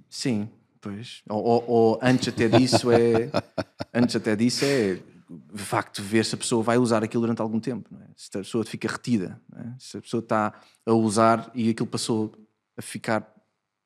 Sim, 0.09 0.49
pois. 0.81 1.23
Ou, 1.29 1.43
ou- 1.45 1.64
ou 1.69 1.99
antes 2.03 2.29
até 2.29 2.49
disso 2.49 2.90
é. 2.90 3.31
antes 3.95 4.16
até 4.16 4.35
disso 4.35 4.64
é 4.64 4.95
de 5.55 5.62
facto 5.62 6.03
ver 6.03 6.25
se 6.25 6.35
a 6.35 6.38
pessoa 6.38 6.61
vai 6.62 6.77
usar 6.77 7.05
aquilo 7.05 7.21
durante 7.23 7.40
algum 7.40 7.61
tempo. 7.61 7.88
É? 8.03 8.07
Se 8.16 8.31
a 8.35 8.40
pessoa 8.40 8.64
fica 8.64 8.88
retida, 8.88 9.40
é? 9.57 9.75
se 9.79 9.97
a 9.97 10.01
pessoa 10.01 10.21
está 10.21 10.61
a 10.85 10.93
usar 10.93 11.51
e 11.55 11.71
aquilo 11.71 11.87
passou 11.87 12.33
a 12.77 12.83
ficar 12.83 13.23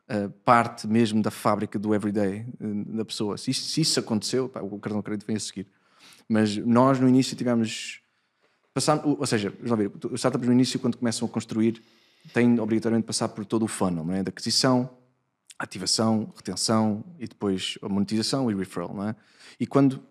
uh, 0.08 0.30
parte 0.44 0.86
mesmo 0.86 1.20
da 1.20 1.30
fábrica 1.30 1.78
do 1.78 1.94
everyday 1.94 2.46
uh, 2.60 2.96
da 2.96 3.04
pessoa. 3.04 3.36
Se 3.36 3.50
isso, 3.50 3.62
se 3.68 3.80
isso 3.82 4.00
aconteceu, 4.00 4.48
pá, 4.48 4.60
o 4.62 4.78
cartão 4.78 5.00
de 5.00 5.04
crédito 5.04 5.26
vem 5.26 5.36
a 5.36 5.40
seguir. 5.40 5.66
Mas 6.26 6.56
nós 6.56 6.98
no 6.98 7.08
início 7.08 7.36
tivemos. 7.36 8.00
Passámos, 8.74 9.04
ou 9.04 9.26
seja, 9.26 9.54
lá 9.62 9.76
ver, 9.76 9.90
os 10.10 10.14
startups 10.14 10.48
no 10.48 10.52
início, 10.52 10.80
quando 10.80 10.98
começam 10.98 11.26
a 11.26 11.30
construir, 11.30 11.80
têm 12.32 12.58
obrigatoriamente 12.58 13.04
de 13.04 13.06
passar 13.06 13.28
por 13.28 13.46
todo 13.46 13.64
o 13.64 13.68
funnel, 13.68 14.04
não 14.04 14.12
é? 14.12 14.22
Da 14.24 14.30
aquisição, 14.30 14.90
ativação, 15.56 16.32
retenção 16.34 17.04
e 17.18 17.28
depois 17.28 17.78
a 17.80 17.88
monetização 17.88 18.50
e 18.50 18.54
referral, 18.54 18.92
não 18.92 19.08
é? 19.08 19.16
E 19.60 19.66
quando 19.66 20.02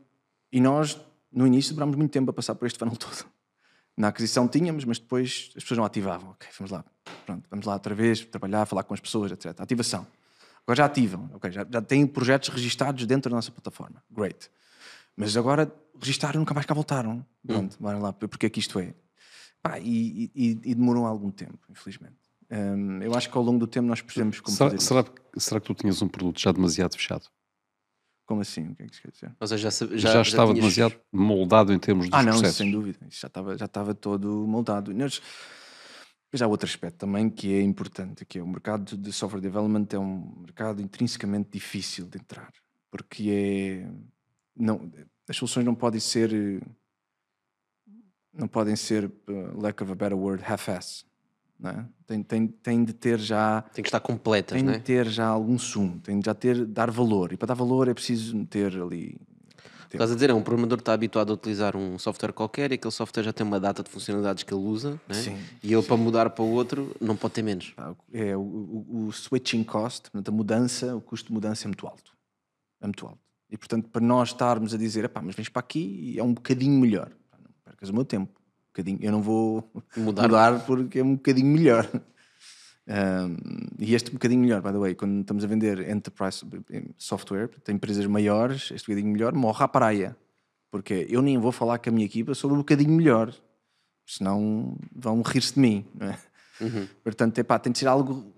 e 0.49 0.61
nós 0.61 0.97
no 1.31 1.45
início 1.45 1.71
demorámos 1.71 1.97
muito 1.97 2.11
tempo 2.11 2.29
a 2.29 2.33
passar 2.33 2.55
por 2.55 2.65
este 2.65 2.79
funnel 2.79 2.95
todo. 2.95 3.25
Na 3.97 4.07
aquisição 4.07 4.47
tínhamos, 4.47 4.85
mas 4.85 4.97
depois 4.97 5.51
as 5.57 5.63
pessoas 5.63 5.79
não 5.79 5.85
ativavam. 5.85 6.31
Ok, 6.31 6.47
vamos 6.57 6.71
lá, 6.71 6.85
pronto, 7.25 7.47
vamos 7.49 7.65
lá 7.65 7.73
outra 7.73 7.93
vez 7.93 8.21
trabalhar, 8.21 8.65
falar 8.65 8.83
com 8.83 8.93
as 8.93 8.99
pessoas, 8.99 9.31
etc. 9.31 9.59
Ativação. 9.59 10.07
Agora 10.65 10.77
já 10.77 10.85
ativam, 10.85 11.29
ok, 11.33 11.51
já, 11.51 11.67
já 11.69 11.81
têm 11.81 12.07
projetos 12.07 12.49
registados 12.49 13.05
dentro 13.05 13.29
da 13.29 13.35
nossa 13.35 13.51
plataforma. 13.51 14.01
Great. 14.09 14.49
Mas 15.15 15.35
agora 15.37 15.73
registaram 15.99 16.39
nunca 16.39 16.53
mais 16.53 16.65
cá 16.65 16.73
voltaram. 16.73 17.25
Pronto, 17.45 17.77
bora 17.79 17.97
lá, 17.97 18.13
porque 18.13 18.45
é 18.47 18.49
que 18.49 18.59
isto 18.59 18.79
é? 18.79 18.93
Pá, 19.61 19.79
e, 19.79 20.31
e- 20.35 20.59
e 20.63 20.75
demorou 20.75 21.05
algum 21.05 21.31
tempo, 21.31 21.59
infelizmente. 21.69 22.17
Hum, 22.51 23.01
eu 23.01 23.13
acho 23.15 23.29
que 23.31 23.37
ao 23.37 23.43
longo 23.43 23.59
do 23.59 23.67
tempo 23.67 23.87
nós 23.87 24.01
percebemos 24.01 24.39
como 24.39 24.55
Será, 24.55 24.77
será, 24.79 25.05
será 25.37 25.59
que 25.61 25.67
tu 25.67 25.73
tinhas 25.73 26.01
um 26.01 26.07
produto 26.07 26.39
já 26.39 26.51
demasiado 26.51 26.95
fechado? 26.95 27.27
Como 28.25 28.41
assim? 28.41 28.69
O 28.69 28.75
que 28.75 28.83
é 28.83 28.87
que 28.87 28.93
isso 28.93 29.01
quer 29.01 29.11
dizer? 29.11 29.35
Ou 29.39 29.47
seja, 29.47 29.69
já, 29.69 29.85
Já, 29.97 30.09
já, 30.13 30.21
estava 30.21 30.53
tinhas- 30.53 30.73
demasiado 30.75 31.01
moldado 31.11 31.73
em 31.73 31.79
termos 31.79 32.09
dos 32.09 32.13
Ah, 32.19 32.23
não, 32.23 32.31
processos? 32.31 32.57
sem 32.57 32.71
dúvida. 32.71 32.99
Isso 33.09 33.19
já 33.21 33.27
estava, 33.27 33.57
já 33.57 33.65
estava 33.65 33.93
todo 33.93 34.45
moldado. 34.47 34.93
Nós- 34.93 35.21
Mas 36.31 36.41
há 36.41 36.47
outro 36.47 36.67
aspecto 36.67 36.97
também 36.97 37.29
que 37.29 37.53
é 37.53 37.61
importante, 37.61 38.25
que 38.25 38.39
é 38.39 38.43
o 38.43 38.47
mercado 38.47 38.97
de 38.97 39.13
software 39.13 39.39
development 39.41 39.85
é 39.91 39.99
um 39.99 40.33
mercado 40.41 40.81
intrinsecamente 40.81 41.49
difícil 41.51 42.07
de 42.07 42.17
entrar, 42.17 42.51
porque 42.89 43.29
é 43.29 43.91
não, 44.55 44.91
as 45.27 45.35
soluções 45.35 45.65
não 45.65 45.75
podem 45.75 45.99
ser 45.99 46.61
não 48.33 48.47
podem 48.47 48.75
ser, 48.75 49.05
uh, 49.05 49.61
lack 49.61 49.81
of 49.83 49.91
a 49.91 49.95
better 49.95 50.17
word, 50.17 50.43
half-ass. 50.43 51.05
É? 51.63 51.85
tem, 52.05 52.23
tem, 52.23 52.47
tem 52.47 52.83
de 52.83 52.91
ter 52.91 53.17
já 53.17 53.61
Tem 53.73 53.81
que 53.81 53.87
estar 53.87 54.01
completas, 54.01 54.57
tem 54.57 54.63
não 54.63 54.73
de 54.73 54.79
é? 54.79 54.81
ter 54.81 55.07
já 55.07 55.27
algum 55.27 55.57
sumo, 55.57 55.97
tem 55.99 56.19
de 56.19 56.25
já 56.25 56.33
ter 56.33 56.65
dar 56.65 56.91
valor 56.91 57.31
e 57.31 57.37
para 57.37 57.47
dar 57.47 57.53
valor 57.53 57.87
é 57.87 57.93
preciso 57.93 58.35
meter 58.35 58.81
ali 58.81 59.15
Estás 59.93 60.11
a 60.11 60.15
dizer, 60.15 60.31
é 60.31 60.33
um 60.33 60.41
programador 60.41 60.79
que 60.79 60.81
está 60.81 60.93
habituado 60.93 61.29
a 61.29 61.35
utilizar 61.35 61.77
um 61.77 61.99
software 61.99 62.33
qualquer 62.33 62.71
e 62.71 62.75
aquele 62.75 62.91
software 62.91 63.23
já 63.23 63.31
tem 63.31 63.45
uma 63.45 63.59
data 63.59 63.83
de 63.83 63.91
funcionalidades 63.91 64.43
que 64.43 64.51
ele 64.51 64.63
usa, 64.63 64.99
é? 65.07 65.13
Sim. 65.13 65.37
e 65.61 65.71
ele 65.71 65.83
para 65.83 65.95
mudar 65.95 66.31
para 66.31 66.43
o 66.43 66.51
outro 66.51 66.95
não 66.99 67.15
pode 67.15 67.35
ter 67.35 67.43
menos. 67.43 67.69
Pá, 67.75 67.95
É, 68.11 68.35
o, 68.35 68.41
o, 68.41 69.05
o 69.07 69.11
switching 69.13 69.63
cost, 69.63 70.09
portanto, 70.09 70.29
a 70.29 70.31
mudança, 70.31 70.95
o 70.95 71.01
custo 71.01 71.27
de 71.27 71.33
mudança 71.33 71.65
é 71.65 71.67
muito 71.67 71.85
alto. 71.85 72.11
É 72.81 72.87
muito 72.87 73.05
alto. 73.05 73.22
E, 73.53 73.57
portanto, 73.57 73.87
para 73.89 74.01
nós 74.03 74.29
estarmos 74.29 74.73
a 74.73 74.77
dizer, 74.77 75.05
"Epá, 75.05 75.21
mas 75.21 75.35
vens 75.35 75.47
para 75.47 75.59
aqui 75.59 76.13
e 76.15 76.19
é 76.19 76.23
um 76.23 76.33
bocadinho 76.33 76.79
melhor. 76.81 77.11
Não 77.39 77.51
percas 77.63 77.89
o 77.89 77.93
meu 77.93 78.03
tempo. 78.03 78.31
Um 78.41 78.67
bocadinho. 78.69 78.99
Eu 78.99 79.11
não 79.11 79.21
vou 79.21 79.71
Mudar. 79.95 80.23
mudar, 80.23 80.65
porque 80.65 80.97
é 80.99 81.03
um 81.03 81.13
bocadinho 81.15 81.47
melhor. 81.47 81.87
Um, 82.85 83.37
e 83.79 83.93
este 83.93 84.11
bocadinho 84.11 84.41
melhor, 84.41 84.61
by 84.61 84.71
the 84.71 84.77
way, 84.77 84.95
quando 84.95 85.21
estamos 85.21 85.43
a 85.43 85.47
vender 85.47 85.87
enterprise 85.87 86.43
software, 86.97 87.47
tem 87.63 87.75
empresas 87.75 88.05
maiores, 88.07 88.71
este 88.71 88.87
bocadinho 88.89 89.13
melhor 89.13 89.33
morre 89.33 89.63
à 89.63 89.67
praia. 89.67 90.17
Porque 90.71 91.05
eu 91.07 91.21
nem 91.21 91.37
vou 91.37 91.51
falar 91.51 91.77
com 91.77 91.89
a 91.89 91.93
minha 91.93 92.05
equipa 92.05 92.33
sobre 92.33 92.55
o 92.55 92.57
bocadinho 92.57 92.91
melhor. 92.91 93.33
Senão 94.05 94.75
vão 94.93 95.21
rir-se 95.21 95.53
de 95.53 95.59
mim. 95.61 95.85
É? 95.99 96.17
Portanto, 97.03 97.37
epá, 97.37 97.57
tem 97.59 97.71
de 97.71 97.77
ser 97.79 97.87
algo 97.87 98.33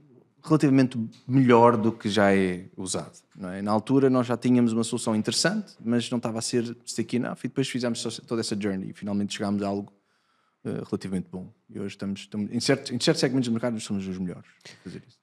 relativamente 0.45 0.97
melhor 1.27 1.75
do 1.75 1.91
que 1.91 2.07
já 2.09 2.33
é 2.33 2.65
usado. 2.77 3.17
É? 3.53 3.61
Na 3.61 3.71
altura 3.71 4.09
nós 4.09 4.27
já 4.27 4.37
tínhamos 4.37 4.71
uma 4.73 4.83
solução 4.83 5.15
interessante, 5.15 5.73
mas 5.83 6.09
não 6.09 6.17
estava 6.17 6.39
a 6.39 6.41
ser 6.41 6.75
sticky 6.85 7.17
enough 7.17 7.39
e 7.43 7.47
depois 7.47 7.67
fizemos 7.67 8.01
toda 8.27 8.41
essa 8.41 8.55
journey 8.59 8.89
e 8.91 8.93
finalmente 8.93 9.33
chegámos 9.33 9.61
a 9.63 9.67
algo 9.67 9.91
eh, 10.63 10.81
relativamente 10.85 11.27
bom. 11.31 11.51
E 11.69 11.79
hoje 11.79 11.95
estamos, 11.95 12.19
estamos 12.21 12.51
em, 12.51 12.59
certos, 12.59 12.91
em 12.91 12.99
certos 12.99 13.19
segmentos 13.19 13.47
do 13.49 13.51
mercado, 13.51 13.79
somos 13.79 14.07
os 14.07 14.17
melhores. 14.17 14.45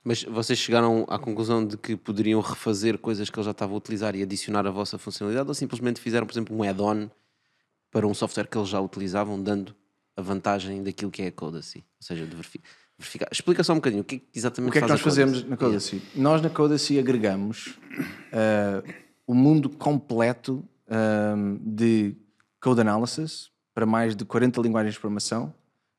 Mas 0.05 0.25
vocês 0.25 0.59
chegaram 0.59 1.05
à 1.09 1.19
conclusão 1.19 1.65
de 1.67 1.77
que 1.77 1.97
poderiam 1.97 2.41
refazer 2.41 2.99
coisas 2.99 3.31
que 3.31 3.39
ele 3.39 3.45
já 3.45 3.53
estava 3.53 3.73
a 3.73 3.77
utilizar 3.77 4.15
e 4.17 4.23
adicionar 4.23 4.67
a 4.67 4.71
vossa 4.71 4.99
funcionalidade 4.99 5.49
ou 5.49 5.55
simplesmente 5.55 6.01
fizeram, 6.01 6.27
por 6.27 6.33
exemplo, 6.33 6.57
um 6.57 6.63
add-on 6.63 7.09
para 7.91 8.07
um 8.07 8.15
software 8.15 8.47
que 8.49 8.57
eles 8.59 8.69
já 8.69 8.81
utilizavam, 8.81 9.41
dando 9.43 9.75
a 10.17 10.23
vantagem 10.23 10.83
daquilo 10.83 11.11
que 11.11 11.23
é 11.23 11.29
a 11.29 11.33
Codacy? 11.33 11.79
Ou 11.79 12.07
seja, 12.07 12.27
de 12.27 12.35
verifi- 12.37 12.61
verificar. 13.03 13.29
Explica 13.31 13.63
só 13.63 13.73
um 13.73 13.77
bocadinho 13.77 14.03
o 14.03 14.05
que 14.05 14.17
é 14.17 14.19
que 14.19 14.27
exatamente 14.35 14.71
O 14.71 14.73
que 14.73 14.79
é 14.79 14.83
que 14.83 14.89
nós 14.89 15.01
fazemos 15.01 15.45
na 15.45 15.57
Codacy? 15.57 16.03
Nós 16.15 16.41
na 16.41 16.49
Codacy 16.49 16.99
agregamos 16.99 17.79
ah, 18.33 18.83
o 19.27 19.35
mundo 19.35 19.69
completo 19.69 20.65
ahm, 20.89 21.59
de 21.61 22.17
code 22.61 22.81
analysis 22.81 23.51
para 23.75 23.85
mais 23.85 24.15
de 24.15 24.25
40 24.25 24.61
linguagens 24.61 24.95
de 24.95 25.01
programação 25.01 25.53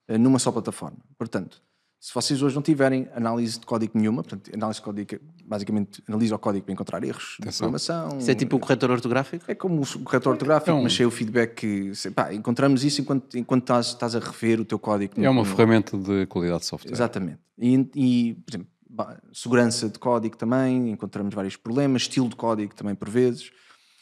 ah, 0.08 0.18
numa 0.18 0.39
só 0.39 0.52
plataforma. 0.52 0.98
Portanto, 1.18 1.62
se 2.06 2.13
vocês 2.13 2.42
hoje 2.42 2.54
não 2.54 2.62
tiverem 2.62 3.08
análise 3.16 3.58
de 3.58 3.66
código 3.66 3.98
nenhuma, 3.98 4.24
portanto, 4.24 4.52
análise 4.54 4.80
de 4.80 4.84
código, 4.84 5.20
basicamente 5.46 6.04
analisa 6.06 6.36
o 6.36 6.39
código 6.39 6.66
para 6.66 6.74
encontrar 6.74 7.02
erros 7.02 7.38
de 7.39 7.50
programação. 7.50 8.18
Isso 8.18 8.30
é 8.30 8.36
tipo 8.36 8.58
um 8.58 8.60
corretor 8.60 8.92
ortográfico? 8.92 9.46
É 9.48 9.56
como 9.56 9.82
o 9.82 10.00
corretor 10.04 10.34
ortográfico, 10.34 10.70
É 10.72 10.74
um- 10.74 10.84
mas 10.84 10.94
sem 10.94 11.06
o 11.06 11.12
feedback 11.12 11.56
que. 11.56 11.96
sei, 11.96 12.12
pá, 12.12 12.34
encontramos 12.34 12.84
isso 12.84 13.00
enquanto, 13.00 13.38
enquanto 13.38 13.63
estás, 13.63 13.88
estás 13.88 14.16
a 14.18 14.20
rever 14.20 14.60
o 14.60 14.66
teu 14.66 14.78
código. 14.78 15.13
É 15.18 15.30
uma 15.30 15.44
no- 15.44 15.46
ferramenta 15.46 15.98
de 15.98 16.26
qualidade 16.26 16.60
de 16.60 16.66
software. 16.66 16.92
Exatamente. 16.92 17.39
E, 17.58 17.89
e, 17.96 18.34
por 18.34 18.52
exemplo, 18.52 18.68
segurança 19.32 19.88
de 19.88 19.98
código 19.98 20.36
também, 20.36 20.89
encontramos 20.92 21.34
vários 21.34 21.56
problemas, 21.56 22.02
estilo 22.02 22.28
de 22.28 22.36
código 22.36 22.76
também 22.76 22.96
por 22.96 23.10
vezes. 23.10 23.50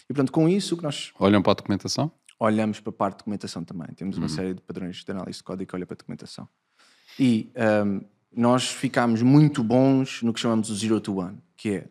E 0.10 0.14
portanto, 0.14 0.32
com 0.32 0.50
isso, 0.50 0.74
o 0.74 0.78
que 0.78 0.84
nós 0.84 1.14
Olham 1.20 1.42
para 1.44 1.52
a 1.52 1.56
documentação? 1.56 2.12
olhamos 2.40 2.80
para 2.80 2.90
a 2.90 2.94
parte 2.94 3.14
de 3.14 3.18
documentação 3.20 3.64
também. 3.64 3.90
Temos 3.96 4.18
uma 4.18 4.28
série 4.28 4.56
de 4.56 4.62
padrões 4.62 5.04
de 5.06 5.12
análise 5.12 5.38
de 5.38 5.44
código 5.44 5.70
que 5.70 5.76
olha 5.76 5.86
para 5.86 5.94
a 5.94 5.98
documentação. 6.00 6.48
E 7.24 7.52
ahm, 7.56 8.00
nós 8.36 8.68
ficámos 8.68 9.22
muito 9.22 9.64
bons 9.64 10.24
no 10.24 10.34
que 10.34 10.40
chamamos 10.40 10.72
o 10.72 10.76
Zero 10.76 11.00
to 11.00 11.18
One, 11.18 11.38
que 11.56 11.70
é 11.76 11.86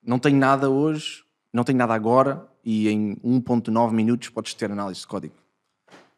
não 0.00 0.16
tenho 0.16 0.36
nada 0.36 0.70
hoje, 0.70 1.24
não 1.52 1.64
tenho 1.64 1.76
nada 1.78 1.92
agora 1.92 2.46
e 2.64 2.88
em 2.88 3.16
1.9 3.16 3.90
minutos 3.92 4.28
podes 4.28 4.54
ter 4.54 4.70
análise 4.70 5.00
de 5.00 5.06
código 5.08 5.34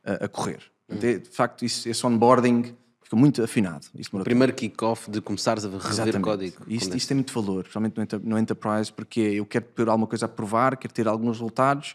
a, 0.04 0.26
a 0.26 0.28
correr. 0.28 0.60
É, 0.90 1.18
de 1.18 1.28
facto, 1.30 1.64
isso, 1.64 1.88
esse 1.88 2.06
onboarding 2.06 2.74
fica 3.02 3.16
muito 3.16 3.42
afinado. 3.42 3.86
Isso 3.94 4.10
demorou 4.10 4.24
Primeiro 4.24 4.52
kick-off 4.52 5.10
de 5.10 5.22
começares 5.22 5.64
a 5.64 5.68
rever 5.70 5.86
Exatamente. 5.90 6.20
código. 6.20 6.64
Isto, 6.66 6.92
é- 6.92 6.96
isto 6.98 7.08
tem 7.08 7.14
muito 7.14 7.32
valor, 7.32 7.62
principalmente 7.62 7.96
no, 7.96 8.02
enter- 8.02 8.20
no 8.22 8.38
Enterprise, 8.38 8.92
porque 8.92 9.18
eu 9.20 9.46
quero 9.46 9.64
ter 9.64 9.88
alguma 9.88 10.06
coisa 10.06 10.26
a 10.26 10.28
provar, 10.28 10.76
quero 10.76 10.92
ter 10.92 11.08
alguns 11.08 11.38
resultados. 11.38 11.94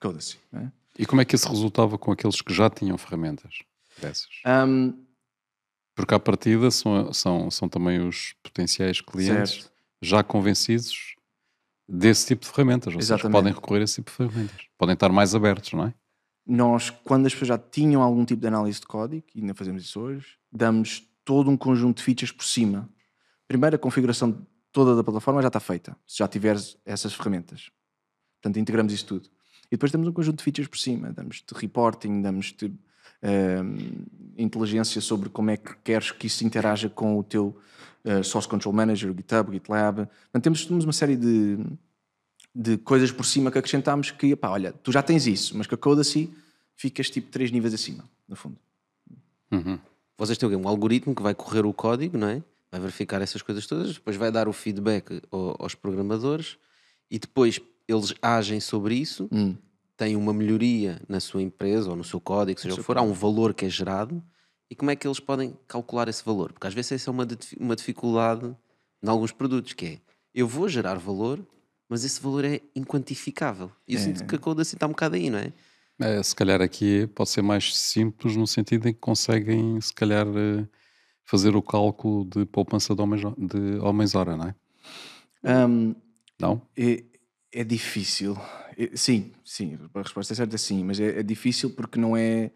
Coda-se. 0.00 0.38
é? 0.54 0.68
E 0.98 1.04
como 1.04 1.20
é 1.20 1.26
que 1.26 1.34
isso 1.34 1.46
resultava 1.50 1.98
com 1.98 2.10
aqueles 2.12 2.40
que 2.40 2.54
já 2.54 2.70
tinham 2.70 2.96
ferramentas 2.96 3.58
dessas? 4.00 4.28
Ahm, 4.46 4.92
Porque 5.96 6.14
à 6.14 6.20
partida 6.20 6.70
são, 6.70 7.12
são, 7.12 7.50
são 7.50 7.68
também 7.68 8.06
os 8.06 8.34
potenciais 8.42 9.00
clientes 9.00 9.54
Certo. 9.54 9.72
já 10.00 10.22
convencidos 10.22 11.16
desse 11.88 12.26
tipo 12.26 12.44
de 12.44 12.52
ferramentas. 12.52 12.94
Ou 12.94 13.00
seja, 13.00 13.14
Exatamente. 13.14 13.32
podem 13.32 13.52
recorrer 13.52 13.80
a 13.80 13.84
esse 13.84 13.94
tipo 13.96 14.10
de 14.12 14.16
ferramentas. 14.16 14.66
Podem 14.78 14.92
estar 14.92 15.08
mais 15.08 15.34
abertos, 15.34 15.72
não 15.72 15.86
é? 15.86 15.94
nós, 16.46 16.90
quando 16.90 17.26
as 17.26 17.32
pessoas 17.32 17.48
já 17.48 17.58
tinham 17.58 18.00
algum 18.00 18.24
tipo 18.24 18.40
de 18.40 18.46
análise 18.46 18.78
de 18.78 18.86
código, 18.86 19.24
e 19.34 19.40
ainda 19.40 19.52
fazemos 19.52 19.82
isso 19.82 19.98
hoje, 19.98 20.26
damos 20.52 21.02
todo 21.24 21.50
um 21.50 21.56
conjunto 21.56 21.96
de 21.98 22.04
features 22.04 22.30
por 22.30 22.44
cima. 22.44 22.88
Primeiro, 23.48 23.74
a 23.74 23.78
configuração 23.78 24.46
toda 24.70 24.94
da 24.94 25.02
plataforma 25.02 25.42
já 25.42 25.48
está 25.48 25.58
feita, 25.58 25.96
se 26.06 26.18
já 26.18 26.28
tiveres 26.28 26.78
essas 26.84 27.12
ferramentas. 27.14 27.70
Portanto, 28.40 28.60
integramos 28.60 28.92
isso 28.92 29.06
tudo. 29.06 29.28
E 29.66 29.70
depois 29.72 29.90
temos 29.90 30.06
um 30.06 30.12
conjunto 30.12 30.38
de 30.38 30.44
features 30.44 30.68
por 30.68 30.78
cima. 30.78 31.12
Damos-te 31.12 31.52
reporting, 31.52 32.22
damos-te 32.22 32.72
inteligência 34.38 35.00
sobre 35.00 35.28
como 35.28 35.50
é 35.50 35.56
que 35.56 35.74
queres 35.84 36.10
que 36.10 36.26
isso 36.26 36.44
interaja 36.44 36.88
com 36.88 37.18
o 37.18 37.22
teu 37.24 37.56
eh, 38.04 38.22
Source 38.22 38.48
Control 38.48 38.72
Manager, 38.74 39.12
GitHub, 39.16 39.52
GitLab. 39.52 40.06
Portanto, 40.06 40.42
temos, 40.42 40.66
temos 40.66 40.84
uma 40.84 40.92
série 40.92 41.16
de, 41.16 41.58
de 42.54 42.76
coisas 42.78 43.10
por 43.10 43.24
cima 43.24 43.50
que 43.50 43.58
acrescentamos 43.58 44.10
que, 44.10 44.36
pá, 44.36 44.50
olha, 44.50 44.72
tu 44.72 44.92
já 44.92 45.02
tens 45.02 45.26
isso, 45.26 45.56
mas 45.56 45.66
com 45.66 45.74
a 45.74 45.78
Codacy 45.78 46.32
ficas 46.74 47.08
tipo 47.10 47.30
três 47.30 47.50
níveis 47.50 47.72
acima, 47.74 48.04
no 48.28 48.36
fundo. 48.36 48.56
Uhum. 49.50 49.78
Vocês 50.18 50.36
têm 50.38 50.54
um 50.54 50.68
algoritmo 50.68 51.14
que 51.14 51.22
vai 51.22 51.34
correr 51.34 51.64
o 51.66 51.72
código, 51.72 52.16
não 52.18 52.28
é? 52.28 52.42
Vai 52.70 52.80
verificar 52.80 53.22
essas 53.22 53.42
coisas 53.42 53.66
todas, 53.66 53.94
depois 53.94 54.16
vai 54.16 54.30
dar 54.30 54.48
o 54.48 54.52
feedback 54.52 55.22
ao- 55.30 55.56
aos 55.58 55.74
programadores 55.74 56.58
e 57.10 57.18
depois 57.18 57.60
eles 57.88 58.12
agem 58.20 58.60
sobre 58.60 58.94
isso, 58.96 59.28
Hum. 59.32 59.56
Têm 59.96 60.16
uma 60.16 60.32
melhoria 60.32 61.00
na 61.08 61.20
sua 61.20 61.42
empresa 61.42 61.90
ou 61.90 61.96
no 61.96 62.04
seu 62.04 62.20
código, 62.20 62.60
seja 62.60 62.74
o 62.74 62.78
que 62.78 62.82
for, 62.82 62.98
há 62.98 63.02
um 63.02 63.12
valor 63.12 63.54
que 63.54 63.64
é 63.64 63.68
gerado 63.68 64.22
e 64.70 64.74
como 64.74 64.90
é 64.90 64.96
que 64.96 65.06
eles 65.06 65.20
podem 65.20 65.56
calcular 65.66 66.08
esse 66.08 66.24
valor? 66.24 66.52
Porque 66.52 66.66
às 66.66 66.74
vezes 66.74 66.92
essa 66.92 67.10
é 67.10 67.12
uma, 67.12 67.26
uma 67.58 67.76
dificuldade 67.76 68.54
em 69.02 69.08
alguns 69.08 69.32
produtos, 69.32 69.72
que 69.72 69.86
é 69.86 69.98
eu 70.34 70.46
vou 70.46 70.68
gerar 70.68 70.96
valor, 70.96 71.40
mas 71.88 72.04
esse 72.04 72.20
valor 72.20 72.44
é 72.44 72.60
inquantificável. 72.74 73.70
E 73.88 73.94
eu 73.94 74.00
sinto 74.00 74.26
que 74.26 74.34
a 74.34 74.38
Code 74.38 74.60
assim 74.60 74.76
está 74.76 74.86
um 74.86 74.90
bocado 74.90 75.14
aí, 75.16 75.30
não 75.30 75.38
é? 75.38 75.52
É, 75.98 76.22
se 76.22 76.34
calhar 76.34 76.60
aqui 76.60 77.06
pode 77.14 77.30
ser 77.30 77.40
mais 77.40 77.74
simples 77.74 78.36
no 78.36 78.46
sentido 78.46 78.86
em 78.86 78.92
que 78.92 79.00
conseguem, 79.00 79.80
se 79.80 79.94
calhar, 79.94 80.26
eh, 80.26 80.66
fazer 81.24 81.56
o 81.56 81.62
cálculo 81.62 82.26
de 82.26 82.44
poupança 82.44 82.94
de 82.94 83.00
homens, 83.00 83.22
de 83.38 83.78
homens 83.80 84.14
hora, 84.14 84.36
não 84.36 84.46
é? 84.48 84.54
Ahm, 85.42 85.94
Não? 86.38 86.60
é, 86.76 87.02
é 87.50 87.64
difícil. 87.64 88.36
É- 88.76 88.90
sim, 88.96 89.32
sim, 89.44 89.78
a 89.94 90.02
resposta 90.02 90.32
é 90.32 90.36
certa, 90.36 90.58
sim, 90.58 90.84
mas 90.84 91.00
é, 91.00 91.20
é 91.20 91.22
difícil 91.22 91.70
porque 91.70 91.98
não 91.98 92.16
é. 92.16 92.50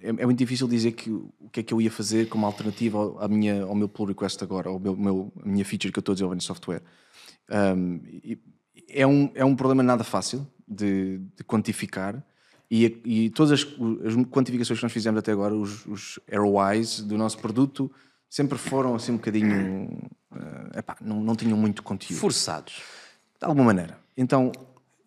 é, 0.00 0.08
é 0.08 0.24
muito 0.26 0.38
difícil 0.38 0.66
dizer 0.68 0.92
que, 0.92 1.10
o 1.10 1.32
que 1.52 1.60
é 1.60 1.62
que 1.62 1.72
eu 1.74 1.80
ia 1.80 1.90
fazer 1.90 2.28
como 2.28 2.46
alternativa 2.46 2.98
ao, 2.98 3.22
à 3.22 3.28
minha, 3.28 3.62
ao 3.64 3.74
meu 3.74 3.88
pull 3.88 4.06
request 4.06 4.42
agora, 4.42 4.68
ao 4.68 4.78
meu, 4.78 4.96
meu- 4.96 5.32
a 5.42 5.48
minha 5.48 5.64
feature 5.64 5.92
que 5.92 5.98
eu 5.98 6.00
estou 6.00 6.12
a 6.12 6.14
desenvolver 6.14 6.36
no 6.36 6.42
software. 6.42 6.82
Um, 7.50 8.00
é, 8.88 9.06
um, 9.06 9.30
é 9.34 9.44
um 9.44 9.54
problema 9.56 9.82
nada 9.82 10.04
fácil 10.04 10.46
de, 10.66 11.18
de 11.36 11.44
quantificar 11.44 12.24
e, 12.70 13.00
e 13.04 13.30
todas 13.30 13.52
as, 13.52 13.60
as 14.04 14.14
quantificações 14.26 14.78
que 14.78 14.84
nós 14.84 14.92
fizemos 14.92 15.18
até 15.18 15.30
agora, 15.32 15.54
os, 15.54 15.86
os 15.86 16.18
ROIs 16.32 17.00
do 17.00 17.16
nosso 17.16 17.38
produto, 17.38 17.90
sempre 18.28 18.58
foram 18.58 18.94
assim 18.96 19.12
um 19.12 19.16
bocadinho. 19.16 19.88
eh, 20.34 20.78
epá, 20.80 20.96
não, 21.00 21.20
não 21.22 21.36
tinham 21.36 21.56
muito 21.56 21.82
conteúdo 21.82 22.18
Forçados. 22.18 22.82
de 23.38 23.46
alguma 23.46 23.66
maneira. 23.66 23.98
Então, 24.16 24.50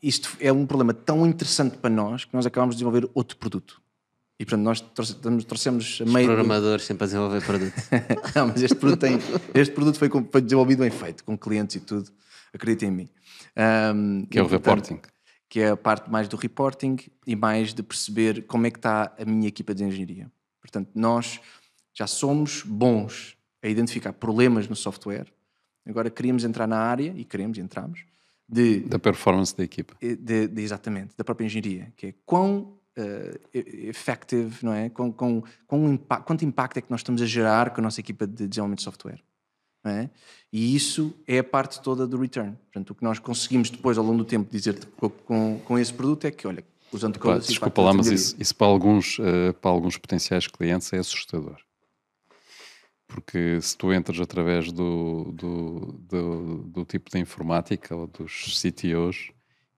isto 0.02 0.36
é 0.40 0.52
um 0.52 0.66
problema 0.66 0.94
tão 0.94 1.26
interessante 1.26 1.78
para 1.78 1.90
nós 1.90 2.26
que 2.26 2.34
nós 2.34 2.46
acabamos 2.46 2.76
de 2.76 2.80
desenvolver 2.80 3.10
outro 3.14 3.38
produto. 3.38 3.82
E 4.40 4.46
portanto, 4.46 4.64
nós 4.64 4.80
trouxe- 4.80 5.16
trouxemos 5.46 5.98
a 6.02 6.04
Os 6.06 6.14
meio. 6.14 6.28
do- 6.28 6.34
programadores 6.34 6.86
sempre 6.86 7.04
a 7.04 7.08
desenvolver 7.08 7.42
produto. 7.46 7.74
Não, 8.36 8.48
mas 8.48 8.62
este 8.62 8.76
produto, 8.78 9.00
tem, 9.02 9.18
este 9.54 9.74
produto 9.74 9.98
foi, 10.00 10.08
com- 10.08 10.26
foi 10.32 10.42
desenvolvido 10.42 10.80
bem 10.80 10.90
feito, 10.92 11.24
com 11.26 11.38
clientes 11.38 11.76
e 11.76 11.80
tudo. 11.82 12.10
Acreditem 12.54 12.90
em 12.90 12.92
mim. 12.92 13.10
Ahm, 13.56 14.26
Que 14.30 14.40
é 14.40 14.42
e, 14.42 14.46
o 14.46 14.48
portanto, 14.50 14.66
reporting. 14.88 15.00
Que 15.50 15.60
é 15.62 15.70
a 15.72 15.78
parte 15.78 16.10
mais 16.10 16.28
do 16.30 16.38
reporting 16.38 16.98
e 17.28 17.36
mais 17.36 17.74
de 17.74 17.84
perceber 17.84 18.46
como 18.48 18.66
é 18.66 18.72
que 18.72 18.78
está 18.78 19.14
a 19.20 19.26
minha 19.26 19.48
equipa 19.48 19.74
de 19.76 19.84
engenharia. 19.84 20.32
Portanto, 20.62 20.90
nós 20.96 21.40
já 21.94 22.08
somos 22.08 22.64
bons 22.64 23.36
a 23.62 23.68
identificar 23.68 24.14
problemas 24.14 24.68
no 24.70 24.76
software. 24.76 25.26
Agora 25.86 26.10
queríamos 26.10 26.44
entrar 26.46 26.66
na 26.68 26.78
área, 26.78 27.14
e 27.18 27.26
queremos, 27.26 27.58
e 27.58 27.62
entramos, 27.62 28.06
de 28.52 28.80
Da 28.82 28.98
performance 28.98 29.56
da 29.56 29.64
equipa. 29.64 29.96
de, 30.02 30.48
de- 30.48 30.62
exatamente, 30.62 31.16
da 31.18 31.24
própria 31.24 31.46
engenharia, 31.46 31.94
que 31.96 32.08
é 32.08 32.14
quão 32.26 32.78
e- 33.54 33.88
effective, 33.88 34.66
não 34.66 34.74
é? 34.74 34.90
Quão, 34.90 35.12
quão 35.12 35.44
impa- 35.94 36.22
quanto 36.22 36.44
impacto 36.44 36.78
é 36.78 36.82
que 36.82 36.90
nós 36.92 37.00
estamos 37.02 37.22
a 37.22 37.26
gerar 37.26 37.70
com 37.70 37.80
a 37.80 37.84
nossa 37.84 38.00
equipa 38.02 38.26
de 38.28 38.48
desenvolvimento 38.48 38.80
de 38.80 38.84
software. 38.84 39.22
é? 39.86 40.10
E 40.52 40.76
isso 40.76 41.14
é 41.26 41.40
a 41.40 41.44
parte 41.44 41.82
toda 41.82 42.06
do 42.06 42.18
return. 42.18 42.54
Portanto, 42.66 42.90
o 42.90 42.96
que 42.96 43.04
nós 43.04 43.18
conseguimos 43.20 43.70
depois, 43.70 43.98
ao 43.98 44.04
longo 44.04 44.18
do 44.18 44.26
tempo, 44.26 44.52
dizer 44.52 44.78
com, 44.98 45.10
com, 45.10 45.60
com 45.64 45.80
esse 45.80 45.94
produto 45.94 46.26
é 46.26 46.32
que, 46.32 46.46
olha, 46.48 46.64
usando 46.92 47.18
Pá, 47.20 47.38
desculpa 47.38 47.82
lá, 47.84 47.94
mas 47.94 48.08
isso, 48.08 48.36
isso 48.40 48.54
para, 48.56 48.68
alguns, 48.68 49.18
eh, 49.20 49.54
para 49.54 49.72
alguns 49.72 49.96
potenciais 49.96 50.48
clientes 50.48 50.92
é 50.92 50.98
assustador. 50.98 51.58
Porque 53.10 53.60
se 53.60 53.76
tu 53.76 53.92
entras 53.92 54.20
através 54.20 54.72
do, 54.72 55.32
do, 55.34 55.80
do, 56.08 56.58
do 56.60 56.86
tipo 56.86 57.10
de 57.10 57.18
informática 57.18 57.96
ou 57.96 58.06
dos 58.06 58.62
CTOs, 58.62 59.32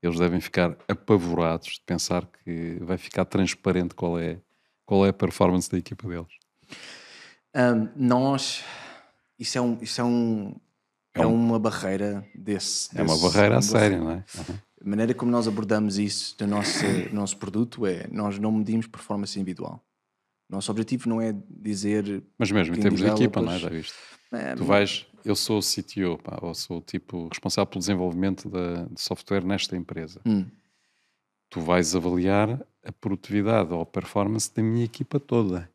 eles 0.04 0.20
devem 0.20 0.42
ficar 0.42 0.78
apavorados 0.86 1.76
de 1.76 1.82
pensar 1.86 2.28
que 2.44 2.78
vai 2.82 2.98
ficar 2.98 3.24
transparente 3.24 3.96
qual 3.96 4.20
é, 4.20 4.38
qual 4.86 5.06
é 5.06 5.10
a 5.10 5.14
performance 5.14 5.72
da 5.72 5.78
equipa 5.78 6.10
deles. 6.10 6.34
Ahm, 7.56 7.88
nós... 7.96 8.64
Isso 9.40 9.58
é, 9.58 9.62
um, 9.62 9.78
isso 9.82 10.02
é, 10.02 10.04
um, 10.04 10.54
é 11.16 11.26
uma 11.26 11.58
barreira 11.58 12.28
desse... 12.36 12.90
É 12.96 13.02
uma 13.02 13.18
barreira 13.18 13.58
a 13.58 13.62
sério, 13.62 14.04
não 14.04 14.12
é? 14.12 14.26
Uhum. 14.38 14.56
A 14.86 14.90
maneira 14.90 15.14
como 15.14 15.32
nós 15.32 15.48
abordamos 15.48 15.98
isso 15.98 16.36
no 16.42 16.48
nosso, 16.48 16.86
no 17.10 17.22
nosso 17.22 17.38
produto 17.38 17.86
é 17.86 18.08
nós 18.12 18.38
não 18.38 18.52
medimos 18.52 18.88
performance 18.88 19.40
individual. 19.40 19.82
Nosso 20.52 20.70
objetivo 20.70 21.08
não 21.10 21.22
é 21.22 21.34
dizer. 21.50 22.22
Mas 22.38 22.52
mesmo 22.52 22.76
em 22.76 22.80
termos 22.80 23.00
de 23.00 23.08
equipa, 23.08 23.42
não 23.42 23.52
é? 23.54 23.58
Já 23.60 23.70
viste? 23.70 23.94
"É, 24.34 24.54
Tu 24.56 24.64
vais, 24.66 25.08
eu 25.26 25.36
sou 25.36 25.58
o 25.60 25.62
CTO, 25.62 26.18
pá, 26.22 26.38
ou 26.42 26.54
sou 26.54 26.80
o 26.80 26.82
tipo 26.82 27.28
responsável 27.30 27.66
pelo 27.68 27.80
desenvolvimento 27.80 28.50
da, 28.50 28.84
de 28.86 29.00
software 29.02 29.44
nesta 29.46 29.76
empresa. 29.78 30.20
Hum. 30.26 30.46
Tu 31.50 31.60
vais 31.62 31.96
avaliar 31.96 32.66
a 32.84 32.92
produtividade 32.92 33.74
ou 33.74 33.82
a 33.82 33.86
performance 33.86 34.54
da 34.54 34.62
minha 34.62 34.84
equipa 34.86 35.20
toda. 35.20 35.70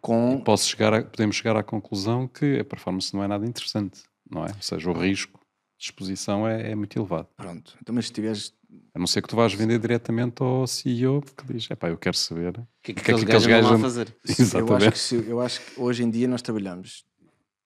com, 0.00 0.40
Posso 0.40 0.68
chegar 0.68 0.94
a- 0.94 1.02
podemos 1.02 1.36
chegar 1.36 1.56
à 1.56 1.62
conclusão 1.62 2.26
que 2.26 2.58
a 2.58 2.64
performance 2.64 3.14
não 3.14 3.22
é 3.22 3.28
nada 3.28 3.46
interessante, 3.46 4.02
não 4.30 4.44
é? 4.46 4.50
Ou 4.50 4.62
seja, 4.62 4.90
o 4.90 4.92
risco 4.94 5.38
de 5.78 5.84
exposição 5.84 6.46
é, 6.48 6.70
é 6.70 6.74
muito 6.74 6.98
elevado. 6.98 7.28
pronto. 7.36 7.76
Então, 7.80 7.94
mas 7.94 8.06
se 8.06 8.12
tiveres. 8.12 8.54
A 8.94 8.98
não 8.98 9.06
ser 9.06 9.22
que 9.22 9.28
tu 9.28 9.36
vás 9.36 9.52
vender 9.52 9.78
diretamente 9.78 10.42
ao 10.42 10.66
CEO 10.66 11.22
que 11.22 11.52
diz: 11.52 11.70
epá, 11.70 11.88
eu 11.88 11.96
quero 11.98 12.16
saber. 12.16 12.58
O 12.58 12.66
que 12.82 12.92
é 12.92 12.94
que 12.94 13.02
que 13.02 13.10
é 13.12 13.14
que 13.14 13.22
aqueles 13.22 13.46
gajos 13.46 13.70
andam- 13.70 13.80
fazer? 13.80 14.08
Eu 14.24 14.30
acho, 14.32 14.42
Exatamente. 14.42 14.92
que 14.92 14.98
se- 14.98 15.24
eu 15.28 15.40
acho 15.40 15.60
que 15.60 15.80
hoje 15.80 16.02
em 16.02 16.10
dia 16.10 16.26
nós 16.28 16.42
trabalhamos. 16.42 17.04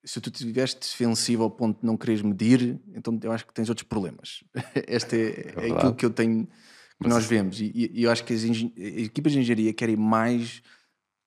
Se 0.05 0.21
tu 0.21 0.29
estiveres 0.31 0.75
defensivo 0.75 1.43
ao 1.45 1.51
ponto 1.51 1.81
de 1.81 1.87
não 1.87 1.97
quereres 1.97 2.21
medir, 2.23 2.79
então 2.95 3.19
eu 3.23 3.33
acho 3.33 3.47
que 3.47 3.55
tens 3.55 3.69
outros 3.71 3.87
problemas. 3.89 4.45
Este 4.87 5.17
é, 5.17 5.21
é 5.21 5.49
aquilo 5.51 5.61
verdade. 5.75 5.97
que 5.97 6.05
eu 6.07 6.11
tenho, 6.11 6.47
que 7.03 7.09
nós 7.09 7.25
vemos. 7.25 7.59
E, 7.61 7.73
e- 7.75 8.03
eu 8.03 8.11
acho 8.11 8.23
que 8.25 8.35
as 8.35 8.43
equipas 8.45 9.33
de 9.33 9.39
engenharia 9.41 9.73
querem 9.73 9.97
mais 9.97 10.63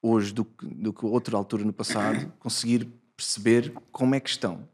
hoje 0.01 0.31
do 0.31 0.45
que, 0.45 0.65
do 0.67 0.93
que 0.93 1.05
outra 1.07 1.35
altura 1.35 1.63
no 1.65 1.73
passado, 1.73 2.31
conseguir 2.39 2.87
perceber 3.15 3.73
como 3.91 4.13
é 4.13 4.19
que 4.19 4.29
estão. 4.29 4.67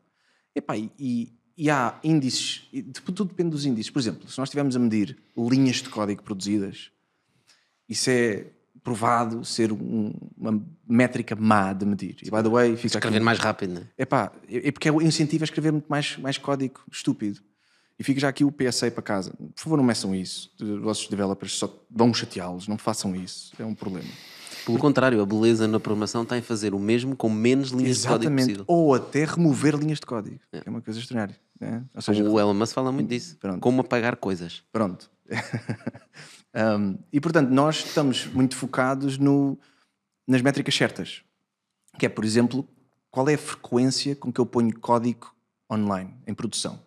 Epá, 0.54 0.78
e, 0.78 1.34
e, 1.58 1.70
há 1.70 2.00
índices, 2.04 2.68
e 2.74 2.82
tudo 2.82 3.26
depende 3.26 3.52
dos 3.52 3.66
índices. 3.66 3.92
Por 3.92 4.00
exemplo, 4.00 4.30
se 4.30 4.38
nós 4.38 4.48
estivermos 4.50 4.76
a 4.76 4.80
medir 4.80 5.18
linhas 5.38 5.78
de 5.78 5.90
código 5.90 6.24
produzidas, 6.24 6.90
isso 7.88 8.10
é 8.10 8.48
provado 8.84 9.46
ser 9.46 9.72
um- 9.72 10.14
uma 10.38 10.62
métrica 10.88 11.36
má 11.36 11.72
de 11.74 11.86
medir. 11.86 12.18
E, 12.22 12.26
by 12.30 12.44
the 12.44 12.50
way, 12.50 12.76
fica 12.76 12.98
Escrever 12.98 13.18
aqui... 13.18 13.26
mais 13.26 13.40
rápido, 13.40 13.74
não 13.76 13.82
é? 13.82 13.88
Epá, 13.98 14.32
é 14.50 14.68
é 14.68 14.72
porque 14.72 14.90
é 14.90 14.92
o 14.92 15.02
incentivo 15.02 15.44
a 15.44 15.46
escrever 15.46 15.72
muito 15.72 15.88
mais, 15.88 16.18
mais 16.18 16.38
código 16.38 16.82
estúpido. 16.92 17.40
E 17.98 18.04
fica 18.04 18.20
já 18.20 18.28
aqui 18.28 18.44
o 18.44 18.52
PSA 18.52 18.90
para 18.92 19.04
casa. 19.04 19.32
Por 19.32 19.62
favor, 19.64 19.78
não 19.78 19.84
meçam 19.84 20.14
isso. 20.16 20.52
Os 20.60 20.82
vossos 20.82 21.08
developers 21.08 21.54
só 21.54 21.86
vão 21.90 22.12
chateá-los. 22.14 22.68
Não 22.68 22.78
façam 22.78 23.16
isso. 23.16 23.54
É 23.60 23.64
um 23.64 23.76
problema. 23.76 24.10
Pelo 24.66 24.78
contrário, 24.78 25.22
a 25.22 25.26
beleza 25.26 25.68
na 25.68 25.80
programação 25.80 26.24
está 26.24 26.38
em 26.38 26.42
fazer 26.42 26.74
o 26.74 26.80
mesmo 26.80 27.16
com 27.16 27.30
menos 27.30 27.70
linhas 27.70 27.98
de 27.98 28.08
código 28.08 28.24
Exatamente. 28.24 28.46
possível. 28.46 28.66
Ou 28.68 28.94
até 28.94 29.26
remover 29.26 29.76
linhas 29.76 30.00
de 30.00 30.06
código. 30.06 30.40
É 30.52 30.70
uma 30.70 30.82
coisa 30.82 31.00
extraordinária. 31.00 31.40
né? 31.60 31.84
Ou 31.94 32.02
seja, 32.02 32.24
O 32.24 32.40
Elon 32.40 32.54
Musk 32.54 32.74
fala 32.74 32.92
muito 32.92 33.10
disso. 33.10 33.38
Pronto. 33.40 33.60
Como 33.60 33.82
apagar 33.82 34.16
coisas. 34.16 34.64
Pronto. 34.72 35.10
Um, 36.56 37.00
e 37.12 37.20
portanto, 37.20 37.50
nós 37.50 37.78
estamos 37.78 38.28
muito 38.28 38.56
focados 38.56 39.18
no, 39.18 39.58
nas 40.28 40.40
métricas 40.44 40.76
certas. 40.76 41.24
Que 41.98 42.06
é, 42.06 42.10
por 42.10 42.24
exemplo, 42.24 42.68
qual 43.10 43.28
é 43.28 43.34
a 43.34 43.38
frequência 43.40 44.16
com 44.16 44.32
que 44.32 44.40
eu 44.40 44.46
ponho 44.46 44.80
código 44.80 45.34
online, 45.72 46.14
em 46.28 46.34
produção? 46.36 46.80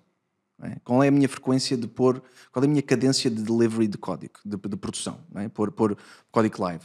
é? 0.62 0.76
Qual 0.84 1.02
é 1.02 1.08
a 1.08 1.10
minha 1.10 1.28
frequência 1.28 1.76
de 1.76 1.86
pôr, 1.86 2.22
qual 2.52 2.62
é 2.62 2.66
a 2.66 2.70
minha 2.70 2.82
cadência 2.82 3.30
de 3.30 3.42
delivery 3.42 3.86
de 3.86 3.98
código, 3.98 4.34
de, 4.44 4.56
de 4.56 4.76
produção, 4.76 5.20
é? 5.34 5.48
pôr, 5.48 5.70
pôr 5.70 5.96
código 6.30 6.62
live. 6.62 6.84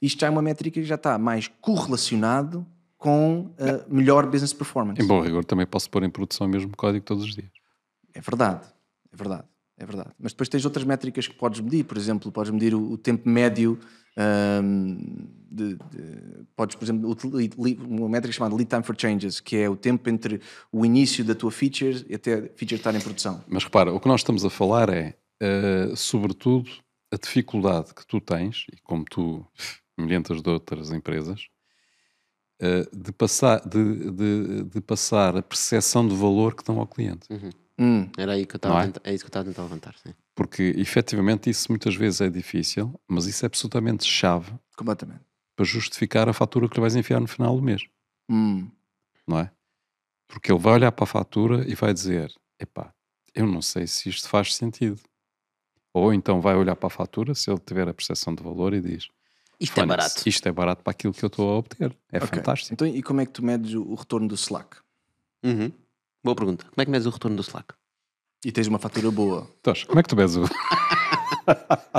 Isto 0.00 0.20
já 0.20 0.26
é 0.26 0.30
uma 0.30 0.42
métrica 0.42 0.80
que 0.80 0.86
já 0.86 0.94
está 0.96 1.18
mais 1.18 1.48
correlacionado 1.60 2.66
com 2.98 3.50
a 3.58 3.92
melhor 3.92 4.26
business 4.26 4.52
performance. 4.52 5.00
Em 5.02 5.06
bom 5.06 5.20
rigor, 5.20 5.44
também 5.44 5.66
posso 5.66 5.88
pôr 5.90 6.02
em 6.02 6.10
produção 6.10 6.46
o 6.46 6.50
mesmo 6.50 6.74
código 6.76 7.04
todos 7.04 7.24
os 7.24 7.34
dias. 7.34 7.50
É 8.14 8.20
verdade, 8.20 8.66
é 9.12 9.16
verdade, 9.16 9.44
é 9.78 9.84
verdade. 9.86 10.10
Mas 10.18 10.32
depois 10.32 10.48
tens 10.48 10.64
outras 10.64 10.84
métricas 10.84 11.26
que 11.28 11.34
podes 11.34 11.60
medir, 11.60 11.84
por 11.84 11.96
exemplo, 11.96 12.32
podes 12.32 12.50
medir 12.50 12.74
o, 12.74 12.92
o 12.92 12.98
tempo 12.98 13.28
médio 13.28 13.78
ahm, 14.16 14.96
de, 15.50 15.74
de- 15.74 16.44
podes, 16.56 16.74
por 16.76 16.84
exemplo, 16.84 17.16
uma 17.86 18.08
métrica 18.08 18.32
chamada 18.36 18.54
lead 18.54 18.68
time 18.68 18.82
for 18.82 18.96
changes, 18.98 19.40
que 19.40 19.56
é 19.56 19.68
o 19.68 19.76
tempo 19.76 20.08
entre 20.08 20.40
o 20.72 20.84
início 20.84 21.24
da 21.24 21.34
tua 21.34 21.50
feature 21.50 22.04
e 22.08 22.14
até 22.14 22.34
a 22.34 22.42
feature 22.54 22.74
estar 22.76 22.94
em 22.94 23.00
produção. 23.00 23.42
Mas 23.46 23.64
repara, 23.64 23.92
o 23.92 24.00
que 24.00 24.08
nós 24.08 24.20
estamos 24.20 24.44
a 24.44 24.50
falar 24.50 24.88
é, 24.88 25.14
eh, 25.40 25.92
sobretudo, 25.94 26.70
a 27.12 27.16
dificuldade 27.16 27.94
que 27.94 28.06
tu 28.06 28.20
tens, 28.20 28.66
e 28.72 28.76
como 28.82 29.04
tu, 29.04 29.46
milhentas 29.96 30.42
de 30.42 30.48
outras 30.50 30.90
empresas, 30.92 31.48
eh, 32.60 32.86
de, 32.92 33.12
passar, 33.12 33.60
de, 33.68 34.10
de- 34.10 34.62
de 34.64 34.80
passar 34.80 35.36
a 35.36 35.42
percepção 35.42 36.06
de 36.06 36.14
valor 36.14 36.54
que 36.54 36.64
dão 36.64 36.78
ao 36.80 36.86
cliente. 36.86 37.28
Hum, 37.78 38.08
Era 38.16 38.32
aí 38.32 38.46
que 38.46 38.54
eu 38.54 38.58
estava 38.58 38.80
é? 38.80 38.86
tentar, 38.86 39.00
é 39.04 39.12
isso 39.14 39.22
que 39.24 39.26
eu 39.26 39.28
estava 39.28 39.42
a 39.44 39.52
tentar 39.52 39.62
levantar. 39.64 39.94
Sim. 39.98 40.14
Porque, 40.34 40.62
efetivamente, 40.76 41.50
isso 41.50 41.70
muitas 41.70 41.94
vezes 41.94 42.20
é 42.22 42.30
difícil, 42.30 42.98
mas 43.08 43.26
isso 43.26 43.44
é 43.44 43.46
absolutamente 43.46 44.04
chave 44.06 44.52
completamente. 44.76 45.20
para 45.54 45.64
justificar 45.64 46.28
a 46.28 46.32
fatura 46.32 46.68
que 46.68 46.74
lhe 46.74 46.80
vais 46.80 46.96
enfiar 46.96 47.20
no 47.20 47.26
final 47.28 47.54
do 47.56 47.62
mês, 47.62 47.82
Hum, 48.30 48.68
não 49.26 49.38
é? 49.38 49.50
Porque 50.28 50.50
ele 50.50 50.58
vai 50.58 50.74
olhar 50.74 50.90
para 50.92 51.04
a 51.04 51.06
fatura 51.06 51.64
e 51.70 51.74
vai 51.74 51.92
dizer: 51.94 52.32
epá, 52.58 52.92
eu 53.34 53.46
não 53.46 53.62
sei 53.62 53.86
se 53.86 54.08
isto 54.08 54.28
faz 54.28 54.54
sentido. 54.54 55.00
Ou 55.94 56.12
então 56.12 56.40
vai 56.40 56.56
olhar 56.56 56.74
para 56.76 56.88
a 56.88 56.90
fatura, 56.90 57.34
se 57.34 57.48
ele 57.50 57.60
tiver 57.60 57.88
a 57.88 57.94
percepção 57.94 58.34
de 58.34 58.42
valor, 58.42 58.74
e 58.74 58.80
diz: 58.80 59.08
Isto 59.58 59.72
é 59.72 59.74
"Fónix, 59.82 59.88
barato. 59.96 60.28
Isto 60.28 60.48
é 60.48 60.52
barato 60.52 60.82
para 60.82 60.90
aquilo 60.90 61.12
que 61.12 61.24
eu 61.24 61.28
estou 61.28 61.50
a 61.50 61.58
obter. 61.58 61.96
É 62.12 62.18
ok. 62.18 62.28
fantástico. 62.28 62.74
Então, 62.74 62.86
e 62.86 63.02
como 63.02 63.20
é 63.20 63.26
que 63.26 63.32
tu 63.32 63.44
medes 63.44 63.74
o, 63.74 63.94
retorno 63.94 64.28
do 64.28 64.34
Slack? 64.34 64.76
Uhum. 65.44 65.72
Boa 66.22 66.34
pergunta. 66.34 66.64
Como 66.66 66.82
é 66.82 66.84
que 66.84 66.90
medes 66.90 67.06
o 67.06 67.10
retorno 67.10 67.36
do 67.36 67.42
Slack? 67.42 67.74
E 68.44 68.52
tens 68.52 68.66
uma 68.66 68.78
fatura 68.78 69.10
boa. 69.10 69.50
Então, 69.60 69.72
como 69.86 69.98
é 69.98 70.02
que 70.02 70.08
tu 70.08 70.16
vês 70.16 70.36
o. 70.36 70.42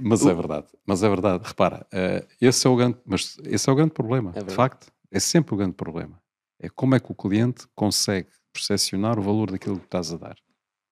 mas 0.00 0.24
é 0.24 0.34
verdade, 0.34 0.66
mas 0.86 1.02
é 1.02 1.08
verdade. 1.08 1.44
Repara, 1.46 1.86
eh, 1.92 2.26
esse 2.40 2.66
é 2.66 2.70
o 2.70 2.76
grande, 2.76 2.98
mas 3.04 3.36
esse 3.44 3.68
é 3.68 3.72
o 3.72 3.76
grande 3.76 3.92
problema, 3.92 4.30
de 4.30 4.34
verdade. 4.36 4.56
facto. 4.56 4.92
É 5.10 5.20
sempre 5.20 5.54
o 5.54 5.56
grande 5.56 5.74
problema. 5.74 6.20
É 6.58 6.68
como 6.68 6.94
é 6.94 7.00
que 7.00 7.10
o 7.10 7.14
cliente 7.14 7.66
consegue 7.74 8.28
percepcionar 8.52 9.18
o 9.18 9.22
valor 9.22 9.50
daquilo 9.50 9.78
que 9.78 9.84
estás 9.86 10.12
a 10.12 10.16
dar. 10.16 10.36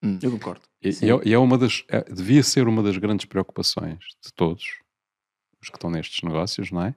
Hum, 0.03 0.19
eu 0.23 0.31
concordo. 0.31 0.63
E, 0.83 0.91
e 1.03 1.11
é, 1.11 1.21
e 1.25 1.33
é 1.33 1.39
uma 1.39 1.59
das, 1.59 1.85
é- 1.89 2.05
devia 2.13 2.43
ser 2.43 2.69
uma 2.69 2.83
das 2.83 2.97
grandes 2.97 3.27
preocupações 3.27 3.99
de 4.25 4.33
todos, 4.35 4.65
os 5.61 5.69
que 5.69 5.77
estão 5.77 5.91
nestes 5.91 6.23
negócios, 6.23 6.71
não 6.71 6.83
é? 6.83 6.95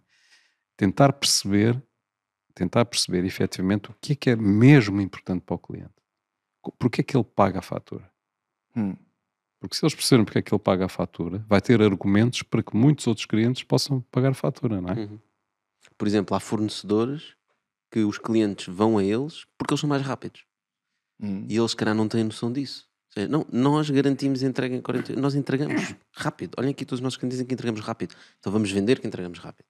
Tentar 0.78 1.14
perceber, 1.14 1.82
tentar 2.54 2.86
perceber 2.86 3.26
efetivamente 3.26 3.90
o 3.90 3.96
que 4.00 4.14
é 4.14 4.16
que 4.16 4.30
é 4.30 4.36
mesmo 4.36 5.02
importante 5.02 5.42
para 5.42 5.56
o 5.56 5.60
cliente. 5.60 5.94
Porque 6.78 7.02
é 7.02 7.04
que 7.04 7.16
ele 7.16 7.24
paga 7.24 7.60
a 7.60 7.62
fatura? 7.62 8.10
Hum. 8.76 8.96
Porque 9.60 9.76
se 9.76 9.84
eles 9.84 9.94
perceberem 9.94 10.26
porque 10.26 10.40
é 10.40 10.42
que 10.42 10.54
ele 10.54 10.62
paga 10.62 10.86
a 10.86 10.90
fatura, 10.90 11.46
vai 11.48 11.62
ter 11.62 11.82
argumentos 11.82 12.42
para 12.42 12.64
que 12.64 12.76
muitos 12.76 13.06
outros 13.06 13.26
clientes 13.26 13.64
possam 13.64 14.02
pagar 14.12 14.32
a 14.32 14.34
fatura, 14.34 14.82
não 14.82 14.90
é? 14.90 15.00
Uhum. 15.02 15.20
Por 15.98 16.08
exemplo, 16.08 16.36
há 16.36 16.40
fornecedores 16.40 17.36
que 17.92 18.00
os 18.00 18.18
clientes 18.18 18.74
vão 18.74 18.98
a 18.98 19.04
eles 19.04 19.46
porque 19.58 19.74
eles 19.74 19.82
são 19.82 19.90
mais 19.90 20.02
rápidos. 20.02 20.46
Hum. 21.20 21.46
E 21.48 21.58
eles, 21.58 21.72
se 21.72 21.78
calhar, 21.78 21.94
não 21.94 22.08
têm 22.08 22.24
noção 22.24 22.52
disso. 22.52 22.90
Ou 23.12 23.22
seja, 23.22 23.28
não, 23.28 23.46
nós 23.52 23.90
garantimos 23.90 24.42
entrega 24.42 24.74
em 24.74 24.82
40 24.82 25.16
Nós 25.18 25.36
entregamos 25.36 25.94
rápido. 26.14 26.56
Olhem 26.58 26.72
aqui, 26.72 26.86
todos 26.86 27.00
os 27.00 27.04
nossos 27.04 27.18
clientes 27.18 27.36
dizem 27.36 27.46
que 27.46 27.54
entregamos 27.54 27.82
rápido. 27.82 28.16
Então 28.40 28.52
vamos 28.52 28.72
vender 28.72 29.00
que 29.00 29.08
entregamos 29.08 29.40
rápido. 29.40 29.66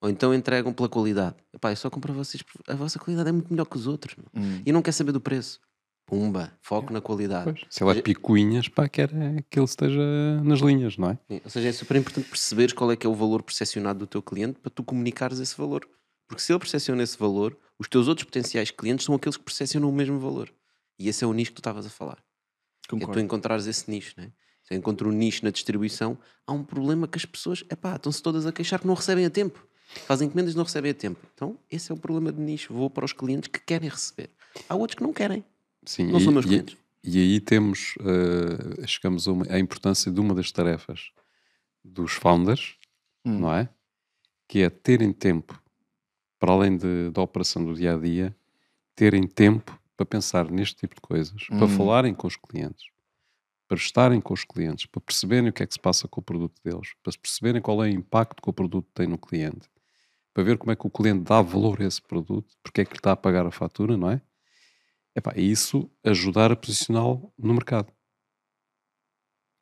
Ou 0.00 0.08
então 0.08 0.34
entregam 0.34 0.72
pela 0.72 0.88
qualidade. 0.88 1.36
Epá, 1.52 1.72
eu 1.72 1.76
só 1.76 1.90
compro 1.90 2.12
a 2.12 2.14
vocês. 2.14 2.42
porque 2.42 2.70
A 2.70 2.74
vossa 2.76 2.98
qualidade 2.98 3.28
é 3.28 3.32
muito 3.32 3.50
melhor 3.50 3.64
que 3.64 3.76
os 3.76 3.86
outros. 3.86 4.14
Hum. 4.34 4.62
E 4.64 4.70
não 4.70 4.82
quer 4.82 4.92
saber 4.92 5.12
do 5.12 5.20
preço. 5.20 5.60
Pumba, 6.06 6.52
foco 6.60 6.92
na 6.92 7.00
qualidade. 7.00 7.44
Pois, 7.44 7.64
se 7.70 7.82
ele 7.82 7.98
é 7.98 8.02
picuinhas, 8.02 8.68
pá, 8.68 8.86
quer 8.86 9.10
é 9.14 9.42
que 9.48 9.58
ele 9.58 9.64
esteja 9.64 10.02
nas 10.44 10.60
linhas, 10.60 10.98
não 10.98 11.10
é? 11.10 11.18
Sim, 11.26 11.40
Ou 11.42 11.50
seja, 11.50 11.68
é 11.68 11.72
super 11.72 11.96
importante 11.96 12.28
perceberes 12.28 12.74
qual 12.74 12.92
é 12.92 12.96
que 12.96 13.06
é 13.06 13.10
o 13.10 13.14
valor 13.14 13.42
percepcionado 13.42 14.00
do 14.00 14.06
teu 14.06 14.22
cliente 14.22 14.60
para 14.60 14.70
tu 14.70 14.84
comunicares 14.84 15.38
esse 15.38 15.56
valor. 15.56 15.88
Porque 16.28 16.42
se 16.42 16.52
ele 16.52 16.58
percepciona 16.58 17.02
esse 17.02 17.18
valor, 17.18 17.56
os 17.78 17.88
teus 17.88 18.06
outros 18.06 18.24
potenciais 18.24 18.70
clientes 18.70 19.06
são 19.06 19.14
aqueles 19.14 19.38
que 19.38 19.44
percepcionam 19.44 19.88
o 19.88 19.92
mesmo 19.92 20.18
valor. 20.20 20.52
E 20.98 21.08
esse 21.08 21.24
é 21.24 21.26
o 21.26 21.32
nicho 21.32 21.50
que 21.50 21.56
tu 21.56 21.60
estavas 21.60 21.86
a 21.86 21.90
falar. 21.90 22.22
Que 22.86 22.94
é 22.94 22.98
tu 22.98 23.00
Concordo. 23.00 23.20
encontrares 23.20 23.66
esse 23.66 23.90
nicho, 23.90 24.14
né? 24.16 24.30
Se 24.62 24.72
eu 24.74 24.78
encontro 24.78 25.08
um 25.08 25.12
nicho 25.12 25.44
na 25.44 25.50
distribuição, 25.50 26.16
há 26.46 26.52
um 26.52 26.64
problema 26.64 27.06
que 27.06 27.18
as 27.18 27.24
pessoas, 27.24 27.64
epá, 27.70 27.96
estão-se 27.96 28.22
todas 28.22 28.46
a 28.46 28.52
queixar 28.52 28.80
que 28.80 28.86
não 28.86 28.94
recebem 28.94 29.24
a 29.26 29.30
tempo. 29.30 29.66
Fazem 30.06 30.26
encomendas 30.26 30.54
e 30.54 30.56
não 30.56 30.64
recebem 30.64 30.90
a 30.90 30.94
tempo. 30.94 31.20
Então, 31.34 31.58
esse 31.70 31.90
é 31.92 31.94
o 31.94 31.98
problema 31.98 32.32
de 32.32 32.40
nicho. 32.40 32.72
Vou 32.72 32.88
para 32.88 33.04
os 33.04 33.12
clientes 33.12 33.48
que 33.48 33.60
querem 33.60 33.88
receber. 33.88 34.30
Há 34.68 34.74
outros 34.74 34.96
que 34.96 35.02
não 35.02 35.12
querem. 35.12 35.44
Sim, 35.84 36.10
Não 36.10 36.18
e, 36.18 36.24
são 36.24 36.32
meus 36.32 36.46
e- 36.46 36.48
clientes. 36.48 36.76
E 37.06 37.18
aí 37.20 37.38
temos, 37.40 37.94
eh, 38.00 38.86
chegamos 38.86 39.28
a 39.28 39.32
uma- 39.32 39.46
à 39.50 39.58
importância 39.58 40.10
de 40.10 40.18
uma 40.18 40.34
das 40.34 40.50
tarefas 40.50 41.10
dos 41.84 42.12
founders, 42.12 42.76
Hum. 43.24 43.40
não 43.40 43.54
é? 43.54 43.68
Que 44.48 44.60
é 44.62 44.70
terem 44.70 45.12
tempo, 45.12 45.62
para 46.38 46.52
além 46.52 46.76
de- 46.78 47.10
da 47.10 47.20
operação 47.20 47.62
do 47.62 47.74
dia 47.74 47.94
a 47.94 47.98
dia, 47.98 48.34
terem 48.96 49.26
tempo 49.26 49.78
para 49.96 50.06
pensar 50.06 50.50
neste 50.50 50.76
tipo 50.76 50.94
de 50.94 51.00
coisas, 51.00 51.46
para 51.46 51.64
Hum. 51.64 51.68
falarem 51.68 52.14
com 52.14 52.26
os 52.26 52.36
clientes, 52.36 52.86
para 53.68 53.78
estarem 53.78 54.20
com 54.20 54.34
os 54.34 54.44
clientes, 54.44 54.86
para 54.86 55.00
perceberem 55.00 55.48
o 55.50 55.52
que 55.52 55.62
é 55.62 55.66
que 55.66 55.74
se 55.74 55.80
passa 55.80 56.06
com 56.08 56.20
o 56.20 56.24
produto 56.24 56.60
deles, 56.64 56.92
para 57.02 57.12
perceberem 57.20 57.62
qual 57.62 57.82
é 57.84 57.88
o 57.88 57.92
impacto 57.92 58.42
que 58.42 58.50
o 58.50 58.52
produto 58.52 58.88
tem 58.94 59.06
no 59.06 59.18
cliente, 59.18 59.68
para 60.34 60.42
ver 60.44 60.58
como 60.58 60.72
é 60.72 60.76
que 60.76 60.86
o 60.86 60.90
cliente 60.90 61.22
dá 61.24 61.40
valor 61.40 61.80
a 61.80 61.84
esse 61.86 62.02
produto, 62.02 62.54
porque 62.62 62.80
é 62.80 62.84
que 62.84 62.92
lhe 62.92 62.98
está 62.98 63.12
a 63.12 63.16
pagar 63.16 63.46
a 63.46 63.50
fatura, 63.50 63.96
não 63.96 64.10
é? 64.10 64.20
Epá, 65.16 65.32
e 65.36 65.48
isso 65.48 65.88
ajudar 66.04 66.50
a 66.50 66.56
posicioná-lo 66.56 67.32
no 67.38 67.54
mercado. 67.54 67.92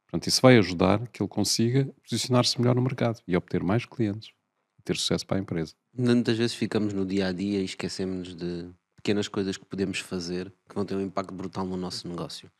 Portanto, 0.06 0.26
isso 0.26 0.40
vai 0.42 0.56
ajudar 0.58 1.06
que 1.08 1.22
ele 1.22 1.28
consiga 1.28 1.84
posicionar-se 2.02 2.58
melhor 2.60 2.74
no 2.74 2.82
mercado 2.82 3.20
e 3.26 3.36
obter 3.36 3.62
mais 3.62 3.84
clientes 3.86 4.30
e 4.78 4.82
ter 4.82 4.96
sucesso 4.96 5.26
para 5.26 5.36
a 5.38 5.40
empresa. 5.40 5.74
Muitas 5.96 6.36
vezes 6.38 6.54
ficamos 6.56 6.92
no 6.94 7.04
dia 7.06 7.28
a 7.28 7.32
dia 7.32 7.60
e 7.60 7.64
esquecemos 7.64 8.34
de 8.34 8.70
pequenas 9.02 9.26
coisas 9.28 9.56
que 9.56 9.64
podemos 9.64 9.98
fazer 9.98 10.52
que 10.68 10.74
vão 10.74 10.84
ter 10.84 10.94
um 10.94 11.00
impacto 11.00 11.34
brutal 11.34 11.66
no 11.66 11.76
nosso 11.76 12.06
negócio. 12.08 12.50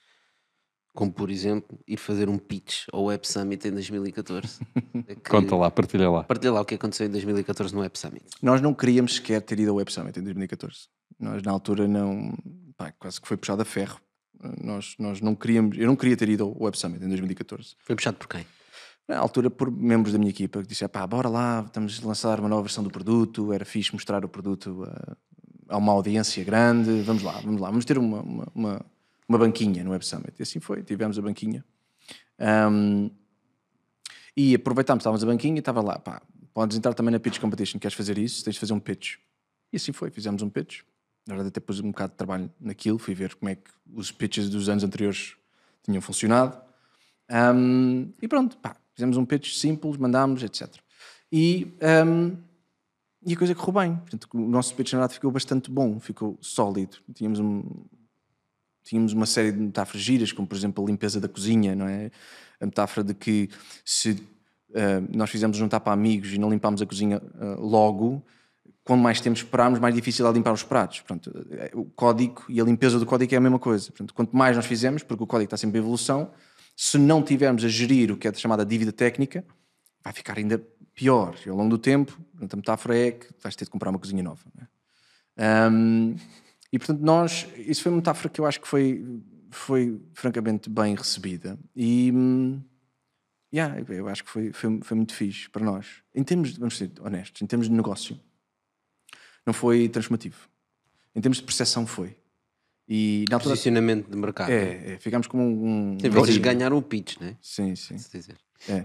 Como, 0.94 1.10
por 1.10 1.30
exemplo, 1.30 1.78
ir 1.86 1.96
fazer 1.96 2.28
um 2.28 2.36
pitch 2.36 2.84
ao 2.92 3.04
Web 3.04 3.26
Summit 3.26 3.66
em 3.66 3.70
2014. 3.72 4.58
É 5.08 5.14
que- 5.16 5.30
Conta 5.30 5.56
lá, 5.56 5.70
partilha 5.70 6.08
lá. 6.10 6.22
Partilha 6.22 6.52
lá 6.52 6.60
o 6.60 6.64
que 6.64 6.74
aconteceu 6.76 7.06
em 7.06 7.10
2014 7.10 7.74
no 7.74 7.80
Web 7.80 7.98
Summit. 7.98 8.24
Nós 8.42 8.60
não 8.60 8.72
queríamos 8.74 9.14
sequer 9.16 9.40
ter 9.40 9.58
ido 9.58 9.70
ao 9.70 9.76
Web 9.76 9.90
Summit 9.92 10.18
em 10.18 10.22
2014. 10.22 10.88
Nós, 11.18 11.42
na 11.42 11.50
altura, 11.50 11.88
não. 11.88 12.32
pá, 12.76 12.92
quase 12.92 13.20
que 13.20 13.26
foi 13.26 13.36
puxado 13.36 13.62
a 13.62 13.64
ferro. 13.64 13.98
Nós, 14.62 14.94
nós 14.98 15.20
não 15.20 15.34
queríamos. 15.34 15.76
Eu 15.78 15.86
não 15.86 15.96
queria 15.96 16.16
ter 16.16 16.28
ido 16.28 16.44
ao 16.44 16.62
Web 16.62 16.78
Summit 16.78 17.04
em 17.04 17.08
2014. 17.08 17.74
Foi 17.80 17.96
puxado 17.96 18.16
por 18.18 18.28
quem? 18.28 18.46
Na 19.08 19.18
altura, 19.18 19.50
por 19.50 19.70
membros 19.72 20.12
da 20.12 20.18
minha 20.18 20.30
equipa 20.30 20.60
que 20.62 20.68
disseram: 20.68 20.90
pá, 20.90 21.04
bora 21.06 21.28
lá, 21.28 21.64
estamos 21.66 22.00
a 22.02 22.06
lançar 22.06 22.38
uma 22.38 22.48
nova 22.48 22.62
versão 22.62 22.84
do 22.84 22.90
produto. 22.90 23.52
Era 23.52 23.64
fixe 23.64 23.92
mostrar 23.92 24.24
o 24.24 24.28
produto 24.28 24.84
a, 24.84 25.16
a 25.72 25.76
uma 25.76 25.92
audiência 25.92 26.44
grande. 26.44 27.02
Vamos 27.02 27.22
lá, 27.22 27.40
vamos 27.40 27.60
lá, 27.60 27.70
vamos 27.70 27.84
ter 27.84 27.98
uma, 27.98 28.20
uma, 28.20 28.48
uma, 28.54 28.86
uma 29.28 29.38
banquinha 29.38 29.82
no 29.82 29.90
Web 29.90 30.04
Summit. 30.04 30.34
E 30.38 30.42
assim 30.42 30.60
foi, 30.60 30.82
tivemos 30.82 31.18
a 31.18 31.22
banquinha. 31.22 31.64
Ahm, 32.38 33.10
e 34.36 34.54
aproveitámos, 34.54 35.02
estávamos 35.02 35.22
a 35.24 35.26
banquinha 35.26 35.56
e 35.56 35.58
estava 35.58 35.80
lá, 35.80 35.98
pá, 35.98 36.22
podes 36.54 36.76
entrar 36.76 36.94
também 36.94 37.12
na 37.12 37.18
Pitch 37.18 37.38
Competition, 37.38 37.78
queres 37.78 37.96
fazer 37.96 38.18
isso? 38.18 38.44
Tens 38.44 38.54
de 38.54 38.60
fazer 38.60 38.72
um 38.72 38.80
pitch. 38.80 39.16
E 39.72 39.76
assim 39.76 39.92
foi, 39.92 40.10
fizemos 40.10 40.42
um 40.42 40.48
pitch. 40.48 40.80
Na 41.26 41.34
verdade, 41.34 41.48
até 41.48 41.60
pus 41.60 41.80
um 41.80 41.90
bocado 41.90 42.12
de 42.12 42.16
trabalho 42.16 42.50
naquilo, 42.60 42.98
fui 42.98 43.14
ver 43.14 43.34
como 43.34 43.48
é 43.48 43.54
que 43.54 43.70
os 43.94 44.10
pitches 44.10 44.48
dos 44.48 44.68
anos 44.68 44.84
anteriores 44.84 45.36
tinham 45.82 46.00
funcionado. 46.00 46.58
Ahm, 47.28 48.10
e 48.20 48.28
pronto, 48.28 48.56
pá, 48.58 48.76
fizemos 48.94 49.16
um 49.16 49.24
pitch 49.24 49.54
simples, 49.54 49.96
mandámos, 49.96 50.42
etc. 50.42 50.68
E, 51.30 51.72
ahm, 51.80 52.36
e 53.24 53.34
a 53.34 53.36
coisa 53.36 53.54
correu 53.54 53.72
bem. 53.80 53.96
Portanto, 53.96 54.28
o 54.32 54.48
nosso 54.48 54.74
pitch, 54.74 54.92
na 54.92 54.98
verdade, 54.98 55.14
ficou 55.14 55.30
bastante 55.30 55.70
bom, 55.70 56.00
ficou 56.00 56.36
sólido. 56.40 56.98
Tínhamos 57.14 57.38
um, 57.38 57.62
tínhamos 58.84 59.12
uma 59.12 59.26
série 59.26 59.52
de 59.52 59.58
metáforas 59.58 60.02
giras, 60.02 60.32
como 60.32 60.46
por 60.46 60.56
exemplo 60.56 60.84
a 60.84 60.86
limpeza 60.86 61.20
da 61.20 61.28
cozinha, 61.28 61.74
não 61.74 61.86
é? 61.86 62.10
A 62.60 62.66
metáfora 62.66 63.04
de 63.04 63.14
que 63.14 63.48
se 63.84 64.22
ah, 64.74 65.02
nós 65.14 65.30
fizemos 65.30 65.60
um 65.60 65.68
para 65.68 65.92
amigos 65.92 66.32
e 66.32 66.38
não 66.38 66.50
limpámos 66.50 66.80
a 66.82 66.86
cozinha 66.86 67.22
ah, 67.38 67.56
logo, 67.58 68.22
quanto 68.84 69.00
mais 69.00 69.20
tempo 69.20 69.36
esperarmos, 69.36 69.78
mais 69.78 69.94
difícil 69.94 70.26
é 70.26 70.32
limpar 70.32 70.52
os 70.52 70.62
pratos. 70.62 71.00
Portanto, 71.00 71.46
eh, 71.50 71.70
o 71.74 71.84
código 71.84 72.44
e 72.48 72.60
a 72.60 72.64
limpeza 72.64 72.98
do 72.98 73.06
código 73.06 73.32
é 73.34 73.38
a 73.38 73.40
mesma 73.40 73.58
coisa. 73.58 73.86
Portanto, 73.86 74.14
quanto 74.14 74.36
mais 74.36 74.56
nós 74.56 74.66
fizemos, 74.66 75.02
porque 75.02 75.22
o 75.22 75.26
código 75.26 75.46
está 75.46 75.56
sempre 75.56 75.78
em 75.78 75.82
evolução, 75.82 76.30
se 76.76 76.98
não 76.98 77.22
tivermos 77.22 77.64
a 77.64 77.68
gerir 77.68 78.10
o 78.10 78.16
que 78.16 78.26
é 78.26 78.34
chamada 78.34 78.64
dívida 78.64 78.92
técnica, 78.92 79.44
vai 80.02 80.12
ficar 80.12 80.38
ainda 80.38 80.58
pior. 80.94 81.34
E 81.44 81.48
ao 81.48 81.56
longo 81.56 81.70
do 81.70 81.78
tempo, 81.78 82.18
a 82.40 82.56
metáfora 82.56 82.96
é 82.98 83.12
que 83.12 83.28
vais 83.42 83.54
ter 83.56 83.64
de 83.64 83.70
comprar 83.70 83.90
uma 83.90 83.98
cozinha 83.98 84.22
nova. 84.22 84.42
não 84.54 84.64
é? 84.64 84.68
E 86.72 86.78
portanto, 86.78 87.00
nós, 87.00 87.46
isso 87.56 87.82
foi 87.82 87.92
uma 87.92 87.96
metáfora 87.96 88.28
que 88.28 88.40
eu 88.40 88.46
acho 88.46 88.60
que 88.60 88.66
foi, 88.68 89.04
foi 89.50 90.00
francamente 90.14 90.70
bem 90.70 90.94
recebida. 90.94 91.58
E 91.76 92.10
hum, 92.12 92.62
yeah, 93.52 93.78
eu 93.90 94.08
acho 94.08 94.24
que 94.24 94.30
foi, 94.30 94.52
foi, 94.52 94.80
foi 94.82 94.96
muito 94.96 95.14
fixe 95.14 95.50
para 95.50 95.64
nós. 95.64 95.86
Em 96.14 96.22
termos, 96.24 96.54
de- 96.54 96.58
vamos 96.58 96.76
ser 96.78 96.90
honestos, 97.00 97.42
em 97.42 97.46
termos 97.46 97.68
de 97.68 97.74
negócio, 97.74 98.18
não 99.46 99.52
foi 99.52 99.88
transformativo. 99.88 100.48
Em 101.14 101.20
termos 101.20 101.38
de 101.38 101.44
percepção, 101.44 101.86
foi. 101.86 102.16
E 102.88 103.24
na 103.28 103.36
altura. 103.36 103.52
Posicionamento 103.52 104.10
de 104.10 104.16
mercado. 104.16 104.50
É, 104.50 104.94
é, 104.94 104.98
ficámos 104.98 105.26
como 105.26 105.42
um. 105.42 105.92
um 105.94 105.98
Sim, 106.00 106.08
vocês 106.08 106.38
ganharam 106.38 106.76
o 106.78 106.82
pitch, 106.82 107.18
né? 107.20 107.36
Sim, 107.40 107.76
sim, 107.76 107.98
Se 107.98 108.10
dizer. 108.10 108.38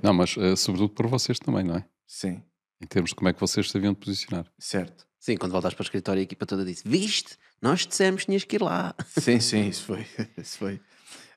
Não, 0.03 0.13
mas 0.13 0.35
eh, 0.37 0.55
sobretudo 0.55 0.93
por 0.93 1.07
vocês 1.07 1.39
também, 1.39 1.63
não 1.63 1.75
é? 1.77 1.85
sim, 2.05 2.41
Em 2.81 2.85
termos 2.87 3.09
de 3.11 3.15
como 3.15 3.29
é 3.29 3.33
que 3.33 3.39
vocês 3.39 3.69
sabiam 3.69 3.93
de 3.93 3.99
posicionar. 3.99 4.45
certo. 4.57 5.05
Sim, 5.19 5.35
quando 5.35 5.51
voltaste 5.51 5.75
para 5.75 5.81
o 5.83 5.85
escritório, 5.85 6.19
a 6.19 6.23
equipa 6.23 6.45
toda 6.45 6.63
disse: 6.63 6.87
Viste? 6.87 7.37
Nós 7.61 7.85
dissemos 7.87 8.21
que 8.21 8.27
tinhas 8.27 8.43
que 8.43 8.55
ir 8.55 8.61
lá. 8.61 8.95
Sim, 9.17 9.39
sim, 9.39 9.67
isso 9.67 9.83
foi. 9.83 10.05
Isso 10.37 10.57
foi. 10.57 10.79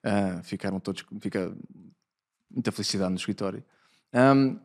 Ah, 0.05 0.43
ficaram 0.45 0.79
todos. 0.79 1.05
Fica 1.21 1.53
muita 2.51 2.71
felicidade 2.71 3.11
no 3.11 3.17
escritório. 3.17 3.65
Ahm, 4.13 4.59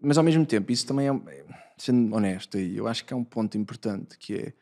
mas 0.00 0.16
ao 0.18 0.24
mesmo 0.24 0.44
tempo, 0.46 0.70
isso 0.70 0.86
também 0.86 1.08
é. 1.08 1.44
Sendo 1.76 2.14
honesto, 2.14 2.56
aí, 2.56 2.76
eu 2.76 2.86
acho 2.88 3.04
que 3.04 3.12
é 3.12 3.16
um 3.16 3.24
ponto 3.24 3.56
importante 3.56 4.18
que 4.18 4.34
é. 4.34 4.52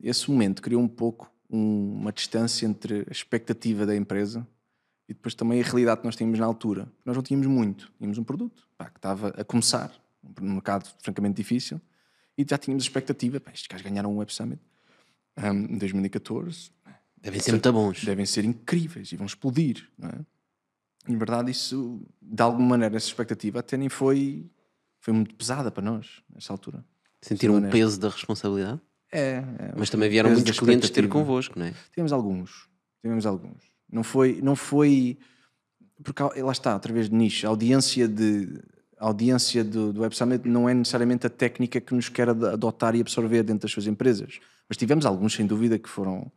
Esse 0.00 0.30
momento 0.30 0.62
criou 0.62 0.80
um 0.80 0.88
pouco 0.88 1.30
um- 1.50 1.92
uma 2.00 2.12
distância 2.12 2.64
entre 2.66 3.04
a 3.08 3.12
expectativa 3.12 3.84
da 3.84 3.96
empresa 3.96 4.46
e 5.08 5.14
depois 5.14 5.34
também 5.34 5.60
a 5.60 5.64
realidade 5.64 6.00
que 6.00 6.06
nós 6.06 6.16
tínhamos 6.16 6.38
na 6.38 6.44
altura. 6.44 6.86
Nós 7.04 7.16
não 7.16 7.22
tínhamos 7.22 7.46
muito. 7.46 7.90
Tínhamos 7.96 8.18
um 8.18 8.24
produto 8.24 8.68
pá, 8.76 8.90
que 8.90 8.98
estava 8.98 9.28
a 9.28 9.44
começar, 9.44 9.92
um 10.40 10.52
mercado 10.54 10.88
francamente 11.02 11.36
difícil, 11.36 11.80
e 12.36 12.44
já 12.48 12.58
tínhamos 12.58 12.84
a 12.84 12.86
expectativa. 12.86 13.40
Pá, 13.40 13.50
estes 13.52 13.66
gajos 13.66 13.86
ganharam 13.86 14.12
um 14.12 14.18
Web 14.18 14.32
Summit 14.32 14.60
ahm, 15.36 15.66
em 15.70 15.78
2014 15.78 16.70
Devem 17.20 17.40
ser 17.40 17.52
muito 17.52 17.72
bons. 17.72 18.04
devem 18.04 18.26
ser 18.26 18.44
incríveis 18.44 19.10
e 19.10 19.16
vão 19.16 19.26
explodir, 19.26 19.88
não 19.98 20.08
é? 20.08 20.20
Em 21.08 21.16
verdade, 21.16 21.50
isso, 21.50 22.02
de 22.20 22.42
alguma 22.42 22.68
maneira, 22.68 22.96
essa 22.96 23.06
expectativa 23.06 23.60
até 23.60 23.76
nem 23.76 23.88
foi, 23.88 24.46
foi 25.00 25.14
muito 25.14 25.34
pesada 25.34 25.70
para 25.70 25.82
nós, 25.82 26.22
nessa 26.32 26.52
altura. 26.52 26.84
Sentiram 27.20 27.54
honesto. 27.54 27.72
peso 27.72 27.98
da 27.98 28.10
responsabilidade. 28.10 28.80
É, 29.10 29.42
é, 29.58 29.74
Mas 29.76 29.88
também 29.88 30.08
vieram 30.10 30.30
muitos 30.30 30.58
clientes 30.60 30.90
ter 30.90 31.08
convosco, 31.08 31.58
não 31.58 31.66
é? 31.66 31.74
Tivemos 31.90 32.12
alguns, 32.12 32.68
tivemos 33.00 33.24
alguns. 33.24 33.77
Não 33.90 34.02
foi, 34.02 34.40
não 34.42 34.54
foi, 34.54 35.18
porque 36.02 36.22
há- 36.22 36.44
lá 36.44 36.52
está, 36.52 36.74
através 36.74 37.08
de 37.08 37.14
nicho, 37.14 37.46
a 37.46 37.50
audiência, 37.50 38.06
de, 38.06 38.60
a 38.98 39.06
audiência 39.06 39.64
do, 39.64 39.92
do 39.92 40.00
Web 40.02 40.14
Summit 40.14 40.46
não 40.48 40.68
é 40.68 40.74
necessariamente 40.74 41.26
a 41.26 41.30
técnica 41.30 41.80
que 41.80 41.94
nos 41.94 42.08
quer 42.08 42.28
ad- 42.28 42.44
adotar 42.46 42.94
e 42.94 43.00
absorver 43.00 43.42
dentro 43.42 43.62
das 43.62 43.70
suas 43.72 43.86
empresas. 43.86 44.38
Mas 44.68 44.76
tivemos 44.76 45.06
alguns, 45.06 45.34
sem 45.34 45.46
dúvida, 45.46 45.78
que 45.78 45.88
foram, 45.88 46.30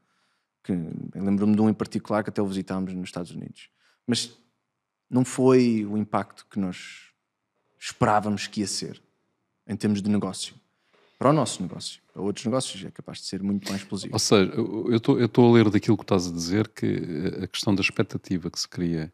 que, 0.63 0.71
lembro-me 1.13 1.55
de 1.55 1.61
um 1.61 1.69
em 1.69 1.73
particular 1.73 2.23
que 2.23 2.29
até 2.29 2.41
o 2.41 2.45
visitámos 2.47 2.93
nos 2.93 3.09
Estados 3.09 3.31
Unidos. 3.31 3.69
Mas 4.07 4.31
não 5.09 5.25
foi 5.25 5.85
o 5.85 5.97
impacto 5.97 6.45
que 6.49 6.57
nós 6.57 7.11
esperávamos 7.77 8.47
que 8.47 8.61
ia 8.61 8.67
ser, 8.67 9.01
em 9.67 9.75
termos 9.75 10.01
de 10.01 10.09
negócio. 10.09 10.55
Para 11.21 11.29
o 11.29 11.33
nosso 11.33 11.61
negócio. 11.61 12.01
Para 12.11 12.19
outros 12.23 12.43
negócios 12.47 12.83
é 12.83 12.89
capaz 12.89 13.19
de 13.19 13.25
ser 13.25 13.43
muito 13.43 13.69
mais 13.69 13.83
explosivo. 13.83 14.11
Ou 14.11 14.17
seja, 14.17 14.51
eu 14.55 15.23
estou 15.23 15.47
a 15.47 15.53
ler 15.53 15.69
daquilo 15.69 15.95
que 15.95 16.03
estás 16.03 16.25
a 16.25 16.31
dizer 16.31 16.67
que 16.69 16.87
eh, 16.87 17.43
a 17.43 17.47
questão 17.47 17.75
da 17.75 17.81
expectativa 17.81 18.49
que 18.49 18.59
se 18.59 18.67
cria 18.67 19.13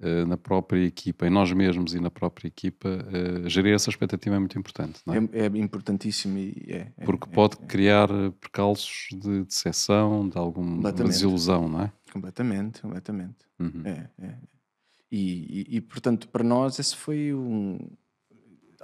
eh, 0.00 0.24
na 0.26 0.36
própria 0.36 0.84
equipa, 0.86 1.26
em 1.26 1.30
nós 1.30 1.50
mesmos 1.52 1.92
e 1.92 1.98
na 1.98 2.08
própria 2.08 2.46
equipa, 2.46 2.88
eh, 2.88 3.48
gerir 3.48 3.74
essa 3.74 3.90
expectativa 3.90 4.36
é 4.36 4.38
muito 4.38 4.56
importante, 4.56 5.00
não 5.04 5.12
é? 5.12 5.18
É, 5.32 5.46
é 5.46 5.46
importantíssimo 5.58 6.38
e 6.38 6.66
é. 6.68 6.92
é- 6.98 7.04
Porque 7.04 7.28
é- 7.28 7.32
pode 7.32 7.56
é 7.60 7.66
criar 7.66 8.06
percalços 8.40 9.08
de 9.10 9.42
decepção, 9.42 10.28
de 10.28 10.38
alguma 10.38 10.92
desilusão, 10.92 11.68
não 11.68 11.82
é? 11.82 11.92
completamente, 12.12 12.80
completamente. 12.80 13.38
Uhum. 13.58 13.82
É, 13.84 14.08
é. 14.20 14.34
E, 15.10 15.66
e- 15.72 15.76
e, 15.78 15.80
portanto, 15.80 16.28
para 16.28 16.44
nós, 16.44 16.78
esse 16.78 16.94
foi 16.94 17.34
um. 17.34 17.76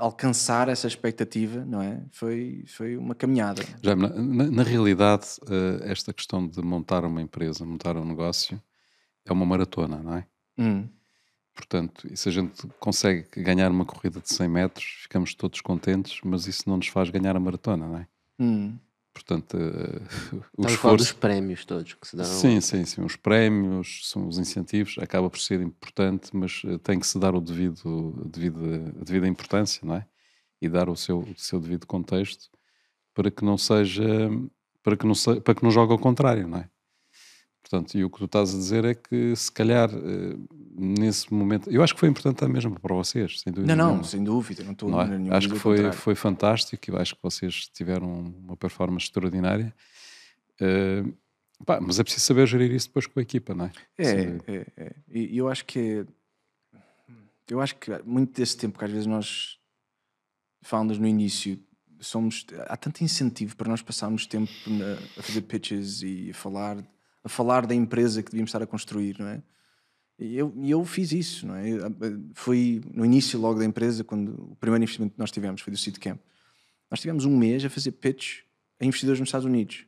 Alcançar 0.00 0.68
essa 0.68 0.86
expectativa, 0.86 1.64
não 1.64 1.82
é? 1.82 2.02
Foi, 2.10 2.64
foi 2.66 2.96
uma 2.96 3.14
caminhada. 3.14 3.62
Já, 3.82 3.94
na, 3.94 4.08
na- 4.08 4.62
realidade, 4.62 5.26
eh, 5.48 5.90
esta 5.90 6.12
questão 6.12 6.46
de 6.48 6.62
montar 6.62 7.04
uma 7.04 7.20
empresa, 7.20 7.64
montar 7.66 7.96
um 7.96 8.04
negócio, 8.04 8.60
é 9.26 9.32
uma 9.32 9.44
maratona, 9.44 9.98
não 10.02 10.14
é? 10.16 10.26
Hum. 10.58 10.88
Portanto, 11.54 12.08
se 12.16 12.28
a 12.28 12.32
gente 12.32 12.66
consegue 12.78 13.26
ganhar 13.42 13.70
uma 13.70 13.84
corrida 13.84 14.20
de 14.20 14.32
100 14.32 14.48
metros, 14.48 14.84
ficamos 15.02 15.34
todos 15.34 15.60
contentes, 15.60 16.20
mas 16.24 16.46
isso 16.46 16.62
não 16.66 16.78
nos 16.78 16.86
faz 16.86 17.10
ganhar 17.10 17.36
a 17.36 17.40
maratona, 17.40 17.86
não 17.86 17.98
é? 17.98 18.06
Hum. 18.38 18.78
Portanto, 19.12 19.56
eh, 19.56 20.00
o 20.56 20.62
falar 20.62 20.96
dos 20.96 21.06
esforço. 21.06 21.16
prémios 21.16 21.64
todos 21.64 21.94
que 21.94 22.06
se 22.06 22.16
dão. 22.16 22.24
Sim, 22.24 22.60
sim, 22.60 22.84
sim. 22.84 23.02
Os 23.02 23.16
prémios, 23.16 24.08
são 24.08 24.28
os 24.28 24.38
incentivos, 24.38 24.96
acaba 24.98 25.28
por 25.28 25.38
ser 25.40 25.60
importante, 25.60 26.30
mas 26.32 26.62
eh, 26.64 26.78
tem 26.78 26.98
que 26.98 27.06
se 27.06 27.18
dar 27.18 27.34
o 27.34 27.40
devido, 27.40 28.14
a 28.24 28.28
devido, 28.28 28.60
a 29.00 29.04
devida 29.04 29.26
importância, 29.28 29.80
não 29.84 29.96
é? 29.96 30.06
E 30.62 30.68
dar 30.68 30.88
o 30.88 30.96
seu, 30.96 31.20
o 31.20 31.34
seu 31.36 31.58
devido 31.60 31.86
contexto 31.86 32.50
para 33.14 33.30
que 33.30 33.44
não 33.44 33.58
seja, 33.58 34.04
para 34.82 34.96
que 34.96 35.06
não, 35.06 35.14
se, 35.14 35.40
para 35.40 35.54
que 35.54 35.62
não 35.62 35.70
jogue 35.70 35.92
ao 35.92 35.98
contrário, 35.98 36.46
não 36.46 36.58
é? 36.58 36.70
Portanto, 37.62 37.94
e 37.96 38.02
o 38.04 38.10
que 38.10 38.18
tu 38.18 38.24
estás 38.24 38.54
a 38.54 38.58
dizer 38.58 38.84
é 38.84 38.94
que 38.94 39.36
se 39.36 39.52
calhar 39.52 39.90
eh, 39.92 40.36
nesse 40.74 41.32
momento, 41.32 41.70
eu 41.70 41.82
acho 41.82 41.94
que 41.94 42.00
foi 42.00 42.08
importante 42.08 42.44
mesmo 42.46 42.78
para 42.80 42.94
vocês, 42.94 43.40
sem 43.40 43.52
dúvida. 43.52 43.74
Não, 43.76 43.84
não, 43.84 43.90
nenhuma. 43.90 44.04
sem 44.08 44.24
dúvida. 44.24 44.64
Não 44.64 44.72
estou 44.72 44.88
Não 44.90 45.00
é? 45.00 45.36
Acho 45.36 45.48
que 45.50 45.58
foi, 45.58 45.76
contrário. 45.76 45.98
foi 45.98 46.14
fantástico. 46.14 46.90
Eu 46.90 46.96
acho 46.96 47.14
que 47.14 47.22
vocês 47.22 47.68
tiveram 47.68 48.10
uma 48.10 48.56
performance 48.56 49.04
extraordinária. 49.06 49.74
Eh, 50.60 51.04
pá, 51.64 51.80
mas 51.80 52.00
é 52.00 52.02
preciso 52.02 52.24
saber 52.24 52.46
gerir 52.46 52.72
isso 52.72 52.88
depois 52.88 53.06
com 53.06 53.20
a 53.20 53.22
equipa, 53.22 53.54
não 53.54 53.66
é? 53.66 53.72
É, 53.98 54.04
é, 54.46 54.66
é. 54.76 54.94
E 55.08 55.34
e 55.34 55.38
eu 55.38 55.48
acho 55.48 55.64
que 55.66 55.78
é- 55.78 56.06
eu 57.48 57.60
acho 57.60 57.76
que 57.76 57.90
muito 58.04 58.32
desse 58.34 58.56
tempo 58.56 58.78
que 58.78 58.84
às 58.84 58.90
vezes 58.90 59.06
nós 59.06 59.58
founders 60.62 60.98
no 60.98 61.06
início 61.06 61.58
somos 62.00 62.46
há 62.68 62.76
tanto 62.76 63.02
incentivo 63.04 63.54
para 63.56 63.68
nós 63.68 63.82
passarmos 63.82 64.26
tempo 64.26 64.50
a 65.18 65.22
fazer 65.22 65.42
pitches 65.42 66.00
e 66.02 66.30
a 66.30 66.34
falar 66.34 66.78
a 67.22 67.28
falar 67.28 67.66
da 67.66 67.74
empresa 67.74 68.22
que 68.22 68.30
devíamos 68.30 68.48
estar 68.50 68.62
a 68.62 68.66
construir, 68.66 69.18
não 69.18 69.28
é? 69.28 69.42
E 70.18 70.36
eu, 70.36 70.52
eu 70.62 70.84
fiz 70.84 71.12
isso, 71.12 71.46
não 71.46 71.56
é? 71.56 71.70
Eh, 71.70 71.80
Foi 72.34 72.82
no 72.92 73.04
início 73.04 73.38
logo 73.40 73.58
da 73.58 73.64
empresa, 73.64 74.04
quando 74.04 74.52
o 74.52 74.56
primeiro 74.56 74.82
investimento 74.82 75.14
que 75.14 75.18
nós 75.18 75.30
tivemos 75.30 75.62
foi 75.62 75.72
do 75.72 75.78
Seed 75.78 75.96
Camp. 75.98 76.20
Nós 76.90 77.00
tivemos 77.00 77.24
um 77.24 77.36
mês 77.36 77.64
a 77.64 77.70
fazer 77.70 77.92
pitch 77.92 78.40
a 78.78 78.84
investidores 78.84 79.18
nos 79.18 79.28
Estados 79.28 79.46
Unidos. 79.46 79.86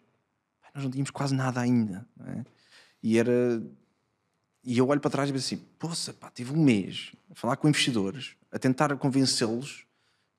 Nós 0.75 0.85
não 0.85 0.91
tínhamos 0.91 1.11
quase 1.11 1.35
nada 1.35 1.61
ainda, 1.61 2.07
não 2.17 2.27
é? 2.27 2.45
E 3.03 3.19
era 3.19 3.63
e 4.65 4.79
eu 4.79 4.89
olho 4.89 5.01
para 5.01 5.11
trás 5.11 5.29
e 5.29 5.33
penso 5.33 5.55
assim: 5.55 5.65
poça, 5.79 6.13
pá, 6.13 6.31
tive 6.31 6.53
um 6.53 6.63
mês 6.63 7.13
a 7.31 7.35
falar 7.35 7.57
com 7.57 7.69
investidores, 7.69 8.37
a 8.51 8.59
tentar 8.59 8.97
convencê-los, 8.97 9.85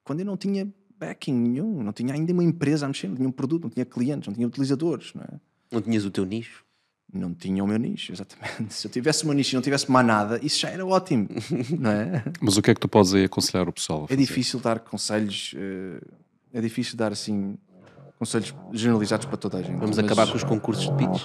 quando 0.03 0.21
eu 0.21 0.25
não 0.25 0.37
tinha 0.37 0.71
backing 0.97 1.33
nenhum, 1.33 1.83
não 1.83 1.91
tinha 1.91 2.13
ainda 2.13 2.31
uma 2.31 2.43
empresa 2.43 2.85
a 2.85 2.87
mexer, 2.87 3.09
não 3.09 3.15
tinha 3.15 3.27
um 3.27 3.31
produto, 3.31 3.63
não 3.63 3.69
tinha 3.69 3.85
clientes, 3.85 4.27
não 4.27 4.33
tinha 4.33 4.47
utilizadores, 4.47 5.13
não 5.13 5.23
é? 5.23 5.39
Não 5.71 5.81
tinhas 5.81 6.05
o 6.05 6.11
teu 6.11 6.25
nicho? 6.25 6.65
Não 7.13 7.31
tinha 7.33 7.63
o 7.63 7.67
meu 7.67 7.77
nicho, 7.77 8.11
exatamente. 8.11 8.73
Se 8.73 8.87
eu 8.87 8.91
tivesse 8.91 9.23
o 9.23 9.27
meu 9.27 9.35
nicho 9.35 9.53
e 9.53 9.55
não 9.55 9.61
tivesse 9.61 9.89
mais 9.91 10.05
nada, 10.05 10.39
isso 10.41 10.59
já 10.59 10.69
era 10.69 10.83
ótimo, 10.85 11.27
não 11.79 11.91
é? 11.91 12.23
Mas 12.41 12.57
o 12.57 12.61
que 12.61 12.71
é 12.71 12.73
que 12.73 12.79
tu 12.79 12.87
podes 12.87 13.13
aí 13.13 13.25
aconselhar 13.25 13.67
o 13.69 13.71
pessoal? 13.71 14.07
a 14.09 14.13
É 14.13 14.15
difícil 14.15 14.59
dar 14.59 14.79
conselhos, 14.79 15.53
eh, 15.55 16.01
é 16.53 16.59
difícil 16.61 16.97
dar 16.97 17.11
assim 17.11 17.55
conselhos 18.17 18.53
generalizados 18.71 19.25
para 19.27 19.37
toda 19.37 19.57
a 19.57 19.61
gente. 19.61 19.77
Vamos 19.79 19.97
mas- 19.97 19.99
acabar 19.99 20.27
com 20.27 20.37
os 20.37 20.43
concursos 20.43 20.85
de 20.85 20.93
pitch. 20.93 21.23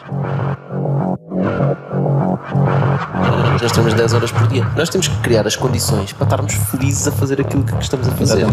Nós 3.63 3.73
temos 3.73 3.95
10 3.95 4.13
horas 4.13 4.33
por 4.33 4.47
dia. 4.49 4.65
Nós 4.77 4.89
temos 4.89 5.09
que 5.09 5.17
criar 5.23 5.47
as 5.47 5.57
condições 5.57 6.13
para 6.13 6.25
estarmos 6.25 6.55
felizes 6.55 7.07
a 7.09 7.13
fazer 7.13 7.41
aquilo 7.41 7.65
que 7.65 7.75
estamos 7.79 8.07
a 8.09 8.13
fazer. 8.13 8.47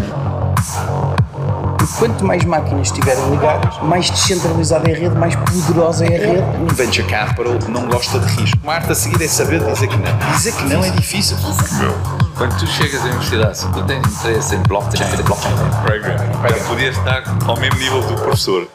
E 1.86 2.00
quanto 2.00 2.26
mais 2.26 2.44
máquinas 2.44 2.88
estiverem 2.88 3.30
ligadas, 3.30 3.78
mais 3.84 4.10
descentralizada 4.10 4.90
é 4.90 4.96
a 4.96 4.98
rede, 4.98 5.16
mais 5.16 5.36
poderosa 5.36 6.04
é 6.04 6.16
a 6.16 6.28
rede. 6.34 6.58
Um 6.58 6.66
venture 6.66 7.08
capital 7.08 7.60
não 7.70 7.88
gosta 7.88 8.18
de 8.18 8.26
risco. 8.42 8.58
Uma 8.64 8.74
arte 8.74 8.92
a 8.92 8.96
seguir 8.96 9.24
é 9.24 9.28
saber 9.28 9.64
dizer 9.64 9.88
que 9.88 9.98
não. 9.98 10.32
Dizer 10.32 10.56
que 10.56 10.64
não 10.64 10.84
é 10.84 10.90
difícil. 10.90 11.38
Quando 12.36 12.58
tu 12.58 12.66
chegas 12.66 13.02
à 13.02 13.06
universidade, 13.06 13.58
se 13.60 13.72
tu 13.72 13.86
tens 13.86 14.04
interesse 14.04 14.56
em 14.56 14.64
blockchain, 14.64 15.24
blockchain 15.24 15.54
para 16.42 16.56
poder 16.64 16.92
estar 16.92 17.24
ao 17.48 17.60
mesmo 17.60 17.78
nível 17.78 18.02
do 18.02 18.16
professor. 18.16 18.68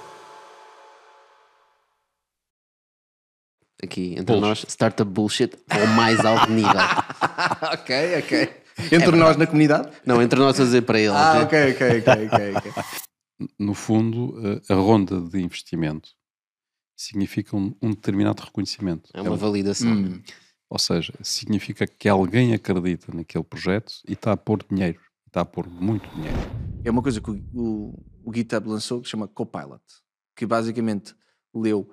Aqui, 3.83 4.15
entre 4.17 4.39
nós, 4.39 4.65
startup 4.69 5.11
bullshit 5.11 5.57
ao 5.69 5.87
mais 5.89 6.25
alto 6.25 6.53
nível. 6.53 6.71
ok, 7.73 8.19
ok. 8.19 8.60
Entre 8.93 9.17
nós 9.17 9.37
na 9.37 9.47
comunidade? 9.47 9.91
Não, 10.05 10.21
entre 10.23 10.39
nós 10.39 10.59
a 10.61 10.65
dizer 10.65 10.83
para 10.83 10.99
eles. 10.99 11.13
Ah, 11.17 11.43
ok, 11.43 11.73
ok, 11.73 11.99
ok, 12.01 12.27
ok. 12.27 12.55
ok. 12.57 12.83
No 13.59 13.73
fundo, 13.73 14.35
eh, 14.47 14.61
a 14.73 14.75
ronda 14.77 15.19
de 15.19 15.41
investimento 15.41 16.11
significa 16.95 17.57
um, 17.57 17.75
um 17.81 17.89
determinado 17.89 18.43
reconhecimento. 18.43 19.09
É 19.15 19.23
uma 19.23 19.31
um- 19.33 19.37
validação. 19.37 19.91
Hum. 19.91 20.23
Ou 20.69 20.79
seja, 20.79 21.15
significa 21.23 21.87
que 21.87 22.07
alguém 22.07 22.53
acredita 22.53 23.13
naquele 23.15 23.43
projeto 23.43 23.95
e 24.07 24.13
está 24.13 24.33
a 24.33 24.37
pôr 24.37 24.63
dinheiro. 24.71 25.01
Está 25.27 25.41
a 25.41 25.45
pôr 25.47 25.67
muito 25.71 26.07
dinheiro. 26.15 26.37
É 26.85 26.91
uma 26.91 27.01
coisa 27.01 27.19
que 27.21 27.31
o, 27.31 27.43
o, 27.55 28.03
o 28.25 28.35
GitHub 28.35 28.69
lançou 28.69 29.01
que 29.01 29.07
se 29.07 29.13
chama 29.13 29.27
Copilot, 29.27 29.83
que 30.37 30.45
basicamente 30.45 31.15
leu 31.55 31.91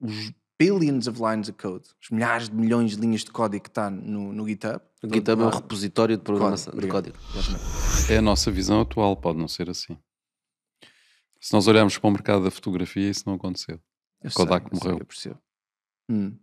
os 0.00 0.32
billions 0.58 1.06
of 1.06 1.20
lines 1.22 1.48
of 1.48 1.56
code, 1.56 1.84
os 2.02 2.10
milhares 2.10 2.48
de 2.48 2.54
milhões 2.56 2.96
de 2.96 3.00
linhas 3.00 3.22
de 3.22 3.30
código 3.30 3.62
que 3.62 3.70
está 3.70 3.88
no, 3.88 4.32
no 4.32 4.46
GitHub. 4.46 4.80
O 5.02 5.08
GitHub 5.12 5.42
é 5.42 5.46
um 5.46 5.50
repositório 5.50 6.16
de 6.16 6.22
programação 6.22 6.74
de 6.78 6.86
código. 6.86 7.16
É 8.10 8.18
a 8.18 8.22
nossa 8.22 8.50
visão 8.50 8.82
atual, 8.82 9.16
pode 9.16 9.38
não 9.38 9.48
ser 9.48 9.70
assim. 9.70 9.96
Se 11.40 11.54
nós 11.54 11.66
olharmos 11.66 11.96
para 11.96 12.08
o 12.08 12.10
mercado 12.10 12.44
da 12.44 12.50
fotografia, 12.50 13.08
isso 13.08 13.22
não 13.26 13.34
aconteceu. 13.34 13.80
Eu 14.22 14.30
Kodak 14.32 14.66
sei, 14.68 14.76
eu 14.76 14.78
sei, 14.78 14.88
morreu. 14.90 15.00
eu 15.00 15.06
percebo. 15.06 15.38
Hum. 16.10 16.36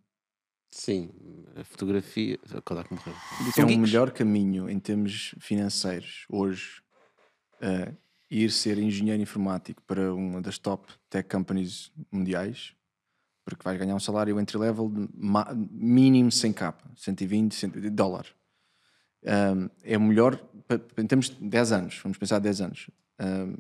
Sim, 0.72 1.12
a 1.56 1.64
fotografia. 1.64 2.40
A 2.52 2.62
Kodak 2.62 2.92
morreu. 2.92 3.14
É 3.56 3.64
um 3.64 3.68
geeks. 3.68 3.78
melhor 3.78 4.12
caminho 4.12 4.68
em 4.68 4.80
termos 4.80 5.36
financeiros 5.40 6.26
hoje 6.28 6.82
uh, 7.62 7.96
ir 8.30 8.52
ser 8.52 8.80
engenheiro 8.80 9.22
informático 9.22 9.84
para 9.84 10.14
uma 10.14 10.42
das 10.42 10.58
top 10.58 10.92
tech 11.12 11.30
companies 11.30 11.92
mundiais, 12.12 12.74
porque 13.46 13.64
vais 13.64 13.78
ganhar 13.78 13.96
um 13.96 14.00
salário 14.00 14.40
entry 14.40 14.58
level 14.58 14.92
mínimo 15.72 16.30
100k, 16.30 16.74
120 16.96 17.54
100 17.54 17.70
dólares. 17.92 18.37
Um, 19.24 19.70
é 19.84 19.98
melhor, 19.98 20.40
em 20.98 21.06
termos 21.06 21.30
de 21.30 21.36
10 21.36 21.72
anos, 21.72 22.00
vamos 22.02 22.18
pensar 22.18 22.40
10 22.40 22.62
anos, 22.62 22.90
um, 23.20 23.56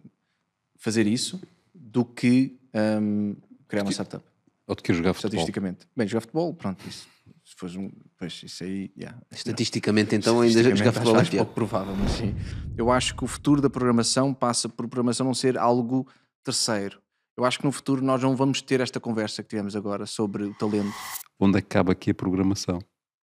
fazer 0.78 1.08
isso 1.08 1.42
do 1.74 2.06
que 2.06 2.58
um, 3.02 3.36
criar 3.68 3.84
uma 3.84 3.92
startup 3.92 4.24
Ou 4.66 4.76
de 4.76 4.84
que 4.84 4.94
jogar 4.94 5.14
futebol. 5.14 5.30
estatisticamente. 5.30 5.88
Bem, 5.96 6.08
jogar 6.08 6.22
futebol, 6.22 6.54
pronto, 6.54 6.88
isso. 6.88 7.08
Se 7.44 7.56
fores 7.56 7.76
um. 7.76 7.90
Pois, 8.18 8.42
isso 8.44 8.64
aí. 8.64 8.92
Yeah. 8.98 9.18
Estatisticamente, 9.32 10.16
então, 10.16 10.42
ainda 10.42 10.76
jogar 10.76 10.92
futebol 10.92 11.16
é 11.16 11.16
acho, 11.16 11.22
acho 11.22 11.32
pior. 11.32 11.46
pouco 11.46 11.54
provável, 11.54 11.96
mas 11.96 12.12
sim. 12.12 12.36
Eu 12.78 12.92
acho 12.92 13.16
que 13.16 13.24
o 13.24 13.28
futuro 13.28 13.62
da 13.62 13.70
programação 13.70 14.34
passa 14.34 14.68
por 14.68 14.88
programação 14.88 15.26
não 15.26 15.34
ser 15.34 15.58
algo 15.58 16.06
terceiro. 16.44 17.02
Eu 17.38 17.46
acho 17.46 17.60
que 17.60 17.66
no 17.66 17.72
futuro 17.72 18.02
nós 18.02 18.22
não 18.22 18.36
vamos 18.36 18.62
ter 18.62 18.82
esta 18.82 19.00
conversa 19.00 19.44
que 19.44 19.50
tivemos 19.50 19.76
agora 19.76 20.06
sobre 20.06 20.44
o 20.44 20.54
talento. 20.56 20.92
Onde 21.40 21.60
é 21.60 21.62
que 21.62 21.68
cabe 21.68 21.92
aqui 21.92 22.12
a 22.12 22.14
programação? 22.14 22.80